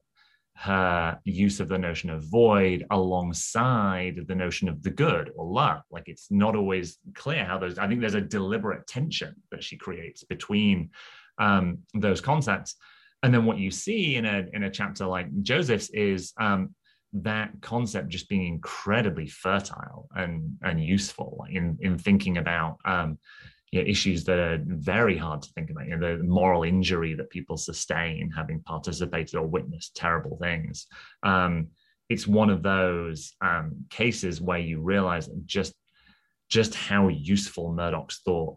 her 0.58 1.20
use 1.24 1.60
of 1.60 1.68
the 1.68 1.78
notion 1.78 2.08
of 2.08 2.24
void 2.24 2.86
alongside 2.90 4.24
the 4.26 4.34
notion 4.34 4.68
of 4.68 4.82
the 4.82 4.90
good 4.90 5.30
or 5.36 5.44
love. 5.44 5.82
Like 5.90 6.04
it's 6.08 6.28
not 6.30 6.56
always 6.56 6.98
clear 7.14 7.44
how 7.44 7.58
those, 7.58 7.78
I 7.78 7.86
think 7.86 8.00
there's 8.00 8.14
a 8.14 8.22
deliberate 8.22 8.86
tension 8.86 9.34
that 9.50 9.62
she 9.62 9.76
creates 9.76 10.24
between 10.24 10.90
um, 11.38 11.78
those 11.94 12.22
concepts. 12.22 12.76
And 13.22 13.34
then 13.34 13.44
what 13.44 13.58
you 13.58 13.70
see 13.70 14.16
in 14.16 14.24
a, 14.24 14.46
in 14.54 14.62
a 14.62 14.70
chapter 14.70 15.04
like 15.04 15.26
Joseph's 15.42 15.90
is 15.90 16.32
um, 16.40 16.74
that 17.12 17.50
concept 17.60 18.08
just 18.08 18.28
being 18.28 18.46
incredibly 18.46 19.26
fertile 19.26 20.08
and, 20.16 20.56
and 20.62 20.82
useful 20.82 21.44
in, 21.50 21.76
in 21.80 21.98
thinking 21.98 22.38
about 22.38 22.78
um, 22.86 23.18
you 23.72 23.82
know, 23.82 23.88
issues 23.88 24.24
that 24.24 24.38
are 24.38 24.60
very 24.64 25.16
hard 25.16 25.42
to 25.42 25.50
think 25.52 25.70
about. 25.70 25.86
You 25.86 25.96
know, 25.96 26.16
the 26.16 26.22
moral 26.22 26.62
injury 26.62 27.14
that 27.14 27.30
people 27.30 27.56
sustain 27.56 28.30
having 28.30 28.60
participated 28.60 29.34
or 29.34 29.46
witnessed 29.46 29.96
terrible 29.96 30.36
things. 30.40 30.86
Um, 31.22 31.68
it's 32.08 32.26
one 32.26 32.50
of 32.50 32.62
those 32.62 33.34
um, 33.40 33.84
cases 33.90 34.40
where 34.40 34.58
you 34.58 34.80
realize 34.80 35.28
just 35.44 35.74
just 36.48 36.76
how 36.76 37.08
useful 37.08 37.72
Murdoch's 37.72 38.20
thought 38.24 38.56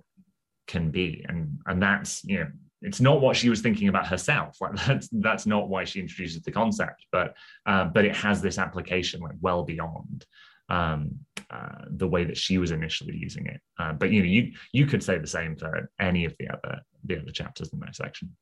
can 0.67 0.91
be, 0.91 1.25
and 1.27 1.57
and 1.65 1.81
that's 1.81 2.23
you 2.23 2.39
know 2.39 2.47
it's 2.81 3.01
not 3.01 3.19
what 3.19 3.35
she 3.35 3.49
was 3.49 3.61
thinking 3.61 3.87
about 3.87 4.07
herself. 4.07 4.57
Like 4.61 4.75
that's 4.87 5.09
that's 5.11 5.45
not 5.47 5.69
why 5.69 5.85
she 5.85 5.99
introduces 5.99 6.43
the 6.43 6.51
concept, 6.51 7.05
but 7.11 7.35
uh, 7.65 7.85
but 7.85 8.05
it 8.05 8.15
has 8.15 8.41
this 8.41 8.59
application 8.59 9.21
like 9.21 9.35
well 9.41 9.63
beyond 9.63 10.25
um, 10.69 11.19
uh, 11.51 11.85
the 11.89 12.07
way 12.07 12.23
that 12.23 12.37
she 12.37 12.57
was 12.57 12.71
initially 12.71 13.15
using 13.15 13.47
it. 13.47 13.59
Uh, 13.79 13.93
but 13.93 14.11
you 14.11 14.21
know, 14.21 14.27
you 14.27 14.51
you 14.71 14.85
could 14.85 15.03
say 15.03 15.17
the 15.17 15.27
same 15.27 15.55
for 15.55 15.89
any 15.99 16.25
of 16.25 16.35
the 16.39 16.47
other 16.49 16.81
the 17.05 17.19
other 17.19 17.31
chapters 17.31 17.71
in 17.73 17.79
that 17.79 17.95
section. 17.95 18.35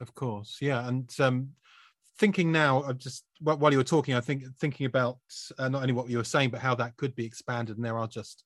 Of 0.00 0.14
course, 0.14 0.58
yeah, 0.60 0.86
and 0.86 1.10
um, 1.20 1.50
thinking 2.18 2.52
now, 2.52 2.82
uh, 2.82 2.92
just 2.92 3.24
while 3.40 3.72
you 3.72 3.78
were 3.78 3.84
talking, 3.84 4.14
I 4.14 4.20
think 4.20 4.44
thinking 4.58 4.86
about 4.86 5.18
uh, 5.58 5.68
not 5.68 5.82
only 5.82 5.94
what 5.94 6.08
you 6.08 6.18
were 6.18 6.24
saying, 6.24 6.50
but 6.50 6.60
how 6.60 6.74
that 6.76 6.96
could 6.96 7.14
be 7.14 7.24
expanded, 7.24 7.76
and 7.76 7.84
there 7.84 7.96
are 7.96 8.08
just 8.08 8.44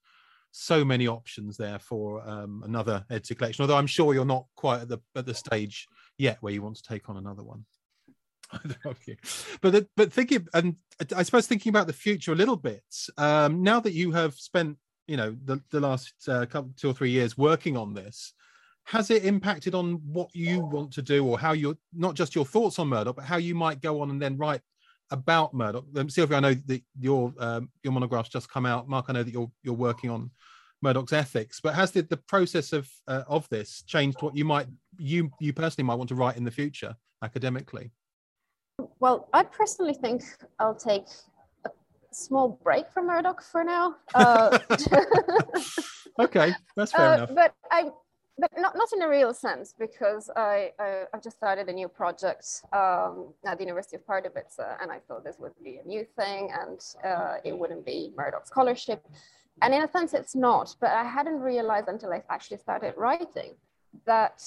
so 0.50 0.84
many 0.84 1.06
options 1.06 1.56
there 1.56 1.78
for 1.78 2.26
um, 2.28 2.62
another 2.64 3.04
edited 3.10 3.38
collection. 3.38 3.62
Although 3.62 3.76
I'm 3.76 3.86
sure 3.86 4.14
you're 4.14 4.24
not 4.24 4.46
quite 4.56 4.82
at 4.82 4.88
the 4.88 4.98
at 5.16 5.26
the 5.26 5.34
stage 5.34 5.88
yet 6.18 6.38
where 6.40 6.52
you 6.52 6.62
want 6.62 6.76
to 6.76 6.82
take 6.82 7.08
on 7.08 7.16
another 7.16 7.42
one. 7.42 7.64
but 9.60 9.86
but 9.96 10.12
thinking 10.12 10.46
and 10.54 10.76
I 11.14 11.22
suppose 11.22 11.46
thinking 11.46 11.70
about 11.70 11.86
the 11.86 11.92
future 11.92 12.32
a 12.32 12.36
little 12.36 12.56
bit. 12.56 12.82
Um, 13.16 13.62
now 13.62 13.80
that 13.80 13.92
you 13.92 14.12
have 14.12 14.34
spent 14.34 14.76
you 15.06 15.16
know 15.16 15.36
the 15.44 15.60
the 15.70 15.80
last 15.80 16.14
uh, 16.28 16.46
couple 16.46 16.72
two 16.76 16.90
or 16.90 16.94
three 16.94 17.10
years 17.10 17.36
working 17.36 17.76
on 17.76 17.94
this, 17.94 18.32
has 18.84 19.10
it 19.10 19.24
impacted 19.24 19.74
on 19.74 20.00
what 20.06 20.30
you 20.34 20.60
want 20.60 20.92
to 20.92 21.02
do 21.02 21.26
or 21.26 21.38
how 21.38 21.52
you're 21.52 21.76
not 21.92 22.14
just 22.14 22.34
your 22.34 22.46
thoughts 22.46 22.78
on 22.78 22.88
Murdoch, 22.88 23.16
but 23.16 23.24
how 23.24 23.36
you 23.36 23.54
might 23.54 23.82
go 23.82 24.00
on 24.00 24.10
and 24.10 24.20
then 24.20 24.36
write 24.38 24.62
about 25.10 25.52
Murdoch? 25.52 25.84
Um, 25.96 26.08
Silvia, 26.08 26.38
I 26.38 26.40
know 26.40 26.54
that 26.54 26.82
your 26.98 27.32
um, 27.38 27.70
your 27.82 27.92
monograph's 27.92 28.30
just 28.30 28.50
come 28.50 28.64
out. 28.64 28.88
Mark, 28.88 29.06
I 29.08 29.12
know 29.12 29.22
that 29.22 29.32
you're 29.32 29.50
you're 29.62 29.74
working 29.74 30.08
on 30.08 30.30
Murdoch's 30.80 31.12
ethics, 31.12 31.60
but 31.60 31.74
has 31.74 31.90
the, 31.90 32.02
the 32.02 32.16
process 32.16 32.72
of 32.72 32.88
uh, 33.06 33.24
of 33.28 33.48
this 33.50 33.82
changed 33.86 34.22
what 34.22 34.36
you 34.36 34.44
might 34.44 34.68
you 34.96 35.30
you 35.38 35.52
personally 35.52 35.86
might 35.86 35.96
want 35.96 36.08
to 36.08 36.14
write 36.14 36.36
in 36.36 36.44
the 36.44 36.50
future 36.50 36.96
academically? 37.22 37.92
Well, 39.00 39.28
I 39.32 39.42
personally 39.44 39.94
think 39.94 40.22
I'll 40.58 40.74
take 40.74 41.06
a 41.64 41.70
small 42.12 42.60
break 42.62 42.90
from 42.92 43.06
Murdoch 43.06 43.42
for 43.42 43.64
now. 43.64 43.96
Uh, 44.14 44.58
okay, 46.20 46.52
that's 46.76 46.92
fair 46.92 47.10
uh, 47.10 47.14
enough. 47.16 47.30
But 47.34 47.54
I, 47.70 47.90
but 48.38 48.50
not, 48.56 48.76
not 48.76 48.88
in 48.92 49.02
a 49.02 49.08
real 49.08 49.34
sense 49.34 49.74
because 49.78 50.30
I, 50.36 50.70
I 50.78 51.04
have 51.12 51.22
just 51.22 51.36
started 51.36 51.68
a 51.68 51.72
new 51.72 51.88
project 51.88 52.46
um, 52.72 53.32
at 53.44 53.58
the 53.58 53.64
University 53.64 53.96
of 53.96 54.06
Pardubice, 54.06 54.58
and 54.80 54.92
I 54.92 54.98
thought 55.06 55.24
this 55.24 55.36
would 55.40 55.52
be 55.62 55.80
a 55.84 55.86
new 55.86 56.06
thing 56.16 56.50
and 56.60 56.80
uh, 57.04 57.36
it 57.44 57.56
wouldn't 57.56 57.84
be 57.84 58.12
Murdoch 58.16 58.46
scholarship. 58.46 59.04
And 59.60 59.74
in 59.74 59.82
a 59.82 59.88
sense, 59.90 60.14
it's 60.14 60.36
not. 60.36 60.76
But 60.80 60.90
I 60.90 61.02
hadn't 61.02 61.40
realized 61.40 61.88
until 61.88 62.12
I 62.12 62.22
actually 62.30 62.58
started 62.58 62.94
writing 62.96 63.54
that 64.06 64.40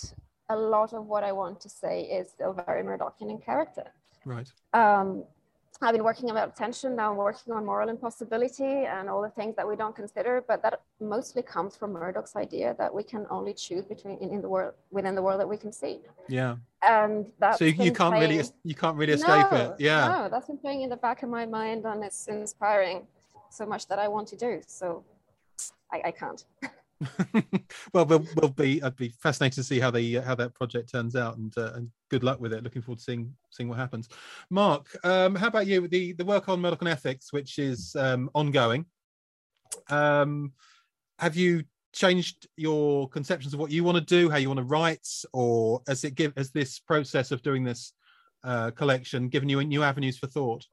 a 0.50 0.56
lot 0.56 0.94
of 0.94 1.06
what 1.06 1.24
I 1.24 1.34
want 1.34 1.60
to 1.62 1.70
say 1.70 2.04
is 2.04 2.30
still 2.30 2.54
very 2.54 2.84
Murdochian 2.84 3.30
in 3.30 3.38
character. 3.40 3.92
Right. 4.26 4.50
Um, 4.74 5.24
I've 5.84 5.94
been 5.94 6.04
working 6.04 6.30
about 6.30 6.50
attention. 6.50 6.96
Now 6.96 7.12
I'm 7.12 7.18
working 7.18 7.54
on 7.54 7.66
moral 7.66 7.90
impossibility 7.90 8.86
and 8.86 9.10
all 9.10 9.22
the 9.22 9.30
things 9.30 9.56
that 9.56 9.68
we 9.68 9.76
don't 9.76 9.96
consider, 9.96 10.44
but 10.48 10.62
that 10.62 10.82
mostly 11.00 11.42
comes 11.42 11.76
from 11.76 11.94
Murdoch's 11.94 12.36
idea 12.36 12.76
that 12.78 12.94
we 12.94 13.02
can 13.02 13.26
only 13.32 13.54
choose 13.54 13.86
between 13.86 14.18
in, 14.20 14.30
in 14.30 14.42
the 14.42 14.50
world 14.50 14.74
within 14.92 15.16
the 15.16 15.22
world 15.24 15.40
that 15.40 15.50
we 15.50 15.58
can 15.58 15.72
see. 15.72 16.02
Yeah. 16.30 16.58
And 16.84 17.26
that 17.40 17.58
so 17.58 17.66
you, 17.66 17.72
you 17.72 17.92
can't 17.92 18.14
playing, 18.14 18.30
really 18.30 18.50
you 18.64 18.76
can't 18.76 18.96
really 18.96 19.14
escape 19.14 19.52
no, 19.52 19.58
it. 19.58 19.76
Yeah. 19.80 20.08
No, 20.08 20.30
that's 20.30 20.48
been 20.48 20.60
playing 20.60 20.84
in 20.84 20.90
the 20.90 20.98
back 20.98 21.24
of 21.24 21.30
my 21.30 21.48
mind 21.48 21.86
and 21.86 22.04
it's 22.04 22.28
inspiring 22.28 23.08
so 23.50 23.66
much 23.66 23.88
that 23.88 23.98
I 23.98 24.08
want 24.08 24.28
to 24.30 24.38
do. 24.38 24.62
So 24.68 25.04
I, 25.92 26.02
I 26.06 26.12
can't. 26.12 26.46
well, 27.94 28.06
we'll, 28.06 28.26
we'll 28.36 28.52
be. 28.52 28.84
I'd 28.84 28.96
be 28.96 29.10
fascinated 29.10 29.56
to 29.56 29.64
see 29.64 29.80
how 29.80 29.90
the 29.90 30.16
how 30.16 30.36
that 30.36 30.54
project 30.54 30.92
turns 30.92 31.16
out, 31.16 31.38
and 31.38 31.52
uh, 31.58 31.72
and 31.74 31.90
good 32.12 32.24
luck 32.24 32.41
with 32.41 32.53
it. 32.53 32.64
Looking 32.64 32.82
forward 32.82 32.99
to 32.99 33.03
seeing 33.03 33.34
seeing 33.49 33.70
what 33.70 33.80
happens. 33.80 34.09
Mark, 34.49 34.86
um, 35.03 35.34
how 35.34 35.47
about 35.47 35.66
you? 35.66 35.88
The 35.88 36.12
the 36.14 36.26
work 36.26 36.49
on 36.49 36.62
medical 36.62 36.88
ethics, 36.88 37.32
which 37.32 37.57
is 37.57 37.95
um, 37.97 38.30
ongoing. 38.36 38.86
Um, 39.89 40.51
have 41.18 41.36
you 41.36 41.64
changed 41.93 42.47
your 42.57 43.09
conceptions 43.09 43.53
of 43.53 43.59
what 43.59 43.72
you 43.72 43.84
want 43.84 43.97
to 43.97 44.03
do, 44.03 44.30
how 44.30 44.38
you 44.38 44.49
want 44.49 44.59
to 44.59 44.66
write, 44.66 45.07
or 45.34 45.82
has 45.88 46.03
it 46.03 46.16
give 46.16 46.34
has 46.36 46.51
this 46.51 46.80
process 46.80 47.32
of 47.32 47.41
doing 47.41 47.64
this 47.64 47.93
uh, 48.43 48.72
collection 48.72 49.30
given 49.30 49.49
you 49.49 49.64
new 49.64 49.82
avenues 49.82 50.18
for 50.18 50.28
thought? 50.28 50.66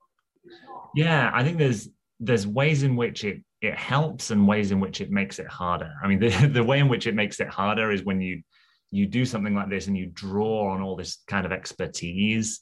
Yeah, 0.94 1.30
I 1.32 1.44
think 1.44 1.56
there's 1.58 1.88
there's 2.20 2.48
ways 2.48 2.82
in 2.82 2.96
which 2.96 3.22
it 3.24 3.42
it 3.62 3.76
helps 3.76 4.32
and 4.32 4.46
ways 4.46 4.72
in 4.72 4.80
which 4.80 5.00
it 5.00 5.10
makes 5.10 5.38
it 5.38 5.46
harder. 5.46 5.92
I 6.02 6.08
mean, 6.08 6.18
the, 6.24 6.50
the 6.52 6.64
way 6.64 6.80
in 6.80 6.88
which 6.88 7.06
it 7.06 7.14
makes 7.14 7.38
it 7.38 7.48
harder 7.48 7.92
is 7.92 8.04
when 8.04 8.20
you 8.20 8.42
you 8.90 9.06
do 9.06 9.24
something 9.24 9.54
like 9.54 9.68
this 9.68 9.86
and 9.86 9.96
you 9.96 10.06
draw 10.06 10.72
on 10.72 10.80
all 10.80 10.96
this 10.96 11.18
kind 11.26 11.44
of 11.44 11.52
expertise 11.52 12.60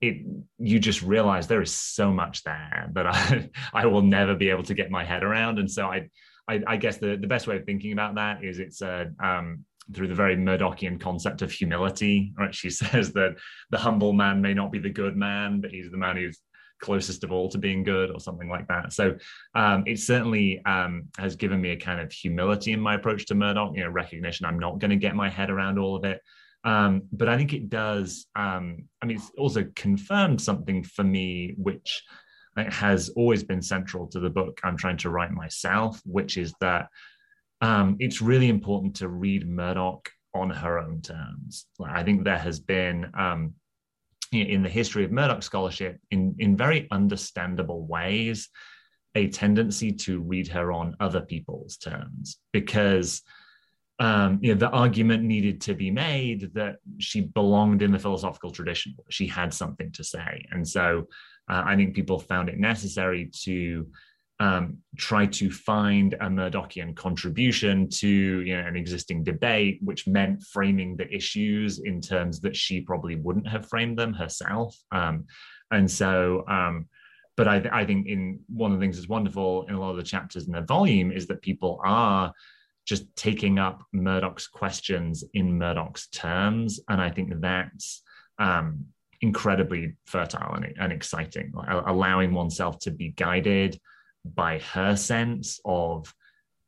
it 0.00 0.16
you 0.58 0.78
just 0.78 1.02
realize 1.02 1.46
there 1.46 1.62
is 1.62 1.72
so 1.72 2.12
much 2.12 2.42
there 2.42 2.90
that 2.92 3.06
I 3.14 3.50
I 3.72 3.86
will 3.86 4.02
never 4.02 4.34
be 4.34 4.50
able 4.50 4.64
to 4.64 4.74
get 4.74 4.90
my 4.90 5.04
head 5.04 5.22
around 5.22 5.58
and 5.58 5.70
so 5.70 5.86
I 5.86 6.08
I, 6.48 6.62
I 6.66 6.76
guess 6.76 6.98
the, 6.98 7.16
the 7.16 7.26
best 7.26 7.46
way 7.46 7.56
of 7.56 7.64
thinking 7.64 7.92
about 7.92 8.16
that 8.16 8.44
is 8.44 8.58
it's 8.58 8.82
a 8.82 9.10
um, 9.22 9.64
through 9.92 10.08
the 10.08 10.14
very 10.14 10.36
Murdochian 10.36 10.98
concept 10.98 11.42
of 11.42 11.52
humility, 11.52 12.32
right? 12.38 12.54
She 12.54 12.70
says 12.82 13.12
that 13.12 13.36
the 13.70 13.78
humble 13.78 14.12
man 14.12 14.40
may 14.40 14.54
not 14.54 14.72
be 14.72 14.78
the 14.78 14.90
good 14.90 15.16
man, 15.16 15.60
but 15.60 15.70
he's 15.70 15.90
the 15.90 15.96
man 15.96 16.16
who's 16.16 16.38
closest 16.84 17.24
of 17.24 17.32
all 17.32 17.48
to 17.48 17.58
being 17.58 17.82
good 17.82 18.10
or 18.10 18.20
something 18.20 18.48
like 18.48 18.66
that. 18.68 18.92
So 18.92 19.16
um, 19.54 19.84
it 19.86 19.98
certainly 19.98 20.60
um, 20.66 21.04
has 21.18 21.34
given 21.36 21.60
me 21.60 21.70
a 21.70 21.76
kind 21.76 22.00
of 22.00 22.12
humility 22.12 22.72
in 22.72 22.80
my 22.80 22.94
approach 22.94 23.26
to 23.26 23.34
Murdoch, 23.34 23.72
you 23.74 23.82
know, 23.82 23.90
recognition 23.90 24.46
I'm 24.46 24.58
not 24.58 24.78
going 24.80 24.90
to 24.90 25.04
get 25.06 25.14
my 25.14 25.30
head 25.30 25.50
around 25.50 25.78
all 25.78 25.96
of 25.96 26.04
it. 26.04 26.20
Um, 26.64 27.02
but 27.12 27.28
I 27.28 27.36
think 27.36 27.52
it 27.52 27.68
does, 27.68 28.26
um, 28.36 28.84
I 29.00 29.06
mean, 29.06 29.16
it's 29.18 29.30
also 29.36 29.64
confirmed 29.74 30.40
something 30.40 30.82
for 30.82 31.04
me, 31.04 31.54
which 31.56 32.02
has 32.56 33.10
always 33.10 33.42
been 33.42 33.62
central 33.62 34.06
to 34.08 34.20
the 34.20 34.30
book 34.30 34.60
I'm 34.62 34.76
trying 34.76 34.98
to 34.98 35.10
write 35.10 35.32
myself, 35.32 36.00
which 36.04 36.36
is 36.36 36.54
that 36.60 36.88
um, 37.60 37.96
it's 37.98 38.22
really 38.22 38.48
important 38.48 38.96
to 38.96 39.08
read 39.08 39.48
Murdoch 39.48 40.08
on 40.34 40.50
her 40.50 40.78
own 40.78 41.00
terms. 41.00 41.66
I 41.84 42.02
think 42.02 42.24
there 42.24 42.38
has 42.38 42.60
been 42.60 43.10
um, 43.18 43.54
in 44.34 44.62
the 44.62 44.68
history 44.68 45.04
of 45.04 45.12
Murdoch 45.12 45.42
scholarship 45.42 45.98
in, 46.10 46.34
in 46.38 46.56
very 46.56 46.88
understandable 46.90 47.86
ways 47.86 48.48
a 49.14 49.28
tendency 49.28 49.92
to 49.92 50.20
read 50.20 50.48
her 50.48 50.72
on 50.72 50.96
other 51.00 51.20
people's 51.20 51.76
terms 51.76 52.38
because 52.52 53.22
um, 54.00 54.40
you 54.42 54.52
know, 54.52 54.58
the 54.58 54.70
argument 54.70 55.22
needed 55.22 55.60
to 55.62 55.74
be 55.74 55.90
made 55.90 56.52
that 56.54 56.76
she 56.98 57.20
belonged 57.20 57.80
in 57.80 57.92
the 57.92 57.98
philosophical 57.98 58.50
tradition. 58.50 58.96
She 59.08 59.26
had 59.26 59.54
something 59.54 59.92
to 59.92 60.02
say. 60.02 60.44
And 60.50 60.66
so 60.66 61.06
uh, 61.48 61.62
I 61.64 61.76
think 61.76 61.94
people 61.94 62.18
found 62.18 62.48
it 62.48 62.58
necessary 62.58 63.30
to 63.42 63.86
um, 64.40 64.78
try 64.96 65.26
to 65.26 65.50
find 65.50 66.14
a 66.14 66.26
Murdochian 66.26 66.94
contribution 66.96 67.88
to 67.88 68.08
you 68.08 68.56
know, 68.56 68.66
an 68.66 68.76
existing 68.76 69.22
debate, 69.22 69.78
which 69.82 70.06
meant 70.08 70.42
framing 70.42 70.96
the 70.96 71.08
issues 71.14 71.78
in 71.78 72.00
terms 72.00 72.40
that 72.40 72.56
she 72.56 72.80
probably 72.80 73.16
wouldn't 73.16 73.48
have 73.48 73.68
framed 73.68 73.98
them 73.98 74.12
herself. 74.12 74.76
Um, 74.90 75.26
and 75.70 75.88
so, 75.88 76.44
um, 76.48 76.86
but 77.36 77.48
I, 77.48 77.68
I, 77.72 77.84
think 77.84 78.06
in 78.06 78.40
one 78.48 78.72
of 78.72 78.78
the 78.78 78.84
things 78.84 78.96
that's 78.96 79.08
wonderful 79.08 79.66
in 79.68 79.74
a 79.74 79.80
lot 79.80 79.90
of 79.90 79.96
the 79.96 80.02
chapters 80.02 80.46
in 80.46 80.52
the 80.52 80.62
volume 80.62 81.10
is 81.10 81.26
that 81.28 81.42
people 81.42 81.80
are 81.84 82.32
just 82.86 83.04
taking 83.16 83.58
up 83.58 83.82
Murdoch's 83.92 84.46
questions 84.46 85.24
in 85.32 85.58
Murdoch's 85.58 86.08
terms, 86.08 86.80
and 86.88 87.00
I 87.00 87.10
think 87.10 87.32
that's 87.40 88.02
um, 88.38 88.84
incredibly 89.20 89.94
fertile 90.06 90.54
and, 90.54 90.74
and 90.78 90.92
exciting, 90.92 91.52
allowing 91.86 92.34
oneself 92.34 92.78
to 92.80 92.90
be 92.90 93.10
guided 93.10 93.80
by 94.24 94.58
her 94.58 94.96
sense 94.96 95.60
of 95.64 96.12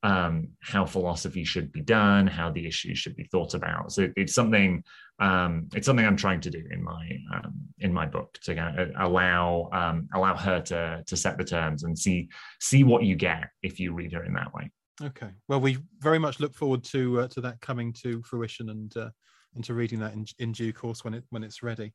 um, 0.03 0.49
how 0.61 0.87
philosophy 0.87 1.45
should 1.45 1.73
be 1.73 1.81
done, 1.81 2.27
how 2.27 2.51
the 2.51 2.67
issues 2.67 2.99
should 2.99 3.17
be 3.17 3.25
thought 3.25 3.55
about. 3.55 3.93
So 3.93 4.09
it's 4.17 4.35
something 4.35 4.85
um, 5.19 5.69
it's 5.75 5.87
something 5.87 6.05
I'm 6.05 6.17
trying 6.17 6.41
to 6.43 6.51
do 6.51 6.63
in 6.71 6.83
my 6.85 7.19
um, 7.35 7.55
in 7.79 7.93
my 7.93 8.07
book 8.07 8.39
to 8.45 8.93
allow 8.99 9.69
um, 9.73 10.09
allow 10.15 10.37
her 10.37 10.61
to 10.61 11.03
to 11.07 11.17
set 11.17 11.39
the 11.39 11.45
terms 11.45 11.85
and 11.85 11.99
see 11.99 12.29
see 12.61 12.85
what 12.85 13.03
you 13.03 13.17
get 13.17 13.49
if 13.63 13.81
you 13.81 13.95
read 13.95 14.13
her 14.13 14.25
in 14.25 14.35
that 14.35 14.53
way. 14.55 14.71
Okay. 15.03 15.31
Well, 15.49 15.61
we 15.61 15.79
very 16.01 16.19
much 16.19 16.41
look 16.41 16.55
forward 16.55 16.85
to 16.85 17.21
uh, 17.21 17.29
to 17.29 17.41
that 17.43 17.61
coming 17.61 17.93
to 18.05 18.23
fruition 18.23 18.71
and 18.71 18.97
uh, 18.97 19.11
and 19.55 19.65
to 19.65 19.75
reading 19.75 19.99
that 20.01 20.13
in, 20.13 20.27
in 20.39 20.53
due 20.53 20.73
course 20.73 21.03
when 21.03 21.15
it 21.15 21.25
when 21.31 21.43
it's 21.43 21.63
ready. 21.63 21.93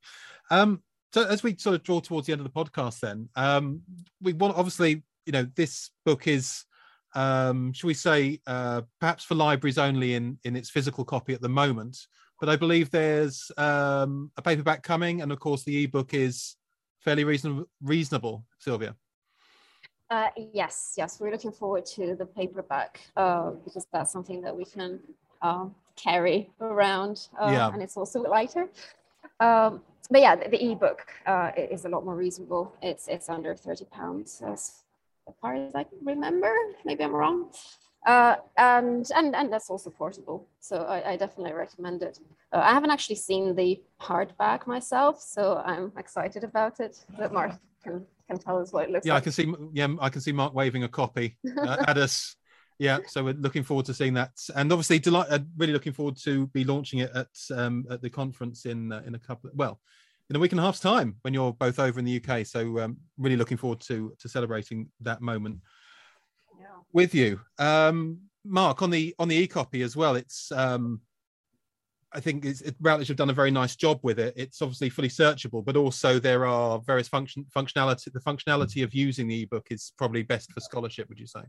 Um, 0.50 0.82
so 1.14 1.26
as 1.26 1.44
we 1.44 1.56
sort 1.58 1.76
of 1.76 1.84
draw 1.84 2.00
towards 2.00 2.28
the 2.28 2.34
end 2.34 2.42
of 2.42 2.52
the 2.52 2.64
podcast, 2.64 3.00
then 3.02 3.30
um, 3.36 3.82
we 4.22 4.34
want 4.34 4.58
obviously 4.58 5.04
you 5.26 5.32
know 5.32 5.48
this 5.56 5.92
book 6.06 6.28
is 6.28 6.66
um 7.14 7.74
shall 7.74 7.88
we 7.88 7.94
say 7.94 8.40
uh 8.48 8.82
perhaps 9.00 9.24
for 9.24 9.36
libraries 9.36 9.78
only 9.78 10.14
in 10.14 10.38
in 10.44 10.56
its 10.56 10.70
physical 10.70 11.04
copy 11.04 11.34
at 11.34 11.42
the 11.42 11.50
moment 11.50 11.98
but 12.40 12.48
i 12.48 12.56
believe 12.56 12.90
there's 12.90 13.52
um 13.58 14.32
a 14.38 14.42
paperback 14.42 14.82
coming 14.82 15.22
and 15.22 15.32
of 15.32 15.40
course 15.40 15.64
the 15.64 15.84
ebook 15.84 16.14
is 16.14 16.56
fairly 17.02 17.24
reasonable 17.24 17.66
reasonable. 17.82 18.46
Silvia? 18.60 18.96
Uh, 20.10 20.30
yes 20.54 20.94
yes 20.98 21.20
we're 21.20 21.32
looking 21.32 21.52
forward 21.52 21.86
to 21.86 22.16
the 22.16 22.26
paperback 22.26 23.02
uh, 23.18 23.52
because 23.64 23.88
that's 23.92 24.12
something 24.12 24.42
that 24.42 24.56
we 24.56 24.66
can 24.66 25.00
uh, 25.42 25.66
carry 25.96 26.50
around 26.60 27.28
uh, 27.40 27.50
yeah. 27.52 27.72
and 27.74 27.82
it's 27.82 27.98
also 27.98 28.22
lighter. 28.22 28.70
Um, 29.40 29.82
but 30.10 30.22
yeah 30.22 30.36
the, 30.36 30.50
the 30.50 30.72
ebook 30.72 31.06
uh, 31.26 31.52
is 31.58 31.86
a 31.86 31.90
lot 31.90 32.06
more 32.06 32.16
reasonable. 32.16 32.74
It's 32.82 33.08
it's 33.08 33.30
under 33.30 33.56
30 33.56 33.86
pounds 33.86 34.42
far 35.42 35.56
as 35.56 35.76
I 35.76 35.84
can 35.84 36.00
remember. 36.04 36.54
Maybe 36.86 37.04
I'm 37.04 37.14
wrong. 37.14 37.52
Uh, 38.06 38.36
and 38.58 39.08
and 39.16 39.36
and 39.36 39.54
that's 39.54 39.70
also 39.70 39.92
portable, 39.92 40.48
so 40.60 40.78
I, 40.78 41.12
I 41.12 41.18
definitely 41.18 41.54
recommend 41.54 42.02
it. 42.02 42.18
Uh, 42.52 42.62
I 42.64 42.74
haven't 42.74 42.90
actually 42.90 43.18
seen 43.18 43.56
the 43.56 43.80
hardback 44.02 44.66
myself, 44.66 45.22
so 45.22 45.62
I'm 45.64 45.92
excited 45.96 46.44
about 46.44 46.80
it. 46.80 46.98
But 47.16 47.32
Mark 47.32 47.52
can 47.84 48.08
can 48.28 48.40
tell 48.40 48.60
us 48.60 48.74
what 48.74 48.86
it 48.86 48.90
looks 48.90 49.06
yeah, 49.06 49.14
like. 49.14 49.22
I 49.22 49.26
can 49.26 49.32
see. 49.32 49.54
Yeah, 49.74 49.90
I 50.00 50.10
can 50.10 50.22
see 50.22 50.32
Mark 50.32 50.56
waving 50.56 50.84
a 50.84 50.90
copy 50.90 51.38
uh, 51.58 51.84
at 51.88 51.98
us. 51.98 52.36
Yeah, 52.80 52.98
so 53.06 53.24
we're 53.24 53.36
looking 53.36 53.62
forward 53.62 53.86
to 53.86 53.94
seeing 53.94 54.16
that, 54.16 54.32
and 54.56 54.72
obviously, 54.72 54.98
delight, 54.98 55.28
uh, 55.30 55.38
really 55.56 55.72
looking 55.72 55.94
forward 55.94 56.18
to 56.24 56.48
be 56.48 56.64
launching 56.64 56.98
it 57.02 57.12
at 57.14 57.28
um, 57.56 57.86
at 57.92 58.02
the 58.02 58.10
conference 58.10 58.66
in 58.66 58.92
uh, 58.92 59.04
in 59.06 59.14
a 59.14 59.20
couple. 59.20 59.52
Of, 59.52 59.56
well, 59.56 59.80
in 60.32 60.38
a 60.38 60.40
week 60.40 60.54
and 60.54 60.62
a 60.62 60.64
half's 60.64 60.80
time 60.80 61.18
when 61.24 61.34
you're 61.34 61.52
both 61.52 61.78
over 61.78 62.00
in 62.00 62.06
the 62.06 62.24
UK. 62.24 62.46
So 62.46 62.80
um, 62.80 62.98
really 63.18 63.36
looking 63.36 63.58
forward 63.58 63.82
to 63.82 64.14
to 64.18 64.30
celebrating 64.30 64.90
that 65.02 65.22
moment 65.22 65.60
yeah. 66.58 66.68
with 66.94 67.14
you. 67.14 67.42
Um, 67.60 68.20
Mark 68.46 68.82
on 68.82 68.90
the 68.90 69.14
on 69.20 69.28
the 69.28 69.36
e-copy 69.36 69.82
as 69.82 69.96
well. 69.98 70.16
It's 70.16 70.50
um, 70.54 71.02
I 72.14 72.22
think 72.22 72.46
it's, 72.46 72.62
it, 72.62 72.76
Routledge 72.80 73.10
have 73.10 73.18
done 73.18 73.30
a 73.30 73.34
very 73.34 73.52
nice 73.52 73.76
job 73.76 74.00
with 74.04 74.20
it. 74.20 74.34
It's 74.38 74.62
obviously 74.62 74.90
fully 74.90 75.10
searchable, 75.10 75.64
but 75.64 75.76
also 75.76 76.18
there 76.18 76.46
are 76.46 76.80
various 76.80 77.10
function 77.10 77.46
functionality. 77.56 78.12
The 78.12 78.22
functionality 78.22 78.86
of 78.86 78.94
using 78.94 79.28
the 79.28 79.44
ebook 79.44 79.68
is 79.70 79.92
probably 79.98 80.24
best 80.24 80.52
for 80.54 80.62
scholarship. 80.62 81.10
Would 81.10 81.20
you 81.20 81.28
say? 81.28 81.42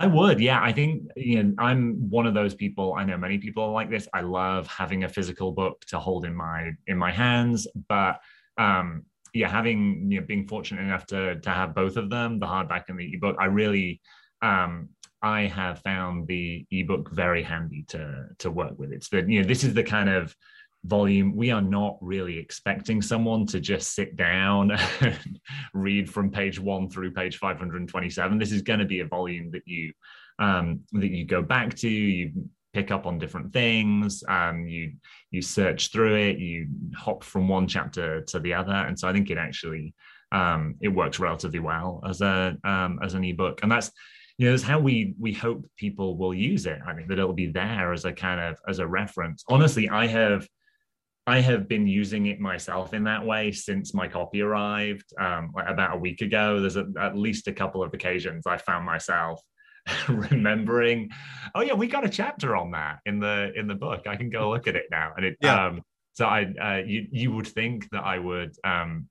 I 0.00 0.06
would, 0.06 0.38
yeah. 0.38 0.62
I 0.62 0.72
think 0.72 1.10
you 1.16 1.42
know 1.42 1.54
I'm 1.58 2.08
one 2.08 2.26
of 2.26 2.34
those 2.34 2.54
people. 2.54 2.94
I 2.94 3.04
know 3.04 3.18
many 3.18 3.38
people 3.38 3.64
are 3.64 3.72
like 3.72 3.90
this. 3.90 4.06
I 4.14 4.20
love 4.20 4.68
having 4.68 5.04
a 5.04 5.08
physical 5.08 5.50
book 5.52 5.84
to 5.86 5.98
hold 5.98 6.24
in 6.24 6.34
my 6.34 6.70
in 6.86 6.96
my 6.96 7.10
hands, 7.10 7.66
but 7.88 8.20
um, 8.58 9.04
yeah, 9.34 9.48
having 9.48 10.10
you 10.10 10.20
know 10.20 10.26
being 10.26 10.46
fortunate 10.46 10.82
enough 10.82 11.06
to 11.06 11.40
to 11.40 11.50
have 11.50 11.74
both 11.74 11.96
of 11.96 12.10
them, 12.10 12.38
the 12.38 12.46
hardback 12.46 12.84
and 12.88 12.98
the 12.98 13.12
ebook, 13.12 13.36
I 13.40 13.46
really 13.46 14.00
um, 14.40 14.90
I 15.20 15.42
have 15.42 15.80
found 15.80 16.28
the 16.28 16.64
ebook 16.70 17.10
very 17.10 17.42
handy 17.42 17.84
to 17.88 18.26
to 18.38 18.50
work 18.50 18.78
with. 18.78 18.92
It's 18.92 19.08
the 19.08 19.24
you 19.26 19.42
know 19.42 19.48
this 19.48 19.64
is 19.64 19.74
the 19.74 19.82
kind 19.82 20.08
of 20.08 20.34
volume 20.84 21.34
we 21.34 21.50
are 21.50 21.62
not 21.62 21.98
really 22.00 22.38
expecting 22.38 23.02
someone 23.02 23.44
to 23.46 23.60
just 23.60 23.94
sit 23.94 24.16
down 24.16 24.70
and 25.00 25.40
read 25.74 26.08
from 26.08 26.30
page 26.30 26.58
one 26.58 26.88
through 26.88 27.10
page 27.10 27.38
527 27.38 28.38
this 28.38 28.52
is 28.52 28.62
going 28.62 28.78
to 28.78 28.84
be 28.84 29.00
a 29.00 29.06
volume 29.06 29.50
that 29.50 29.66
you 29.66 29.92
um, 30.38 30.80
that 30.92 31.10
you 31.10 31.24
go 31.24 31.42
back 31.42 31.74
to 31.74 31.88
you 31.88 32.32
pick 32.72 32.90
up 32.90 33.06
on 33.06 33.18
different 33.18 33.52
things 33.52 34.22
um, 34.28 34.66
you 34.66 34.92
you 35.30 35.42
search 35.42 35.90
through 35.90 36.14
it 36.14 36.38
you 36.38 36.68
hop 36.96 37.24
from 37.24 37.48
one 37.48 37.66
chapter 37.66 38.22
to 38.22 38.38
the 38.38 38.54
other 38.54 38.72
and 38.72 38.98
so 38.98 39.08
i 39.08 39.12
think 39.12 39.30
it 39.30 39.38
actually 39.38 39.94
um, 40.30 40.76
it 40.80 40.88
works 40.88 41.18
relatively 41.18 41.58
well 41.58 42.02
as 42.08 42.20
a 42.20 42.56
um, 42.62 42.98
as 43.02 43.14
an 43.14 43.24
ebook 43.24 43.60
and 43.62 43.72
that's 43.72 43.90
you 44.38 44.46
know, 44.46 44.52
that's 44.52 44.62
how 44.62 44.78
we 44.78 45.14
we 45.18 45.32
hope 45.32 45.66
people 45.76 46.16
will 46.16 46.32
use 46.32 46.66
it. 46.66 46.78
I 46.86 46.94
mean, 46.94 47.08
that 47.08 47.18
it'll 47.18 47.32
be 47.32 47.48
there 47.48 47.92
as 47.92 48.04
a 48.04 48.12
kind 48.12 48.40
of 48.40 48.56
as 48.68 48.78
a 48.78 48.86
reference. 48.86 49.44
Honestly, 49.48 49.88
I 49.88 50.06
have 50.06 50.46
I 51.28 51.40
have 51.40 51.68
been 51.68 51.86
using 51.86 52.24
it 52.26 52.40
myself 52.40 52.94
in 52.94 53.04
that 53.04 53.24
way 53.24 53.52
since 53.52 53.92
my 53.92 54.08
copy 54.08 54.40
arrived 54.40 55.12
um, 55.20 55.52
about 55.66 55.94
a 55.94 55.98
week 55.98 56.22
ago. 56.22 56.58
There's 56.58 56.76
a, 56.76 56.86
at 56.98 57.18
least 57.18 57.48
a 57.48 57.52
couple 57.52 57.82
of 57.82 57.92
occasions 57.92 58.46
I 58.46 58.56
found 58.56 58.86
myself 58.86 59.42
remembering, 60.08 61.10
oh 61.54 61.60
yeah, 61.60 61.74
we 61.74 61.86
got 61.86 62.02
a 62.02 62.08
chapter 62.08 62.56
on 62.56 62.70
that 62.70 63.00
in 63.04 63.20
the 63.20 63.52
in 63.54 63.66
the 63.66 63.74
book. 63.74 64.06
I 64.06 64.16
can 64.16 64.30
go 64.30 64.48
look 64.48 64.66
at 64.66 64.74
it 64.74 64.86
now, 64.90 65.12
and 65.16 65.26
it. 65.26 65.36
Yeah. 65.42 65.66
Um, 65.66 65.82
so 66.14 66.24
I, 66.24 66.46
uh, 66.60 66.82
you 66.86 67.06
you 67.12 67.32
would 67.32 67.46
think 67.46 67.90
that 67.90 68.04
I 68.04 68.18
would 68.18 68.56
um, 68.64 69.06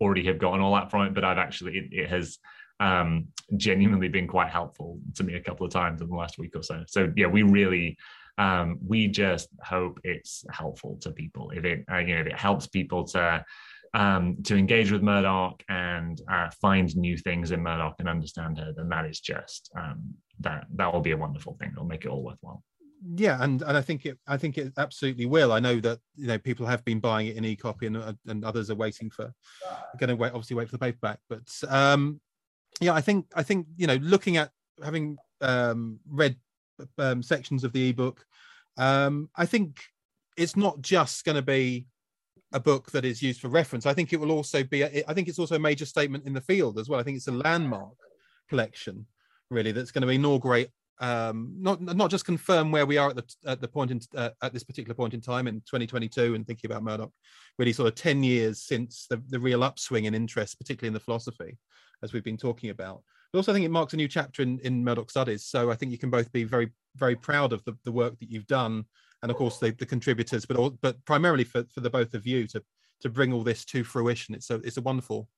already 0.00 0.24
have 0.26 0.38
gotten 0.38 0.60
all 0.60 0.74
that 0.76 0.92
from 0.92 1.06
it, 1.06 1.14
but 1.14 1.24
I've 1.24 1.36
actually 1.36 1.78
it, 1.78 1.88
it 1.90 2.08
has 2.10 2.38
um, 2.78 3.26
genuinely 3.56 4.08
been 4.08 4.28
quite 4.28 4.50
helpful 4.50 5.00
to 5.16 5.24
me 5.24 5.34
a 5.34 5.42
couple 5.42 5.66
of 5.66 5.72
times 5.72 6.00
in 6.00 6.08
the 6.08 6.14
last 6.14 6.38
week 6.38 6.54
or 6.54 6.62
so. 6.62 6.84
So 6.86 7.12
yeah, 7.16 7.26
we 7.26 7.42
really 7.42 7.96
um, 8.38 8.78
we 8.86 9.08
just 9.08 9.48
hope 9.62 10.00
it's 10.04 10.44
helpful 10.50 10.98
to 11.02 11.10
people. 11.10 11.50
If 11.50 11.64
it 11.64 11.84
uh, 11.90 11.98
you 11.98 12.14
know 12.14 12.20
if 12.20 12.26
it 12.26 12.38
helps 12.38 12.66
people 12.66 13.04
to 13.08 13.44
um, 13.94 14.36
to 14.44 14.56
engage 14.56 14.90
with 14.92 15.02
Murdoch 15.02 15.62
and 15.68 16.20
uh, 16.30 16.50
find 16.60 16.94
new 16.96 17.16
things 17.16 17.50
in 17.50 17.62
Murdoch 17.62 17.96
and 17.98 18.08
understand 18.08 18.58
her, 18.58 18.72
then 18.76 18.88
that 18.90 19.06
is 19.06 19.20
just 19.20 19.70
um, 19.76 20.14
that 20.40 20.66
that 20.74 20.92
will 20.92 21.00
be 21.00 21.12
a 21.12 21.16
wonderful 21.16 21.56
thing. 21.58 21.70
It'll 21.72 21.86
make 21.86 22.04
it 22.04 22.08
all 22.08 22.22
worthwhile. 22.22 22.62
Yeah, 23.14 23.42
and 23.42 23.62
and 23.62 23.76
I 23.76 23.82
think 23.82 24.06
it 24.06 24.18
I 24.26 24.36
think 24.36 24.58
it 24.58 24.72
absolutely 24.76 25.26
will. 25.26 25.52
I 25.52 25.60
know 25.60 25.80
that 25.80 25.98
you 26.14 26.26
know 26.26 26.38
people 26.38 26.66
have 26.66 26.84
been 26.84 27.00
buying 27.00 27.28
it 27.28 27.36
in 27.36 27.44
e-copy 27.44 27.86
and 27.86 27.96
uh, 27.96 28.14
and 28.26 28.44
others 28.44 28.70
are 28.70 28.74
waiting 28.74 29.10
for 29.10 29.32
going 29.98 30.08
to 30.08 30.16
wait 30.16 30.32
obviously 30.32 30.56
wait 30.56 30.68
for 30.68 30.72
the 30.72 30.78
paperback. 30.78 31.20
But 31.28 31.48
um, 31.68 32.20
yeah, 32.80 32.92
I 32.92 33.00
think 33.00 33.26
I 33.34 33.42
think 33.42 33.66
you 33.76 33.86
know, 33.86 33.96
looking 33.96 34.36
at 34.36 34.50
having 34.82 35.16
um, 35.40 36.00
read 36.08 36.36
um, 36.98 37.22
sections 37.22 37.64
of 37.64 37.72
the 37.72 37.90
ebook, 37.90 38.24
um, 38.76 39.28
I 39.36 39.46
think 39.46 39.80
it's 40.36 40.56
not 40.56 40.80
just 40.80 41.24
going 41.24 41.36
to 41.36 41.42
be 41.42 41.86
a 42.52 42.60
book 42.60 42.90
that 42.92 43.04
is 43.04 43.22
used 43.22 43.40
for 43.40 43.48
reference. 43.48 43.86
I 43.86 43.94
think 43.94 44.12
it 44.12 44.20
will 44.20 44.32
also 44.32 44.62
be. 44.62 44.82
A, 44.82 45.04
I 45.08 45.14
think 45.14 45.28
it's 45.28 45.38
also 45.38 45.56
a 45.56 45.60
major 45.60 45.86
statement 45.86 46.26
in 46.26 46.32
the 46.32 46.40
field 46.40 46.78
as 46.78 46.88
well. 46.88 47.00
I 47.00 47.02
think 47.02 47.16
it's 47.16 47.28
a 47.28 47.32
landmark 47.32 47.94
collection, 48.48 49.06
really, 49.50 49.72
that's 49.72 49.90
going 49.90 50.02
to 50.02 50.08
inaugurate. 50.08 50.70
Um, 50.98 51.54
not 51.58 51.82
not 51.82 52.10
just 52.10 52.24
confirm 52.24 52.72
where 52.72 52.86
we 52.86 52.96
are 52.96 53.10
at 53.10 53.16
the 53.16 53.34
at 53.46 53.60
the 53.60 53.68
point 53.68 53.90
in 53.90 54.00
uh, 54.14 54.30
at 54.42 54.54
this 54.54 54.64
particular 54.64 54.94
point 54.94 55.12
in 55.12 55.20
time 55.20 55.46
in 55.46 55.56
2022 55.56 56.34
and 56.34 56.46
thinking 56.46 56.70
about 56.70 56.82
Murdoch, 56.82 57.12
really 57.58 57.72
sort 57.72 57.88
of 57.88 57.94
10 57.96 58.22
years 58.22 58.62
since 58.62 59.06
the, 59.10 59.22
the 59.28 59.38
real 59.38 59.62
upswing 59.62 60.06
in 60.06 60.14
interest, 60.14 60.58
particularly 60.58 60.88
in 60.88 60.94
the 60.94 61.00
philosophy 61.00 61.58
as 62.02 62.12
we've 62.12 62.24
been 62.24 62.36
talking 62.36 62.70
about. 62.70 63.02
But 63.32 63.38
also, 63.38 63.52
I 63.52 63.54
think 63.54 63.66
it 63.66 63.70
marks 63.70 63.92
a 63.92 63.96
new 63.96 64.08
chapter 64.08 64.42
in, 64.42 64.58
in 64.60 64.84
Murdoch 64.84 65.10
Studies. 65.10 65.44
So 65.44 65.70
I 65.70 65.74
think 65.74 65.92
you 65.92 65.98
can 65.98 66.10
both 66.10 66.30
be 66.32 66.44
very, 66.44 66.70
very 66.96 67.16
proud 67.16 67.52
of 67.52 67.64
the, 67.64 67.74
the 67.84 67.92
work 67.92 68.18
that 68.20 68.30
you've 68.30 68.46
done, 68.46 68.84
and 69.22 69.30
of 69.30 69.36
course 69.36 69.58
the, 69.58 69.72
the 69.72 69.86
contributors, 69.86 70.46
but 70.46 70.56
all, 70.56 70.70
but 70.80 71.02
primarily 71.04 71.44
for, 71.44 71.64
for 71.72 71.80
the 71.80 71.90
both 71.90 72.14
of 72.14 72.26
you 72.26 72.46
to 72.48 72.62
to 73.02 73.08
bring 73.10 73.32
all 73.32 73.42
this 73.42 73.64
to 73.66 73.84
fruition. 73.84 74.34
It's 74.34 74.50
a 74.50 74.54
it's 74.56 74.76
a 74.76 74.82
wonderful 74.82 75.28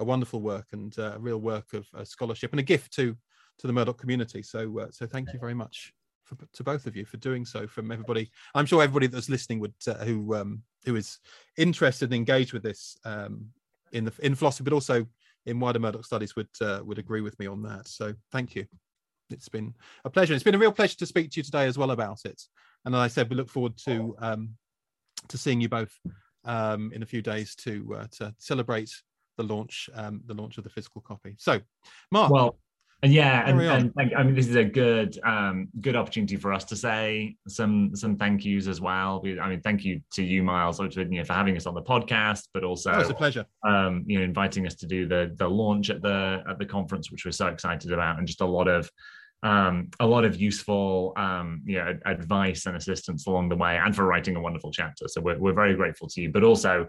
a 0.00 0.04
wonderful 0.04 0.40
work 0.40 0.66
and 0.72 0.96
uh, 0.98 1.12
a 1.14 1.18
real 1.18 1.38
work 1.38 1.74
of 1.74 1.86
uh, 1.94 2.04
scholarship 2.04 2.52
and 2.52 2.60
a 2.60 2.62
gift 2.62 2.92
to 2.94 3.16
to 3.58 3.66
the 3.66 3.72
Murdoch 3.72 3.98
community. 3.98 4.42
So 4.42 4.78
uh, 4.78 4.86
so 4.90 5.06
thank 5.06 5.32
you 5.32 5.38
very 5.38 5.54
much 5.54 5.92
for, 6.24 6.36
to 6.52 6.64
both 6.64 6.86
of 6.86 6.96
you 6.96 7.04
for 7.04 7.18
doing 7.18 7.44
so. 7.44 7.66
From 7.66 7.90
everybody, 7.90 8.30
I'm 8.54 8.66
sure 8.66 8.82
everybody 8.82 9.06
that's 9.08 9.28
listening 9.28 9.60
would 9.60 9.74
uh, 9.86 10.04
who 10.04 10.34
um, 10.34 10.62
who 10.84 10.96
is 10.96 11.18
interested 11.56 12.06
and 12.06 12.14
engaged 12.14 12.52
with 12.52 12.62
this 12.62 12.96
um, 13.04 13.46
in 13.92 14.04
the 14.04 14.12
in 14.22 14.34
philosophy, 14.34 14.64
but 14.64 14.72
also 14.72 15.06
in 15.46 15.60
wider 15.60 15.78
Murdoch 15.78 16.04
studies 16.04 16.36
would 16.36 16.48
uh, 16.60 16.80
would 16.84 16.98
agree 16.98 17.20
with 17.20 17.38
me 17.38 17.46
on 17.46 17.62
that. 17.62 17.88
So 17.88 18.14
thank 18.30 18.54
you. 18.54 18.66
It's 19.30 19.48
been 19.48 19.74
a 20.04 20.10
pleasure. 20.10 20.34
It's 20.34 20.42
been 20.44 20.54
a 20.54 20.58
real 20.58 20.72
pleasure 20.72 20.96
to 20.98 21.06
speak 21.06 21.30
to 21.32 21.40
you 21.40 21.44
today 21.44 21.66
as 21.66 21.78
well 21.78 21.90
about 21.90 22.20
it. 22.24 22.40
And 22.84 22.94
as 22.94 23.00
I 23.00 23.08
said, 23.08 23.30
we 23.30 23.36
look 23.36 23.48
forward 23.48 23.76
to 23.86 24.14
um, 24.18 24.50
to 25.28 25.38
seeing 25.38 25.60
you 25.60 25.68
both 25.68 25.92
um, 26.44 26.92
in 26.94 27.02
a 27.02 27.06
few 27.06 27.22
days 27.22 27.54
to 27.56 27.94
uh, 27.96 28.06
to 28.18 28.34
celebrate 28.38 28.90
the 29.36 29.44
launch 29.44 29.88
um, 29.94 30.22
the 30.26 30.34
launch 30.34 30.58
of 30.58 30.64
the 30.64 30.70
physical 30.70 31.00
copy. 31.00 31.36
So, 31.38 31.60
Mark. 32.10 32.30
Well, 32.30 32.58
and 33.04 33.12
yeah, 33.12 33.42
and, 33.48 33.60
and 33.60 33.94
thank, 33.94 34.12
I 34.16 34.22
mean, 34.22 34.36
this 34.36 34.46
is 34.46 34.54
a 34.54 34.62
good 34.62 35.18
um, 35.24 35.66
good 35.80 35.96
opportunity 35.96 36.36
for 36.36 36.52
us 36.52 36.64
to 36.66 36.76
say 36.76 37.34
some 37.48 37.96
some 37.96 38.16
thank 38.16 38.44
yous 38.44 38.68
as 38.68 38.80
well. 38.80 39.20
We, 39.20 39.40
I 39.40 39.48
mean, 39.48 39.60
thank 39.60 39.84
you 39.84 40.00
to 40.12 40.22
you, 40.22 40.44
Miles, 40.44 40.78
you 40.78 41.04
know, 41.04 41.24
for 41.24 41.32
having 41.32 41.56
us 41.56 41.66
on 41.66 41.74
the 41.74 41.82
podcast, 41.82 42.46
but 42.54 42.62
also 42.62 42.92
oh, 42.92 43.00
it's 43.00 43.10
a 43.10 43.14
pleasure. 43.14 43.44
Um, 43.66 44.04
you 44.06 44.18
know, 44.18 44.24
inviting 44.24 44.68
us 44.68 44.76
to 44.76 44.86
do 44.86 45.08
the 45.08 45.34
the 45.36 45.48
launch 45.48 45.90
at 45.90 46.00
the 46.00 46.44
at 46.48 46.60
the 46.60 46.64
conference, 46.64 47.10
which 47.10 47.24
we're 47.24 47.32
so 47.32 47.48
excited 47.48 47.90
about, 47.90 48.18
and 48.18 48.26
just 48.26 48.40
a 48.40 48.46
lot 48.46 48.68
of 48.68 48.88
um, 49.42 49.88
a 49.98 50.06
lot 50.06 50.24
of 50.24 50.40
useful 50.40 51.12
um, 51.16 51.60
you 51.66 51.78
know 51.78 51.98
advice 52.06 52.66
and 52.66 52.76
assistance 52.76 53.26
along 53.26 53.48
the 53.48 53.56
way, 53.56 53.78
and 53.78 53.96
for 53.96 54.04
writing 54.04 54.36
a 54.36 54.40
wonderful 54.40 54.70
chapter. 54.70 55.08
So 55.08 55.20
we're 55.20 55.40
we're 55.40 55.54
very 55.54 55.74
grateful 55.74 56.06
to 56.06 56.20
you, 56.20 56.30
but 56.30 56.44
also 56.44 56.86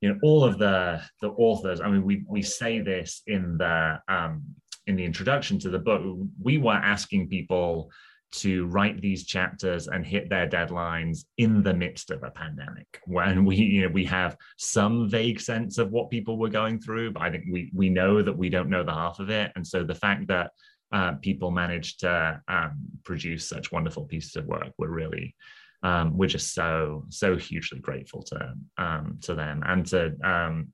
you 0.00 0.08
know 0.08 0.18
all 0.22 0.42
of 0.42 0.56
the 0.56 0.98
the 1.20 1.28
authors 1.28 1.78
i 1.82 1.86
mean 1.86 2.02
we 2.02 2.24
we 2.26 2.40
say 2.40 2.80
this 2.80 3.20
in 3.26 3.58
the 3.58 3.98
um 4.08 4.42
in 4.90 4.96
the 4.96 5.04
introduction 5.04 5.58
to 5.60 5.70
the 5.70 5.78
book, 5.78 6.02
we 6.42 6.58
were 6.58 6.72
asking 6.72 7.28
people 7.28 7.90
to 8.32 8.66
write 8.66 9.00
these 9.00 9.24
chapters 9.24 9.88
and 9.88 10.04
hit 10.04 10.28
their 10.28 10.48
deadlines 10.48 11.24
in 11.38 11.62
the 11.62 11.74
midst 11.74 12.10
of 12.10 12.22
a 12.22 12.30
pandemic. 12.30 13.00
When 13.06 13.44
we 13.44 13.56
you 13.56 13.82
know 13.82 13.88
we 13.88 14.04
have 14.04 14.36
some 14.58 15.08
vague 15.08 15.40
sense 15.40 15.78
of 15.78 15.90
what 15.90 16.10
people 16.10 16.38
were 16.38 16.48
going 16.48 16.80
through 16.80 17.12
but 17.12 17.22
i 17.22 17.30
think 17.30 17.44
we 17.50 17.70
we 17.74 17.88
know 17.88 18.22
that 18.22 18.36
we 18.36 18.48
don't 18.48 18.70
know 18.70 18.84
the 18.84 18.92
half 18.92 19.18
of 19.18 19.30
it. 19.30 19.50
And 19.56 19.66
so 19.66 19.82
the 19.82 19.94
fact 19.94 20.28
that 20.28 20.50
uh, 20.92 21.12
people 21.22 21.52
managed 21.52 22.00
to 22.00 22.40
um, 22.48 22.72
produce 23.04 23.48
such 23.48 23.70
wonderful 23.70 24.04
pieces 24.04 24.34
of 24.36 24.46
work 24.46 24.72
we're 24.76 24.88
really 24.88 25.34
um, 25.82 26.16
we're 26.16 26.34
just 26.38 26.52
so 26.52 27.04
so 27.08 27.36
hugely 27.36 27.80
grateful 27.80 28.22
to 28.24 28.54
um, 28.76 29.18
to 29.22 29.34
them 29.34 29.62
and 29.66 29.86
to 29.86 30.00
um, 30.24 30.72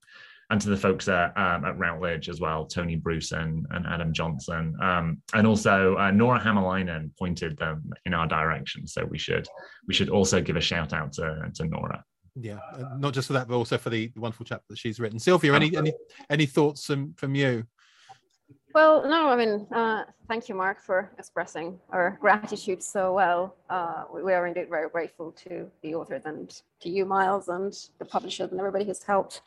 and 0.51 0.61
to 0.61 0.69
the 0.69 0.77
folks 0.77 1.09
at, 1.09 1.37
um, 1.37 1.65
at 1.65 1.79
Routledge 1.79 2.29
as 2.29 2.41
well, 2.41 2.67
Tony 2.67 2.97
Bruce 2.97 3.33
and, 3.33 3.67
and 3.71 3.87
Adam 3.87 4.13
Johnson. 4.13 4.77
Um, 4.81 5.21
and 5.35 5.47
also 5.47 5.97
uh, 5.97 6.11
Nora 6.11 6.39
Hämäläinen 6.39 7.11
pointed 7.19 7.59
them 7.59 7.91
in 8.05 8.15
our 8.15 8.27
direction. 8.27 8.87
So 8.87 9.05
we 9.05 9.19
should 9.19 9.47
we 9.89 9.95
should 9.95 10.09
also 10.09 10.41
give 10.41 10.57
a 10.57 10.61
shout 10.61 10.93
out 10.93 11.13
to, 11.15 11.51
to 11.55 11.65
Nora. 11.65 12.05
Yeah, 12.39 12.59
not 12.99 13.15
just 13.15 13.29
for 13.29 13.33
that, 13.33 13.49
but 13.49 13.57
also 13.57 13.79
for 13.79 13.91
the 13.91 14.13
wonderful 14.15 14.45
chapter 14.45 14.67
that 14.69 14.79
she's 14.79 15.01
written. 15.01 15.19
Silvia, 15.19 15.55
any 15.55 15.75
any 15.77 15.93
any 16.29 16.47
thoughts 16.47 16.85
from, 16.85 17.15
from 17.15 17.35
you? 17.35 17.65
Well, 18.75 19.09
no, 19.09 19.29
I 19.31 19.37
mean, 19.37 19.67
uh, 19.73 20.05
thank 20.29 20.51
you, 20.51 20.55
Mark, 20.55 20.83
for 20.83 21.11
expressing 21.19 21.81
our 21.89 22.19
gratitude 22.21 22.83
so 22.83 23.15
well. 23.15 23.57
Uh, 23.71 24.05
we 24.13 24.35
are 24.35 24.47
indeed 24.47 24.69
very 24.69 24.91
grateful 24.91 25.33
to 25.45 25.71
the 25.81 25.95
authors 25.95 26.27
and 26.27 26.61
to 26.81 26.91
you, 26.91 27.07
Miles, 27.07 27.49
and 27.49 27.73
the 27.99 28.05
publishers 28.05 28.51
and 28.51 28.61
everybody 28.61 28.85
who's 28.85 29.03
helped 29.03 29.41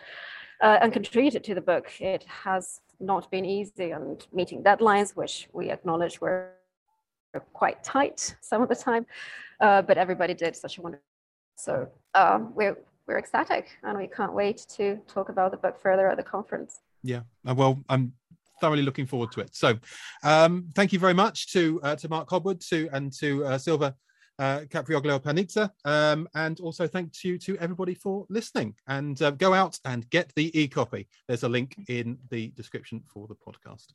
uh, 0.62 0.80
and 0.82 0.92
contributed 0.94 1.44
to 1.46 1.56
the 1.56 1.62
book. 1.62 1.92
It 2.00 2.24
has 2.26 2.82
not 3.00 3.30
been 3.32 3.46
easy 3.46 3.92
and 3.92 4.26
meeting 4.34 4.64
deadlines, 4.64 5.16
which 5.16 5.48
we 5.54 5.72
acknowledge 5.72 6.20
were 6.22 6.52
quite 7.54 7.84
tight 7.84 8.36
some 8.42 8.62
of 8.62 8.70
the 8.70 8.76
time, 8.76 9.06
uh, 9.62 9.82
but 9.82 9.98
everybody 9.98 10.34
did 10.34 10.56
such 10.56 10.78
a 10.78 10.82
wonderful. 10.82 11.04
So 11.56 11.90
uh, 12.14 12.40
we're 12.54 12.78
we're 13.08 13.18
ecstatic 13.18 13.70
and 13.84 13.98
we 13.98 14.08
can't 14.08 14.34
wait 14.34 14.66
to 14.78 15.00
talk 15.08 15.30
about 15.30 15.52
the 15.52 15.58
book 15.58 15.82
further 15.82 16.08
at 16.08 16.18
the 16.18 16.24
conference. 16.24 16.82
Yeah, 17.04 17.22
uh, 17.48 17.56
well, 17.56 17.84
I'm 17.90 18.14
thoroughly 18.62 18.84
looking 18.84 19.06
forward 19.06 19.32
to 19.32 19.42
it. 19.42 19.56
So, 19.56 19.80
um, 20.24 20.70
thank 20.76 20.94
you 20.94 21.00
very 21.00 21.14
much 21.14 21.52
to 21.54 21.80
uh, 21.84 21.96
to 21.98 22.10
Mark 22.10 22.30
Hopwood 22.30 22.62
to 22.70 22.90
and 22.94 23.12
to 23.20 23.46
uh, 23.46 23.58
Silvia 23.58 23.96
uh, 24.40 24.62
Panizza, 24.72 25.70
um, 25.86 26.28
and 26.34 26.60
also 26.62 26.88
thank 26.88 27.24
you 27.24 27.38
to 27.38 27.58
everybody 27.58 27.94
for 27.94 28.26
listening. 28.30 28.74
And 28.88 29.22
uh, 29.22 29.32
go 29.32 29.54
out 29.54 29.78
and 29.86 30.10
get 30.10 30.34
the 30.36 30.58
e-copy. 30.60 31.08
There's 31.28 31.44
a 31.44 31.50
link 31.50 31.76
in 31.90 32.18
the 32.30 32.48
description 32.50 33.04
for 33.06 33.28
the 33.28 33.36
podcast. 33.36 33.88